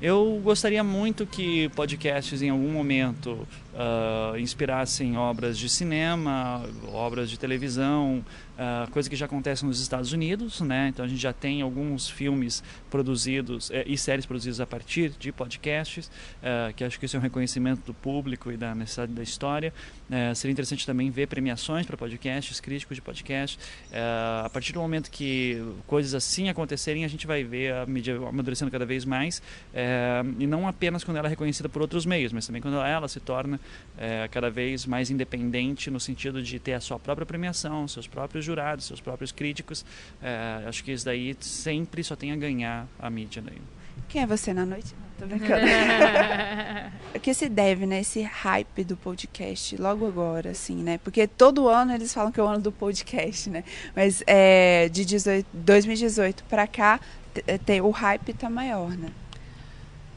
Eu 0.00 0.40
gostaria 0.42 0.82
muito 0.82 1.26
que 1.26 1.68
podcasts 1.70 2.40
em 2.40 2.48
algum 2.48 2.72
momento 2.72 3.46
uh, 3.76 4.38
inspirassem 4.38 5.16
obras 5.16 5.58
de 5.58 5.68
cinema, 5.68 6.64
obras 6.92 7.30
de 7.30 7.38
televisão, 7.38 8.24
uh, 8.56 8.90
coisa 8.90 9.08
que 9.08 9.16
já 9.16 9.26
acontece 9.26 9.64
nos 9.64 9.80
Estados 9.80 10.12
Unidos, 10.12 10.60
né? 10.60 10.88
Então 10.88 11.04
a 11.04 11.08
gente 11.08 11.20
já 11.20 11.32
tem 11.32 11.62
alguns 11.62 12.08
filmes 12.08 12.64
produzidos 12.90 13.70
eh, 13.70 13.84
e 13.86 13.98
séries 13.98 14.24
produzidas 14.24 14.60
a 14.60 14.66
partir 14.66 15.10
de 15.18 15.30
podcasts, 15.30 16.06
uh, 16.06 16.72
que 16.74 16.82
acho 16.82 16.98
que 16.98 17.06
isso 17.06 17.16
é 17.16 17.18
um 17.18 17.22
reconhecimento 17.22 17.84
do 17.84 17.94
público 17.94 18.50
e 18.50 18.56
da 18.56 18.74
necessidade 18.74 19.12
da 19.12 19.22
história. 19.22 19.72
Uh, 20.08 20.34
seria 20.34 20.52
interessante 20.52 20.86
também 20.86 21.10
ver 21.10 21.26
premiações 21.26 21.86
para 21.86 21.96
podcasts, 21.96 22.60
críticos 22.60 22.96
de 22.96 23.02
podcast. 23.02 23.58
a 24.44 24.48
partir 24.50 24.72
do 24.72 24.80
momento 24.80 25.10
que 25.10 25.62
coisas 25.86 26.14
assim 26.14 26.48
acontecerem, 26.48 27.04
a 27.04 27.08
gente 27.08 27.26
vai 27.26 27.44
ver 27.44 27.74
a 27.74 27.86
mídia 27.86 28.16
amadurecendo 28.16 28.70
cada 28.70 28.86
vez 28.86 29.04
mais, 29.04 29.42
e 30.38 30.46
não 30.46 30.66
apenas 30.66 31.04
quando 31.04 31.16
ela 31.16 31.28
é 31.28 31.30
reconhecida 31.30 31.68
por 31.68 31.82
outros 31.82 32.06
meios, 32.06 32.32
mas 32.32 32.46
também 32.46 32.62
quando 32.62 32.78
ela 32.78 33.08
se 33.08 33.20
torna 33.20 33.60
cada 34.30 34.50
vez 34.50 34.84
mais 34.84 35.10
independente 35.10 35.90
no 35.90 35.98
sentido 35.98 36.42
de 36.42 36.58
ter 36.58 36.74
a 36.74 36.80
sua 36.80 36.98
própria 36.98 37.26
premiação, 37.26 37.88
seus 37.88 38.06
próprios 38.06 38.44
jurados, 38.44 38.84
seus 38.84 39.00
próprios 39.00 39.32
críticos. 39.32 39.84
É, 40.22 40.64
acho 40.66 40.84
que 40.84 40.92
isso 40.92 41.04
daí 41.04 41.36
sempre 41.40 42.04
só 42.04 42.14
tem 42.14 42.32
a 42.32 42.36
ganhar 42.36 42.86
a 42.98 43.08
mídia. 43.08 43.42
Daí. 43.42 43.58
Quem 44.08 44.22
é 44.22 44.26
você 44.26 44.52
na 44.52 44.66
noite? 44.66 44.94
Tô 45.18 45.26
brincando. 45.26 45.62
o 47.14 47.20
que 47.20 47.32
se 47.32 47.48
deve, 47.48 47.86
né? 47.86 48.00
Esse 48.00 48.22
hype 48.22 48.84
do 48.84 48.96
podcast, 48.96 49.76
logo 49.76 50.06
agora, 50.06 50.50
assim, 50.50 50.76
né? 50.76 50.98
Porque 50.98 51.26
todo 51.26 51.68
ano 51.68 51.92
eles 51.94 52.12
falam 52.12 52.30
que 52.30 52.38
é 52.38 52.42
o 52.42 52.46
ano 52.46 52.60
do 52.60 52.70
podcast, 52.70 53.48
né? 53.48 53.64
Mas 53.94 54.22
é, 54.26 54.88
de 54.90 55.04
18, 55.04 55.46
2018 55.54 56.44
para 56.44 56.66
cá, 56.66 57.00
tem, 57.64 57.80
o 57.80 57.90
hype 57.90 58.34
tá 58.34 58.50
maior, 58.50 58.90
né? 58.90 59.08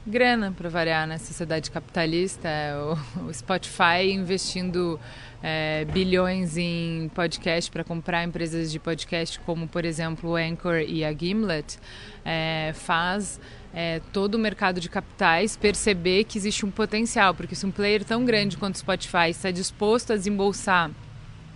Grana, 0.10 0.52
para 0.52 0.68
variar, 0.70 1.06
né? 1.06 1.20
Sociedade 1.20 1.70
capitalista, 1.70 2.48
é 2.48 2.76
o, 2.76 2.98
o 3.30 3.34
Spotify 3.34 4.12
investindo 4.12 5.00
é, 5.44 5.86
bilhões 5.86 6.58
em 6.58 7.10
podcast 7.14 7.70
para 7.70 7.84
comprar 7.84 8.24
empresas 8.24 8.72
de 8.72 8.80
podcast, 8.80 9.40
como 9.42 9.68
por 9.68 9.86
exemplo 9.86 10.32
o 10.32 10.36
Anchor 10.36 10.78
e 10.80 11.06
a 11.06 11.14
Gimlet, 11.14 11.78
é, 12.26 12.72
faz 12.74 13.40
é, 13.72 14.02
todo 14.12 14.34
o 14.34 14.40
mercado 14.40 14.80
de 14.80 14.90
capitais 14.90 15.56
perceber 15.56 16.24
que 16.24 16.40
existe 16.40 16.66
um 16.66 16.72
potencial, 16.72 17.36
porque 17.36 17.54
se 17.54 17.64
um 17.68 17.72
player 17.72 18.04
tão 18.04 18.26
grande 18.26 18.58
quanto 18.58 18.76
o 18.76 18.80
Spotify 18.80 19.30
está 19.30 19.52
disposto 19.52 20.12
a 20.12 20.16
desembolsar 20.16 20.90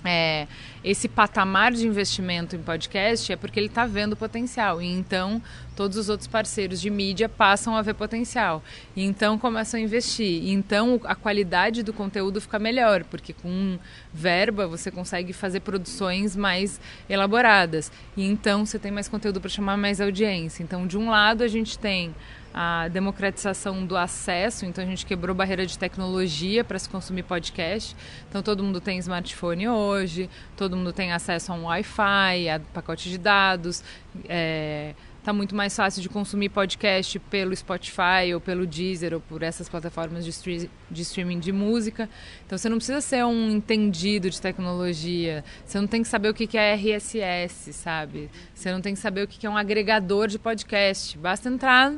é, 0.06 0.48
esse 0.84 1.08
patamar 1.08 1.72
de 1.72 1.88
investimento 1.88 2.56
em 2.56 2.60
podcast 2.62 3.32
é 3.32 3.36
porque 3.36 3.60
ele 3.60 3.68
está 3.68 3.86
vendo 3.86 4.16
potencial. 4.16 4.82
E 4.82 4.86
então 4.86 5.42
todos 5.76 5.98
os 5.98 6.10
outros 6.10 6.28
parceiros 6.28 6.80
de 6.82 6.90
mídia 6.90 7.30
passam 7.30 7.76
a 7.76 7.82
ver 7.82 7.94
potencial. 7.94 8.62
E 8.96 9.04
então 9.04 9.38
começam 9.38 9.80
a 9.80 9.84
investir. 9.84 10.44
E 10.44 10.52
então 10.52 11.00
a 11.06 11.16
qualidade 11.16 11.84
do 11.84 11.94
conteúdo 11.94 12.42
fica 12.42 12.60
melhor, 12.60 13.04
porque 13.06 13.34
com 13.34 13.80
verba 14.14 14.68
você 14.68 14.92
consegue 14.92 15.32
fazer 15.32 15.62
produções 15.62 16.36
mais 16.36 16.80
elaboradas. 17.10 17.92
E 18.18 18.26
então 18.26 18.66
você 18.66 18.78
tem 18.78 18.92
mais 18.92 19.08
conteúdo 19.08 19.40
para 19.40 19.50
chamar 19.50 19.78
mais 19.78 20.02
audiência. 20.02 20.64
Então, 20.64 20.86
de 20.86 20.98
um 20.98 21.10
lado, 21.10 21.44
a 21.44 21.48
gente 21.48 21.80
tem 21.80 22.14
a 22.54 22.88
democratização 22.88 23.86
do 23.86 23.98
acesso, 23.98 24.66
então 24.66 24.84
a 24.84 24.88
gente 24.88 25.06
quebrou 25.06 25.36
barreira 25.36 25.66
de 25.66 25.78
tecnologia 25.78 26.64
para 26.64 26.78
se 26.78 26.88
consumir 26.88 27.24
podcast. 27.24 27.96
Então 28.30 28.44
todo 28.44 28.64
mundo 28.64 28.80
tem 28.80 29.00
smartphone 29.00 29.68
hoje, 29.68 30.30
todo 30.56 30.78
mundo 30.78 30.94
tem 30.94 31.12
acesso 31.12 31.52
a 31.52 31.56
um 31.56 31.64
Wi-Fi, 31.64 32.50
a 32.50 32.60
pacote 32.74 33.10
de 33.10 33.18
dados. 33.18 33.84
É, 34.30 34.94
tá 35.24 35.32
muito 35.32 35.56
mais 35.56 35.74
fácil 35.74 36.02
de 36.02 36.10
consumir 36.10 36.50
podcast 36.50 37.18
pelo 37.18 37.56
Spotify 37.56 38.34
ou 38.34 38.42
pelo 38.42 38.68
Deezer 38.68 39.14
ou 39.14 39.22
por 39.22 39.42
essas 39.42 39.70
plataformas 39.70 40.26
de, 40.26 40.70
de, 40.92 41.02
streaming 41.02 41.40
de 41.40 41.52
música. 41.52 42.10
Então 42.46 42.58
você 42.58 42.68
não 42.68 42.78
precisa 42.78 43.00
ser 43.00 43.24
um 43.26 43.50
entendido 43.50 44.30
de 44.30 44.40
tecnologia. 44.40 45.44
Você 45.66 45.80
não 45.80 45.88
tem 45.88 46.02
que 46.02 46.10
saber 46.10 46.30
o 46.30 46.34
que 46.34 46.58
é 46.58 46.76
RSS, 46.76 47.72
sabe? 47.72 48.30
Você 48.54 48.72
não 48.72 48.82
tem 48.82 48.94
que 48.94 49.00
saber 49.00 49.24
o 49.24 49.28
que 49.28 49.48
é 49.48 49.50
um 49.50 49.58
agregador 49.58 50.28
de 50.28 50.38
podcast. 50.38 51.18
Basta 51.18 51.48
entrar 51.48 51.94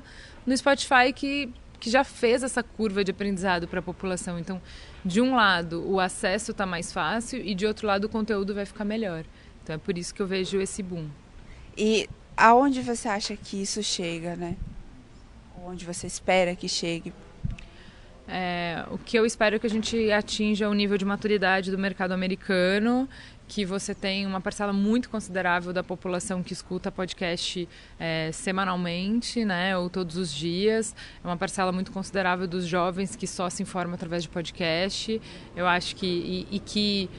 no 0.46 0.56
Spotify 0.56 1.12
que, 1.14 1.52
que 1.80 1.90
já 1.90 2.04
fez 2.04 2.44
essa 2.44 2.62
curva 2.62 3.04
de 3.04 3.12
aprendizado 3.12 3.68
para 3.68 3.80
a 3.80 3.84
população. 3.84 4.38
Então, 4.40 4.62
de 5.04 5.22
um 5.22 5.36
lado, 5.36 5.84
o 5.90 6.00
acesso 6.00 6.52
está 6.52 6.66
mais 6.66 6.92
fácil 6.92 7.40
e 7.44 7.54
de 7.56 7.66
outro 7.66 7.88
lado, 7.88 8.06
o 8.06 8.10
conteúdo 8.10 8.54
vai 8.54 8.66
ficar 8.66 8.86
melhor. 8.86 9.26
Então, 9.64 9.76
é 9.76 9.80
por 9.80 9.98
isso 9.98 10.14
que 10.14 10.22
eu 10.22 10.28
vejo 10.28 10.60
esse 10.62 10.84
boom. 10.84 11.08
E 11.78 12.08
aonde 12.38 12.82
você 12.82 13.08
acha 13.08 13.36
que 13.36 13.62
isso 13.62 13.82
chega, 13.82 14.36
né? 14.36 14.56
Onde 15.66 15.86
você 15.86 16.06
espera 16.06 16.56
que 16.56 16.70
chegue? 16.70 17.12
É, 18.28 18.84
o 18.90 18.98
que 18.98 19.18
eu 19.18 19.26
espero 19.26 19.56
é 19.56 19.60
que 19.60 19.68
a 19.68 19.70
gente 19.70 20.12
atinja 20.12 20.68
o 20.68 20.74
nível 20.74 20.98
de 20.98 21.06
maturidade 21.06 21.70
do 21.70 21.78
mercado 21.78 22.12
americano 22.12 23.08
que 23.48 23.66
você 23.66 23.94
tem 23.94 24.26
uma 24.26 24.42
parcela 24.42 24.74
muito 24.74 25.10
considerável 25.10 25.72
da 25.72 25.84
população 25.84 26.42
que 26.42 26.54
escuta 26.54 26.92
podcast 26.92 27.68
é, 28.00 28.32
semanalmente, 28.32 29.46
né, 29.46 29.78
ou 29.78 29.90
todos 29.90 30.18
os 30.18 30.34
dias. 30.34 30.96
É 31.24 31.28
uma 31.28 31.38
parcela 31.38 31.72
muito 31.72 31.92
considerável 31.92 32.48
dos 32.48 32.66
jovens 32.66 33.16
que 33.16 33.28
só 33.28 33.50
se 33.50 33.62
informam 33.62 33.94
através 33.94 34.24
de 34.24 34.30
podcast. 34.30 35.22
Eu 35.56 35.68
acho 35.68 35.96
que 35.96 36.06
e, 36.52 36.56
e 36.56 36.60
que 36.60 37.10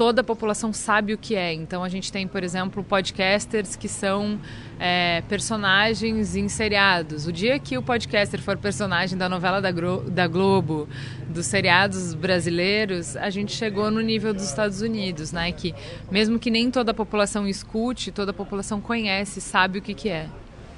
toda 0.00 0.22
a 0.22 0.24
população 0.24 0.72
sabe 0.72 1.12
o 1.12 1.18
que 1.18 1.36
é. 1.36 1.52
Então 1.52 1.84
a 1.84 1.88
gente 1.90 2.10
tem, 2.10 2.26
por 2.26 2.42
exemplo, 2.42 2.82
podcasters 2.82 3.76
que 3.76 3.86
são 3.86 4.40
é, 4.78 5.22
personagens 5.28 6.34
em 6.34 6.48
seriados. 6.48 7.26
O 7.26 7.32
dia 7.32 7.58
que 7.58 7.76
o 7.76 7.82
podcaster 7.82 8.40
for 8.40 8.56
personagem 8.56 9.18
da 9.18 9.28
novela 9.28 9.60
da, 9.60 9.70
da 9.70 10.26
Globo, 10.26 10.88
dos 11.28 11.44
seriados 11.44 12.14
brasileiros, 12.14 13.14
a 13.14 13.28
gente 13.28 13.52
chegou 13.52 13.90
no 13.90 14.00
nível 14.00 14.32
dos 14.32 14.44
Estados 14.44 14.80
Unidos, 14.80 15.32
né? 15.32 15.52
Que 15.52 15.74
mesmo 16.10 16.38
que 16.38 16.50
nem 16.50 16.70
toda 16.70 16.92
a 16.92 16.94
população 16.94 17.46
escute, 17.46 18.10
toda 18.10 18.30
a 18.30 18.34
população 18.34 18.80
conhece, 18.80 19.38
sabe 19.38 19.80
o 19.80 19.82
que, 19.82 19.92
que 19.92 20.08
é. 20.08 20.28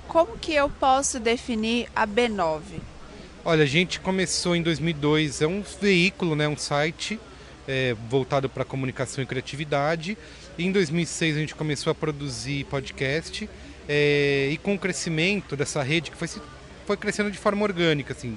Como 0.09 0.37
que 0.37 0.53
eu 0.53 0.69
posso 0.69 1.21
definir 1.21 1.87
a 1.95 2.09
B9? 2.09 2.61
Olha, 3.45 3.63
a 3.63 3.67
gente 3.67 4.01
começou 4.01 4.57
em 4.57 4.63
2002, 4.63 5.43
é 5.43 5.47
um 5.47 5.63
veículo, 5.81 6.35
né, 6.35 6.49
um 6.49 6.57
site 6.57 7.21
é, 7.67 7.95
voltado 8.09 8.49
para 8.49 8.65
comunicação 8.65 9.23
e 9.23 9.27
criatividade. 9.27 10.17
Em 10.59 10.71
2006 10.71 11.37
a 11.37 11.41
gente 11.41 11.55
começou 11.55 11.91
a 11.91 11.95
produzir 11.95 12.65
podcast 12.65 13.49
é, 13.89 14.49
e 14.51 14.57
com 14.59 14.75
o 14.75 14.79
crescimento 14.79 15.57
dessa 15.57 15.83
rede 15.83 16.11
que 16.11 16.17
foi, 16.17 16.29
foi 16.87 16.97
crescendo 16.97 17.31
de 17.31 17.39
forma 17.39 17.63
orgânica, 17.63 18.13
assim, 18.13 18.37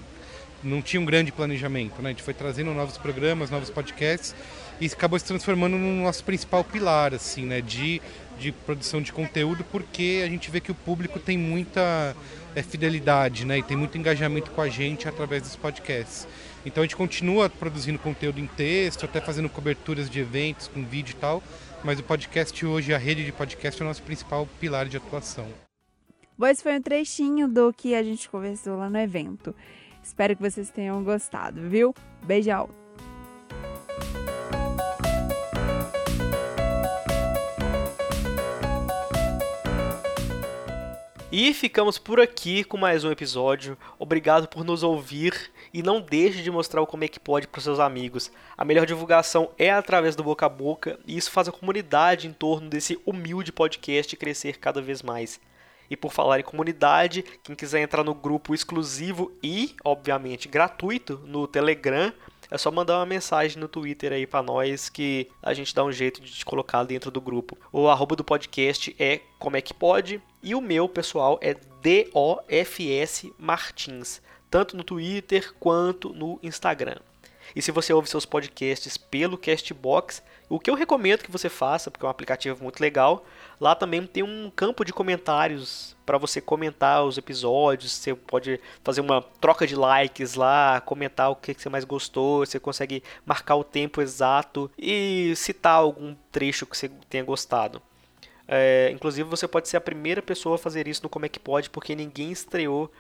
não 0.63 0.81
tinha 0.81 0.99
um 0.99 1.05
grande 1.05 1.31
planejamento, 1.31 2.01
né? 2.01 2.09
A 2.09 2.11
gente 2.13 2.23
foi 2.23 2.33
trazendo 2.33 2.73
novos 2.73 2.97
programas, 2.97 3.49
novos 3.49 3.69
podcasts 3.69 4.35
e 4.81 4.87
acabou 4.87 5.17
se 5.19 5.25
transformando 5.25 5.77
no 5.77 6.03
nosso 6.03 6.23
principal 6.23 6.63
pilar, 6.63 7.13
assim, 7.13 7.45
né? 7.45 7.61
De, 7.61 8.01
de 8.39 8.51
produção 8.51 9.01
de 9.01 9.13
conteúdo, 9.13 9.63
porque 9.71 10.23
a 10.25 10.29
gente 10.29 10.49
vê 10.49 10.59
que 10.59 10.71
o 10.71 10.75
público 10.75 11.19
tem 11.19 11.37
muita 11.37 12.15
é, 12.55 12.63
fidelidade, 12.63 13.45
né? 13.45 13.59
E 13.59 13.63
tem 13.63 13.77
muito 13.77 13.97
engajamento 13.97 14.51
com 14.51 14.61
a 14.61 14.67
gente 14.67 15.07
através 15.07 15.43
dos 15.43 15.55
podcasts. 15.55 16.27
Então 16.65 16.81
a 16.81 16.85
gente 16.85 16.95
continua 16.95 17.49
produzindo 17.49 17.99
conteúdo 17.99 18.39
em 18.39 18.47
texto, 18.47 19.05
até 19.05 19.21
fazendo 19.21 19.47
coberturas 19.49 20.09
de 20.09 20.19
eventos 20.19 20.67
com 20.67 20.83
vídeo 20.83 21.11
e 21.11 21.19
tal, 21.19 21.43
mas 21.83 21.99
o 21.99 22.03
podcast 22.03 22.65
hoje, 22.65 22.93
a 22.93 22.97
rede 22.97 23.23
de 23.23 23.31
podcast 23.31 23.79
é 23.81 23.85
o 23.85 23.87
nosso 23.87 24.01
principal 24.01 24.47
pilar 24.59 24.87
de 24.87 24.97
atuação. 24.97 25.47
Bom, 26.37 26.47
esse 26.47 26.63
foi 26.63 26.77
um 26.77 26.81
trechinho 26.81 27.47
do 27.47 27.71
que 27.71 27.93
a 27.95 28.03
gente 28.03 28.29
conversou 28.29 28.77
lá 28.77 28.89
no 28.89 28.97
evento. 28.97 29.55
Espero 30.03 30.35
que 30.35 30.41
vocês 30.41 30.69
tenham 30.69 31.03
gostado, 31.03 31.69
viu? 31.69 31.93
Beijão! 32.23 32.69
E 41.37 41.53
ficamos 41.53 41.97
por 41.97 42.17
aqui 42.17 42.63
com 42.63 42.77
mais 42.77 43.03
um 43.03 43.11
episódio. 43.11 43.77
Obrigado 43.99 44.47
por 44.47 44.63
nos 44.63 44.83
ouvir 44.83 45.51
e 45.73 45.83
não 45.83 45.99
deixe 45.99 46.41
de 46.41 46.49
mostrar 46.49 46.81
o 46.81 46.87
como 46.87 47.03
é 47.03 47.09
que 47.09 47.19
pode 47.19 47.45
para 47.45 47.59
seus 47.59 47.77
amigos. 47.77 48.31
A 48.57 48.63
melhor 48.63 48.85
divulgação 48.85 49.51
é 49.57 49.69
através 49.69 50.15
do 50.15 50.23
boca 50.23 50.45
a 50.45 50.49
boca 50.49 50.97
e 51.05 51.17
isso 51.17 51.29
faz 51.29 51.49
a 51.49 51.51
comunidade 51.51 52.25
em 52.25 52.31
torno 52.31 52.69
desse 52.69 52.97
humilde 53.05 53.51
podcast 53.51 54.15
crescer 54.15 54.59
cada 54.59 54.81
vez 54.81 55.01
mais. 55.01 55.37
E 55.89 55.97
por 55.97 56.13
falar 56.13 56.39
em 56.39 56.43
comunidade, 56.43 57.25
quem 57.43 57.53
quiser 57.53 57.81
entrar 57.81 58.05
no 58.05 58.15
grupo 58.15 58.55
exclusivo 58.55 59.29
e, 59.43 59.75
obviamente, 59.83 60.47
gratuito 60.47 61.19
no 61.25 61.47
Telegram, 61.47 62.13
é 62.55 62.57
só 62.57 62.71
mandar 62.71 62.97
uma 62.97 63.05
mensagem 63.05 63.59
no 63.59 63.67
Twitter 63.67 64.11
aí 64.11 64.25
para 64.25 64.41
nós 64.41 64.89
que 64.89 65.29
a 65.43 65.53
gente 65.53 65.75
dá 65.75 65.83
um 65.83 65.91
jeito 65.91 66.21
de 66.21 66.31
te 66.31 66.45
colocar 66.45 66.83
dentro 66.83 67.11
do 67.11 67.21
grupo. 67.21 67.57
O 67.71 67.87
arroba 67.87 68.15
do 68.15 68.23
podcast 68.23 68.95
é 68.97 69.21
como 69.37 69.57
é 69.57 69.61
que 69.61 69.73
pode 69.73 70.21
e 70.41 70.55
o 70.55 70.61
meu 70.61 70.89
pessoal 70.89 71.39
é 71.41 71.53
DOFS 71.53 73.27
Martins 73.37 74.21
tanto 74.49 74.77
no 74.77 74.85
Twitter 74.85 75.53
quanto 75.59 76.13
no 76.13 76.39
Instagram. 76.41 76.95
E 77.53 77.61
se 77.61 77.71
você 77.71 77.91
ouve 77.91 78.09
seus 78.09 78.25
podcasts 78.25 78.97
pelo 78.97 79.37
Castbox, 79.37 80.23
o 80.47 80.59
que 80.59 80.69
eu 80.69 80.75
recomendo 80.75 81.23
que 81.23 81.31
você 81.31 81.49
faça, 81.49 81.89
porque 81.89 82.05
é 82.05 82.07
um 82.07 82.11
aplicativo 82.11 82.63
muito 82.63 82.79
legal, 82.79 83.25
lá 83.59 83.73
também 83.73 84.05
tem 84.05 84.23
um 84.23 84.51
campo 84.55 84.85
de 84.85 84.93
comentários 84.93 85.95
para 86.05 86.17
você 86.17 86.39
comentar 86.39 87.03
os 87.03 87.17
episódios. 87.17 87.91
Você 87.91 88.13
pode 88.13 88.59
fazer 88.83 89.01
uma 89.01 89.21
troca 89.41 89.65
de 89.65 89.75
likes 89.75 90.35
lá, 90.35 90.79
comentar 90.81 91.31
o 91.31 91.35
que 91.35 91.53
você 91.53 91.67
mais 91.67 91.83
gostou. 91.83 92.45
Você 92.45 92.59
consegue 92.59 93.01
marcar 93.25 93.55
o 93.55 93.63
tempo 93.63 94.01
exato 94.01 94.69
e 94.77 95.33
citar 95.35 95.75
algum 95.75 96.15
trecho 96.31 96.65
que 96.65 96.77
você 96.77 96.89
tenha 97.09 97.23
gostado. 97.23 97.81
É, 98.47 98.91
inclusive, 98.93 99.27
você 99.27 99.47
pode 99.47 99.67
ser 99.67 99.77
a 99.77 99.81
primeira 99.81 100.21
pessoa 100.21 100.55
a 100.55 100.59
fazer 100.59 100.87
isso 100.87 101.01
no 101.01 101.09
Como 101.09 101.25
é 101.25 101.29
que 101.29 101.39
Pode, 101.39 101.69
porque 101.69 101.95
ninguém 101.95 102.31
estreou 102.31 102.91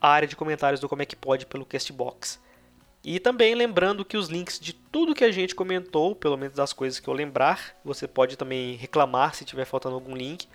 a 0.00 0.08
área 0.08 0.26
de 0.26 0.36
comentários 0.36 0.80
do 0.80 0.88
Como 0.88 1.02
é 1.02 1.06
que 1.06 1.16
Pode 1.16 1.44
pelo 1.44 1.66
Castbox. 1.66 2.40
E 3.10 3.18
também 3.18 3.54
lembrando 3.54 4.04
que 4.04 4.18
os 4.18 4.28
links 4.28 4.60
de 4.60 4.74
tudo 4.74 5.14
que 5.14 5.24
a 5.24 5.32
gente 5.32 5.54
comentou, 5.54 6.14
pelo 6.14 6.36
menos 6.36 6.54
das 6.54 6.74
coisas 6.74 7.00
que 7.00 7.08
eu 7.08 7.14
lembrar, 7.14 7.74
você 7.82 8.06
pode 8.06 8.36
também 8.36 8.76
reclamar 8.76 9.34
se 9.34 9.46
tiver 9.46 9.64
faltando 9.64 9.94
algum 9.94 10.14
link, 10.14 10.46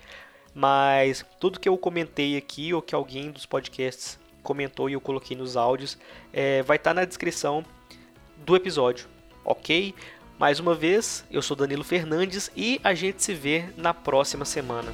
mas 0.53 1.25
tudo 1.39 1.59
que 1.59 1.67
eu 1.67 1.75
comentei 1.75 2.37
aqui 2.37 2.71
ou 2.71 2.79
que 2.79 2.93
alguém 2.93 3.31
dos 3.31 3.47
podcasts 3.47 4.19
comentou 4.43 4.87
e 4.87 4.93
eu 4.93 5.01
coloquei 5.01 5.35
nos 5.35 5.57
áudios 5.57 5.97
é, 6.31 6.61
vai 6.61 6.77
estar 6.77 6.91
tá 6.91 6.93
na 6.93 7.05
descrição 7.05 7.65
do 8.45 8.55
episódio, 8.55 9.07
ok? 9.43 9.95
Mais 10.37 10.59
uma 10.59 10.75
vez, 10.75 11.25
eu 11.31 11.41
sou 11.41 11.57
Danilo 11.57 11.83
Fernandes 11.83 12.51
e 12.55 12.79
a 12.83 12.93
gente 12.93 13.23
se 13.23 13.33
vê 13.33 13.65
na 13.75 13.95
próxima 13.95 14.45
semana. 14.45 14.93